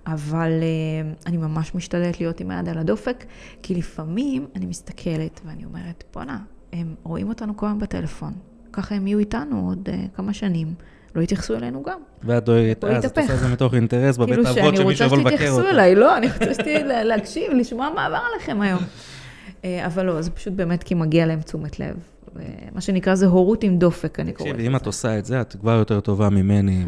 אבל 0.06 0.50
אה, 0.62 1.12
אני 1.26 1.36
ממש 1.36 1.74
משתדלת 1.74 2.20
להיות 2.20 2.40
עם 2.40 2.50
היד 2.50 2.68
על 2.68 2.78
הדופק, 2.78 3.24
כי 3.62 3.74
לפעמים 3.74 4.46
אני 4.56 4.66
מסתכלת 4.66 5.40
ואני 5.44 5.64
אומרת, 5.64 6.04
בואנה, 6.14 6.38
הם 6.72 6.94
רואים 7.02 7.28
אותנו 7.28 7.56
כל 7.56 7.66
הזמן 7.66 7.78
בטלפון, 7.78 8.32
ככה 8.72 8.94
הם 8.94 9.06
יהיו 9.06 9.18
איתנו 9.18 9.66
עוד 9.68 9.88
אה, 9.92 10.04
כמה 10.14 10.32
שנים, 10.32 10.74
לא 11.18 11.22
יתייחסו 11.22 11.54
אלינו 11.54 11.82
גם. 11.82 11.98
ואת 12.24 12.44
דואגת, 12.44 12.84
אז 12.84 13.04
את 13.04 13.18
עושה. 13.18 13.34
את 13.34 13.38
זה 13.38 13.48
מתוך 13.48 13.74
אינטרס 13.74 14.16
בבית 14.16 14.28
כאילו 14.28 14.48
האבות 14.48 14.56
שאני 14.56 14.76
שמישהו 14.76 14.88
רוצה 14.88 15.04
יבוא 15.04 15.18
לבקר 15.18 15.36
שתתייחסו 15.36 15.58
אותו. 15.58 15.68
אליי, 15.70 15.94
לא, 15.94 16.16
אני 16.16 16.26
רוצה 16.26 17.02
להקשיב, 17.04 17.52
לשמוע 17.52 17.90
מה 17.94 18.06
עבר 18.06 18.20
עליכם 18.34 18.60
היום. 18.60 18.80
אה, 19.64 19.86
אבל 19.86 20.06
לא, 20.06 20.22
זה 20.22 20.30
פשוט 20.30 20.52
באמת 20.52 20.82
כי 20.82 20.94
מגיע 20.94 21.26
להם 21.26 21.40
תשומת 21.40 21.80
לב. 21.80 21.96
אה, 22.40 22.44
מה 22.74 22.80
שנקרא 22.80 23.14
זה 23.14 23.26
הורות 23.26 23.62
עם 23.64 23.78
דופק, 23.78 24.20
אני 24.20 24.32
קוראת 24.32 24.50
תקשיבי, 24.50 24.68
אם 24.68 24.76
את 24.76 24.80
לזה. 24.80 24.88
עושה 24.88 25.18
את 25.18 25.24
זה, 25.24 25.40
את 25.40 25.56
כבר 25.60 25.72
יותר 25.72 26.00
טובה 26.00 26.30
ממני. 26.30 26.84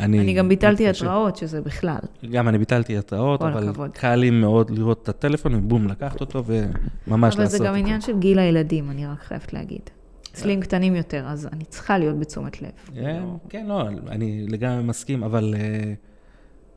אני 0.00 0.20
אני 0.20 0.34
גם 0.34 0.48
ביטלתי. 0.48 0.88
התראות, 0.88 1.36
שזה 1.36 1.60
בכלל. 1.60 1.98
גם 2.30 2.48
אני 2.48 2.58
ביטלתי 2.58 2.98
התראות, 2.98 3.42
אבל 3.42 3.68
הכבוד. 3.68 3.90
קל 3.90 4.14
לי 4.14 4.30
מאוד 4.30 4.70
לראות 4.70 5.02
את 5.02 5.08
הטלפון, 5.08 5.54
ובום, 5.54 5.88
לקחת 5.88 6.20
אותו 6.20 6.44
וממש 6.46 7.34
אבל 7.34 7.42
לעשות 7.42 7.58
זה 7.58 7.64
גם. 7.64 7.74
עניין 7.74 8.00
של 8.00 8.18
גיל 8.18 8.38
הילדים, 8.38 8.90
אני 8.90 9.06
רק 9.06 9.22
חייבת 9.22 9.52
להגיד. 9.52 9.90
אצלי 10.32 10.52
הם 10.52 10.60
קטנים 10.60 10.96
יותר, 10.96 11.24
אז 11.26 11.48
אני 11.52 11.64
צריכה 11.64 11.98
להיות 11.98 12.18
בתשומת 12.18 12.62
לב. 12.62 12.70
כן, 12.94 13.22
כן, 13.48 13.66
לא, 13.66 13.88
אני 14.08 14.46
לגמרי 14.48 14.82
מסכים, 14.82 15.22
אבל 15.22 15.54
אה, 15.58 15.92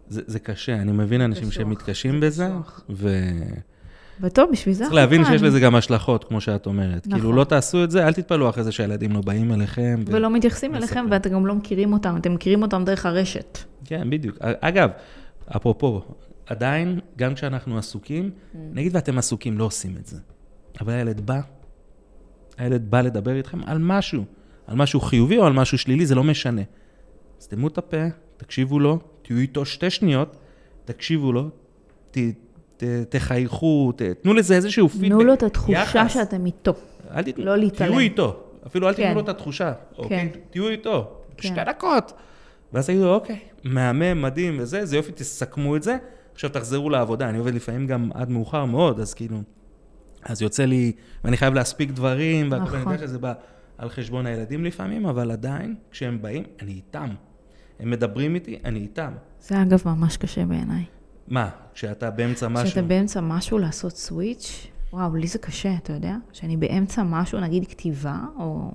זה 0.07 0.39
קשה, 0.39 0.75
אני 0.75 0.91
מבין 0.91 1.21
אנשים 1.21 1.51
שמתקשים 1.51 2.19
זה 2.19 2.25
בזה. 2.27 2.47
וצריך 2.47 2.83
וטוב, 4.21 4.49
בשביל 4.51 4.73
זה 4.75 4.83
אנחנו 4.83 4.95
להבין. 4.97 5.25
שיש 5.25 5.41
לזה 5.41 5.59
גם 5.59 5.75
השלכות, 5.75 6.23
כמו 6.23 6.41
שאת 6.41 6.65
אומרת. 6.65 7.07
נכון. 7.07 7.19
כאילו, 7.19 7.33
לא 7.33 7.43
תעשו 7.43 7.83
את 7.83 7.91
זה, 7.91 8.07
אל 8.07 8.13
תתפלאו 8.13 8.49
אחרי 8.49 8.63
זה 8.63 8.71
שהילדים 8.71 9.11
לא 9.11 9.21
באים 9.21 9.51
אליכם. 9.53 9.99
ו- 10.07 10.11
ולא 10.13 10.29
מתייחסים. 10.29 10.75
אליכם, 10.75 11.05
ואתם 11.11 11.29
גם 11.29 11.45
לא 11.45 11.55
מכירים 11.55 11.93
אותם, 11.93 12.15
אתם 12.17 12.33
מכירים 12.33 12.61
אותם 12.61 12.83
דרך 12.85 13.05
הרשת. 13.05 13.57
כן, 13.85 14.09
בדיוק. 14.09 14.37
אגב, 14.39 14.89
אפרופו, 15.55 16.01
עדיין, 16.45 16.99
גם 17.17 17.33
כשאנחנו 17.35 17.77
עסוקים, 17.77 18.29
Mm. 18.29 18.57
נגיד 18.73 18.95
ואתם 18.95 19.17
עסוקים, 19.17 19.57
לא 19.57 19.63
עושים 19.63 19.95
את 19.99 20.05
זה. 20.05 20.17
אבל 20.81 20.93
הילד 20.93 21.21
בא, 21.25 21.39
הילד 22.61 22.91
בא 22.91 23.01
לדבר 23.01 23.35
איתכם 23.35 23.63
על 23.65 23.77
משהו, 23.77 24.23
על 24.67 24.75
משהו 24.75 24.99
חיובי 24.99 25.37
או 25.37 25.45
על 25.45 25.53
משהו 25.53 25.77
שלילי, 25.77 26.05
זה 26.05 26.15
לא 26.15 26.23
משנה. 26.23 26.61
סתמו 27.41 27.67
את 27.67 27.77
הפה, 27.77 28.07
תקשיבו 28.37 28.79
לו, 28.79 28.99
תהיו 29.21 29.37
איתו 29.37 29.65
שתי 29.65 29.89
שניות, 29.89 30.35
תקשיבו 30.85 31.31
לו, 31.31 31.49
ת, 32.11 32.17
ת, 32.77 32.83
תחייכו, 33.09 33.91
ת, 33.95 34.01
תנו 34.01 34.33
לזה 34.33 34.55
איזשהו 34.55 34.89
פידבק. 34.89 35.07
תנו 35.07 35.23
לו 35.23 35.33
את 35.33 35.43
התחושה 35.43 35.81
יחס. 35.81 36.13
שאתם 36.13 36.45
איתו. 36.45 36.73
אל 37.11 37.23
תיתנו, 37.23 37.45
לא 37.45 37.57
להתעלם. 37.57 37.89
תהיו 37.89 37.99
איתו. 37.99 38.43
אפילו 38.67 38.87
אל 38.87 38.93
כן. 38.93 39.03
תיתנו 39.03 39.15
לו 39.15 39.21
את 39.21 39.29
התחושה, 39.29 39.73
אוקיי? 39.97 40.29
כן. 40.33 40.39
תהיו 40.49 40.69
איתו, 40.69 41.11
כן. 41.37 41.47
שתי 41.47 41.63
דקות. 41.65 42.13
ואז 42.73 42.87
תגידו, 42.87 43.13
אוקיי, 43.13 43.39
מהמם, 43.63 44.21
מדהים 44.21 44.57
וזה, 44.59 44.85
זה 44.85 44.95
יופי, 44.95 45.11
תסכמו 45.11 45.75
את 45.75 45.83
זה, 45.83 45.97
עכשיו 46.33 46.49
תחזרו 46.49 46.89
לעבודה. 46.89 47.29
אני 47.29 47.37
עובד 47.37 47.53
לפעמים 47.53 47.87
גם 47.87 48.09
עד 48.13 48.29
מאוחר 48.29 48.65
מאוד, 48.65 48.99
אז 48.99 49.13
כאילו, 49.13 49.37
אז 50.23 50.41
יוצא 50.41 50.65
לי, 50.65 50.91
ואני 51.23 51.37
חייב 51.37 51.53
להספיק 51.53 51.91
דברים, 51.91 52.51
והכל, 52.51 52.69
אני 52.69 52.79
נכון. 52.81 52.93
יודע 52.93 53.07
שזה 53.07 53.19
בא 53.19 53.33
על 53.77 53.89
חשבון 53.89 54.25
הילדים 54.25 54.65
לפעמים, 54.65 55.05
אבל 55.05 55.31
עדיין, 55.31 55.75
כשהם 55.91 56.21
באים, 56.21 56.43
אני 56.61 56.71
איתם. 56.71 57.09
הם 57.79 57.89
מדברים 57.89 58.35
איתי, 58.35 58.59
אני 58.65 58.79
איתם. 58.79 59.11
זה 59.39 59.61
אגב 59.61 59.81
ממש 59.85 60.17
קשה 60.17 60.45
בעיניי. 60.45 60.83
מה, 61.27 61.49
כשאתה 61.73 62.09
באמצע 62.11 62.47
משהו... 62.47 62.65
כשאתה 62.65 62.81
באמצע 62.81 63.21
משהו 63.21 63.57
לעשות 63.57 63.97
סוויץ', 63.97 64.67
וואו, 64.93 65.15
לי 65.15 65.27
זה 65.27 65.39
קשה, 65.39 65.73
אתה 65.83 65.93
יודע? 65.93 66.15
שאני 66.33 66.57
באמצע 66.57 67.03
משהו, 67.03 67.39
נגיד 67.39 67.67
כתיבה, 67.67 68.15
או 68.39 68.71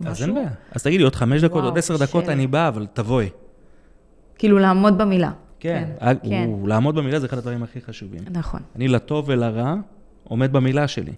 משהו. 0.00 0.10
אז 0.10 0.22
אין 0.22 0.34
בעיה. 0.34 0.50
אז 0.72 0.82
תגידי, 0.82 1.04
עוד 1.04 1.14
חמש 1.14 1.40
דקות, 1.42 1.52
וואו, 1.56 1.64
עוד 1.68 1.78
עשר 1.78 1.96
דקות. 1.96 2.28
אני 2.28 2.46
בא, 2.46 2.68
אבל 2.68 2.86
תבואי. 2.92 3.28
כאילו 4.38 4.58
לעמוד 4.58 4.98
במילה. 4.98 5.30
כן, 5.60 5.88
כן. 6.28 6.44
הוא- 6.46 6.68
לעמוד 6.68 6.94
במילה 6.94 7.20
זה 7.20 7.26
אחד 7.26 7.38
הדברים 7.38 7.62
הכי 7.62 7.80
חשובים. 7.80 8.20
נכון. 8.30 8.60
אני 8.76 8.88
לטוב 8.88 9.24
ולרע 9.28 9.74
עומד 10.28 10.52
במילה 10.52 10.88
שלי. 10.88 11.12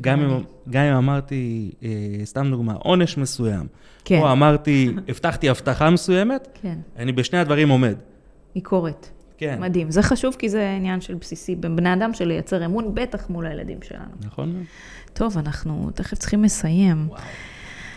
גם. 0.00 0.20
אם, 0.20 0.42
גם 0.70 0.84
אם 0.84 0.96
אמרתי, 0.96 1.70
אה, 1.82 1.88
סתם 2.24 2.50
דוגמה, 2.50 2.72
עונש 2.72 3.18
מסוים, 3.18 3.66
כן. 4.04 4.18
או 4.18 4.32
אמרתי, 4.32 4.94
הבטחתי 5.08 5.48
הבטחה 5.48 5.90
מסוימת, 5.90 6.48
כן, 6.62 6.78
אני 6.96 7.12
בשני 7.12 7.38
הדברים 7.38 7.68
עומד. 7.68 7.94
ביקורת. 8.54 9.10
כן. 9.38 9.56
מדהים. 9.60 9.90
זה 9.90 10.02
חשוב 10.02 10.36
כי 10.38 10.48
זה 10.48 10.70
עניין 10.76 11.00
של 11.00 11.14
בסיסי 11.14 11.54
בין 11.54 11.76
בני 11.76 11.92
אדם 11.92 12.14
של 12.14 12.24
לייצר 12.24 12.64
אמון, 12.64 12.94
בטח 12.94 13.30
מול 13.30 13.46
הילדים 13.46 13.78
שלנו. 13.82 14.10
נכון? 14.24 14.64
טוב, 15.12 15.38
אנחנו 15.38 15.90
תכף 15.94 16.18
צריכים 16.18 16.44
לסיים. 16.44 17.06
וואו. 17.08 17.20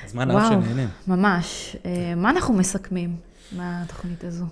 הזמן 0.05 0.31
אהב 0.31 0.49
שנהנה. 0.49 0.85
ממש. 1.07 1.75
אה, 1.85 2.13
מה 2.15 2.29
אנחנו 2.29 2.53
מסכמים 2.53 3.15
מהתוכנית 3.51 4.23
הזו? 4.23 4.45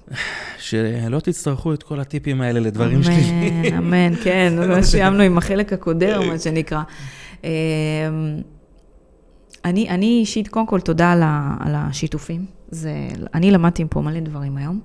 שלא 0.57 1.19
תצטרכו 1.19 1.73
את 1.73 1.83
כל 1.83 1.99
הטיפים 1.99 2.41
האלה 2.41 2.59
לדברים 2.59 3.03
שלי. 3.03 3.49
אמן, 3.69 3.73
אמן, 3.73 4.15
כן, 4.23 4.81
סיימנו 4.81 5.23
עם 5.27 5.37
החלק 5.37 5.73
הקודר, 5.73 6.21
מה 6.21 6.39
שנקרא. 6.39 6.81
אה, 7.43 7.49
אני, 9.65 9.89
אני 9.89 10.05
אישית, 10.05 10.47
קודם 10.47 10.67
כל, 10.67 10.79
תודה 10.79 11.11
על, 11.11 11.21
ה, 11.23 11.55
על 11.59 11.75
השיתופים. 11.75 12.45
זה, 12.69 12.93
אני 13.33 13.51
למדתי 13.51 13.83
פה 13.89 14.01
מלא 14.01 14.19
דברים 14.19 14.57
היום. 14.57 14.79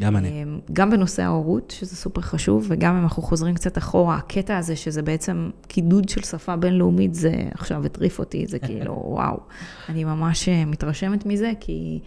גם 0.00 0.16
אני. 0.16 0.28
אה, 0.28 0.42
גם 0.72 0.90
בנושא 0.90 1.22
ההורות, 1.22 1.74
שזה 1.78 1.96
סופר 1.96 2.20
חשוב, 2.20 2.66
וגם 2.68 2.96
אם 2.96 3.02
אנחנו 3.02 3.22
חוזרים 3.22 3.54
קצת 3.54 3.78
אחורה, 3.78 4.16
הקטע 4.16 4.56
הזה 4.56 4.76
שזה 4.76 5.02
בעצם 5.02 5.50
קידוד 5.68 6.08
של 6.08 6.22
שפה 6.22 6.56
בינלאומית, 6.56 7.14
זה 7.14 7.32
עכשיו 7.50 7.84
הטריף 7.84 8.18
אותי, 8.18 8.46
זה 8.46 8.58
כאילו, 8.58 8.92
וואו. 9.14 9.40
אני 9.88 10.04
ממש 10.04 10.48
אה, 10.48 10.64
מתרשמת 10.64 11.26
מזה, 11.26 11.52
כי 11.60 12.00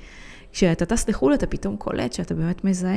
כשאתה 0.57 0.85
טס 0.85 1.09
לחו"ל, 1.09 1.33
אתה 1.33 1.47
פתאום 1.47 1.75
קולט 1.75 2.13
שאתה 2.13 2.33
באמת 2.35 2.63
מזהה 2.63 2.91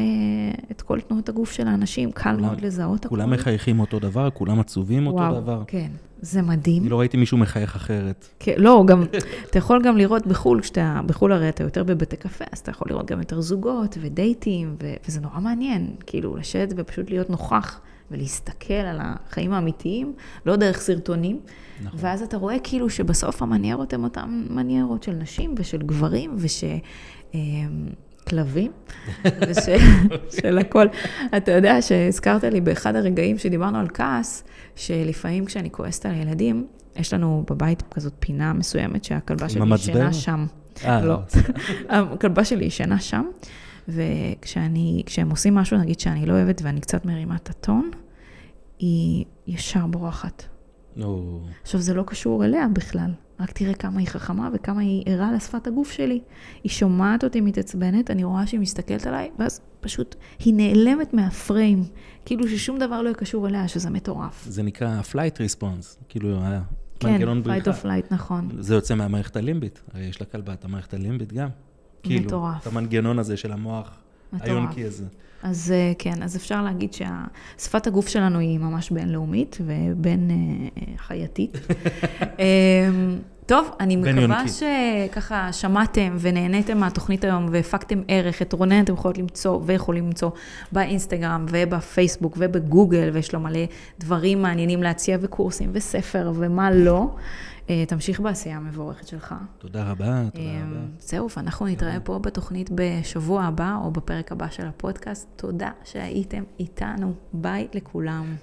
את 0.71 0.83
כל 0.83 1.01
תנועות 1.01 1.29
הגוף 1.29 1.53
של 1.53 1.69
האנשים, 1.69 2.13
קל 2.13 2.31
כולם- 2.31 2.41
מאוד 2.41 2.61
לזהות 2.61 3.05
הכול. 3.05 3.19
כולם 3.19 3.31
מחייכים 3.31 3.81
אותו 3.81 3.99
דבר, 3.99 4.29
כולם 4.31 4.61
עצובים 4.61 5.07
אותו 5.07 5.19
וואו, 5.19 5.41
דבר. 5.41 5.63
כן, 5.67 5.91
זה 6.21 6.43
מדהים. 6.43 6.83
אני 6.83 6.91
לא 6.91 7.01
ראיתי 7.01 7.17
מישהו 7.17 7.39
מחייך 7.39 7.77
אחרת. 7.77 8.29
כן, 8.39 8.55
לא, 8.57 8.85
גם, 8.87 9.05
אתה 9.51 9.59
יכול 9.59 9.83
גם 9.85 9.97
לראות 9.97 10.27
בחו"ל, 10.27 10.61
כשאתה, 10.61 11.01
בחו"ל 11.07 11.33
הרי 11.33 11.49
אתה 11.49 11.63
יותר 11.63 11.85
בבתי 11.85 12.17
קפה, 12.17 12.45
אז 12.53 12.59
אתה 12.59 12.71
יכול 12.71 12.87
לראות 12.91 13.11
גם 13.11 13.19
יותר 13.19 13.41
זוגות 13.41 13.99
ודייטים, 14.01 14.77
ו, 14.83 14.93
וזה 15.09 15.21
נורא 15.21 15.41
מעניין, 15.41 15.91
כאילו, 16.07 16.37
לשבת 16.37 16.73
ופשוט 16.77 17.11
להיות 17.11 17.31
נוכח 17.31 17.81
ולהסתכל 18.11 18.75
על 18.75 18.99
החיים 19.01 19.53
האמיתיים, 19.53 20.13
לא 20.47 20.57
דרך 20.57 20.81
סרטונים, 20.81 21.41
נכון. 21.85 22.01
ואז 22.03 22.23
אתה 22.23 22.37
רואה 22.37 22.59
כאילו 22.63 22.91
שבסוף 22.91 23.43
המניירות 23.43 23.93
הן 23.93 24.05
אותן 24.05 24.45
מניירות 24.51 25.03
של 25.03 25.13
נשים 25.13 25.55
ושל 25.59 25.79
גברים 25.79 26.35
וש... 26.39 26.65
אמ, 27.35 27.89
כלבים, 28.28 28.72
ושל 29.49 30.59
הכל. 30.59 30.87
אתה 31.37 31.53
יודע 31.53 31.83
שהזכרת 31.83 32.45
לי 32.45 32.61
באחד 32.61 32.97
הרגעים 32.97 33.39
שדיברנו 33.39 33.78
על 33.78 33.89
כעס, 33.95 34.45
שלפעמים 34.76 35.45
כשאני 35.45 35.70
כועסת 35.70 36.07
על 36.07 36.12
הילדים, 36.12 36.66
יש 36.97 37.14
לנו 37.14 37.45
בבית 37.51 37.83
כזאת 37.91 38.12
פינה 38.18 38.53
מסוימת 38.53 39.05
שהכלבה 39.05 39.49
שלי? 39.49 39.74
ישנה 39.74 40.12
שם. 40.12 40.47
אה, 40.85 41.05
לא. 41.05 41.18
הכלבה 41.89 42.45
שלי 42.45 42.64
ישנה 42.64 43.01
שם, 43.01 43.24
וכשאני, 43.89 45.03
כשהם 45.07 45.31
עושים 45.31 45.55
משהו, 45.55 45.78
נגיד 45.78 46.01
שאני 46.01 46.26
לא 46.26 46.33
אוהבת 46.33 46.62
ואני 46.64 46.81
קצת 46.81 47.05
מרימה 47.05 47.37
את 47.37 47.51
הטון, 47.51 47.91
היא 48.78 49.24
ישר 49.47 49.87
בורחת. 49.87 50.45
עכשיו, 51.62 51.81
זה 51.81 51.95
לא 51.95 52.03
קשור 52.07 52.45
אליה 52.45 52.66
בכלל, 52.72 53.11
רק 53.41 53.51
תראה 53.53 53.74
כמה 53.74 54.01
היא 54.01 54.09
חכמה 54.09 54.49
וכמה 54.53 54.80
היא 54.80 55.03
ערה 55.07 55.32
לשפת 55.32 55.66
הגוף 55.66 55.91
שלי. 55.91 56.20
היא 56.64 56.70
שומעת 56.70 57.24
אותי 57.24 57.41
מתעצבנת, 57.41 58.11
אני 58.11 58.24
רואה 58.24 58.47
שהיא 58.47 58.61
מסתכלת 58.61 59.07
עליי, 59.07 59.30
ואז 59.38 59.61
פשוט 59.80 60.14
היא 60.38 60.55
נעלמת 60.55 61.14
מהפריים, 61.14 61.84
כאילו 62.24 62.49
ששום 62.49 62.78
דבר 62.78 63.03
לא 63.03 63.12
קשור 63.12 63.49
אליה, 63.49 63.68
שזה 63.68 63.91
מטורף. 63.91 64.47
זה 64.49 64.62
נקרא 64.62 65.01
flight 65.12 65.36
response, 65.36 66.05
כאילו 66.09 66.41
כן, 67.01 67.43
בריחה. 67.43 67.70
or 67.70 67.74
flight, 67.84 68.14
נכון. 68.14 68.49
זה 68.59 68.74
יוצא 68.74 68.95
מהמערכת 68.95 69.36
הלימבית, 69.36 69.82
הרי 69.95 70.05
יש 70.05 70.22
לכלבה 70.22 70.53
את 70.53 70.64
המערכת 70.64 70.95
הלימבית 70.95 71.32
גם. 71.32 71.49
כאילו, 72.03 72.26
מטורף. 72.26 72.62
את 72.62 72.66
המנגנון 72.66 73.18
הזה 73.18 73.36
של 73.36 73.53
המוח. 73.53 73.99
היונקי 74.41 74.85
הזה. 74.85 75.05
אז 75.43 75.72
אה, 75.72 75.93
כן, 75.99 76.22
אז 76.22 76.37
אפשר 76.37 76.62
להגיד 76.62 76.91
ששפת 76.93 77.87
הגוף 77.87 78.09
שלנו 78.09 78.39
היא 78.39 78.59
ממש 78.59 78.91
בינלאומית 78.91 79.59
ובין 79.61 80.31
אה, 80.31 80.83
חייתית. 80.97 81.59
אמ, 82.39 83.18
טוב, 83.47 83.70
אני 83.81 83.97
מקווה. 83.97 84.45
שככה 84.49 85.53
שמעתם 85.53 86.16
ונהניתם 86.20 86.78
מהתוכנית 86.78 87.24
היום 87.24 87.47
והפקתם 87.51 88.03
ערך. 88.09 88.43
את 88.43 88.53
רונן 88.53 88.85
אתם 88.85 88.93
יכולים 88.93 89.20
למצוא 89.20 89.61
ויכולים 89.66 90.07
למצוא 90.07 90.31
באינסטגרם 90.72 91.47
ובפייסבוק 91.49 92.35
ובגוגל, 92.39 93.11
ויש 93.12 93.35
לו 93.35 93.41
מלא 93.41 93.61
דברים 94.01 94.43
מעניינים 94.43 94.83
להציע 94.83 95.18
וקורסים 95.20 95.70
וספר 95.72 96.33
ומה 96.35 96.70
לא. 96.70 97.11
אה, 97.71 97.85
תמשיך 97.87 98.21
בעשייה 98.21 98.57
המבורכת 98.57 99.07
שלך. 99.09 99.35
תודה 99.59 99.91
רבה, 99.91 100.23
תודה 100.33 100.45
אמ, 100.45 100.73
רבה. 100.73 100.81
זהו, 100.99 101.29
ואנחנו 101.37 101.66
נתראה 101.66 102.01
פה 102.01 102.18
בתוכנית 102.18 102.71
בשבוע 102.75 103.43
הבא, 103.43 103.77
או 103.85 103.91
בפרק 103.91 104.33
הבא 104.33 104.51
של 104.51 104.66
הפודקאסט. 104.66 105.29
תודה 105.37 105.71
שהייתם 105.85 106.43
איתנו. 106.59 107.14
ביי 107.33 107.68
לכולם. 107.75 108.37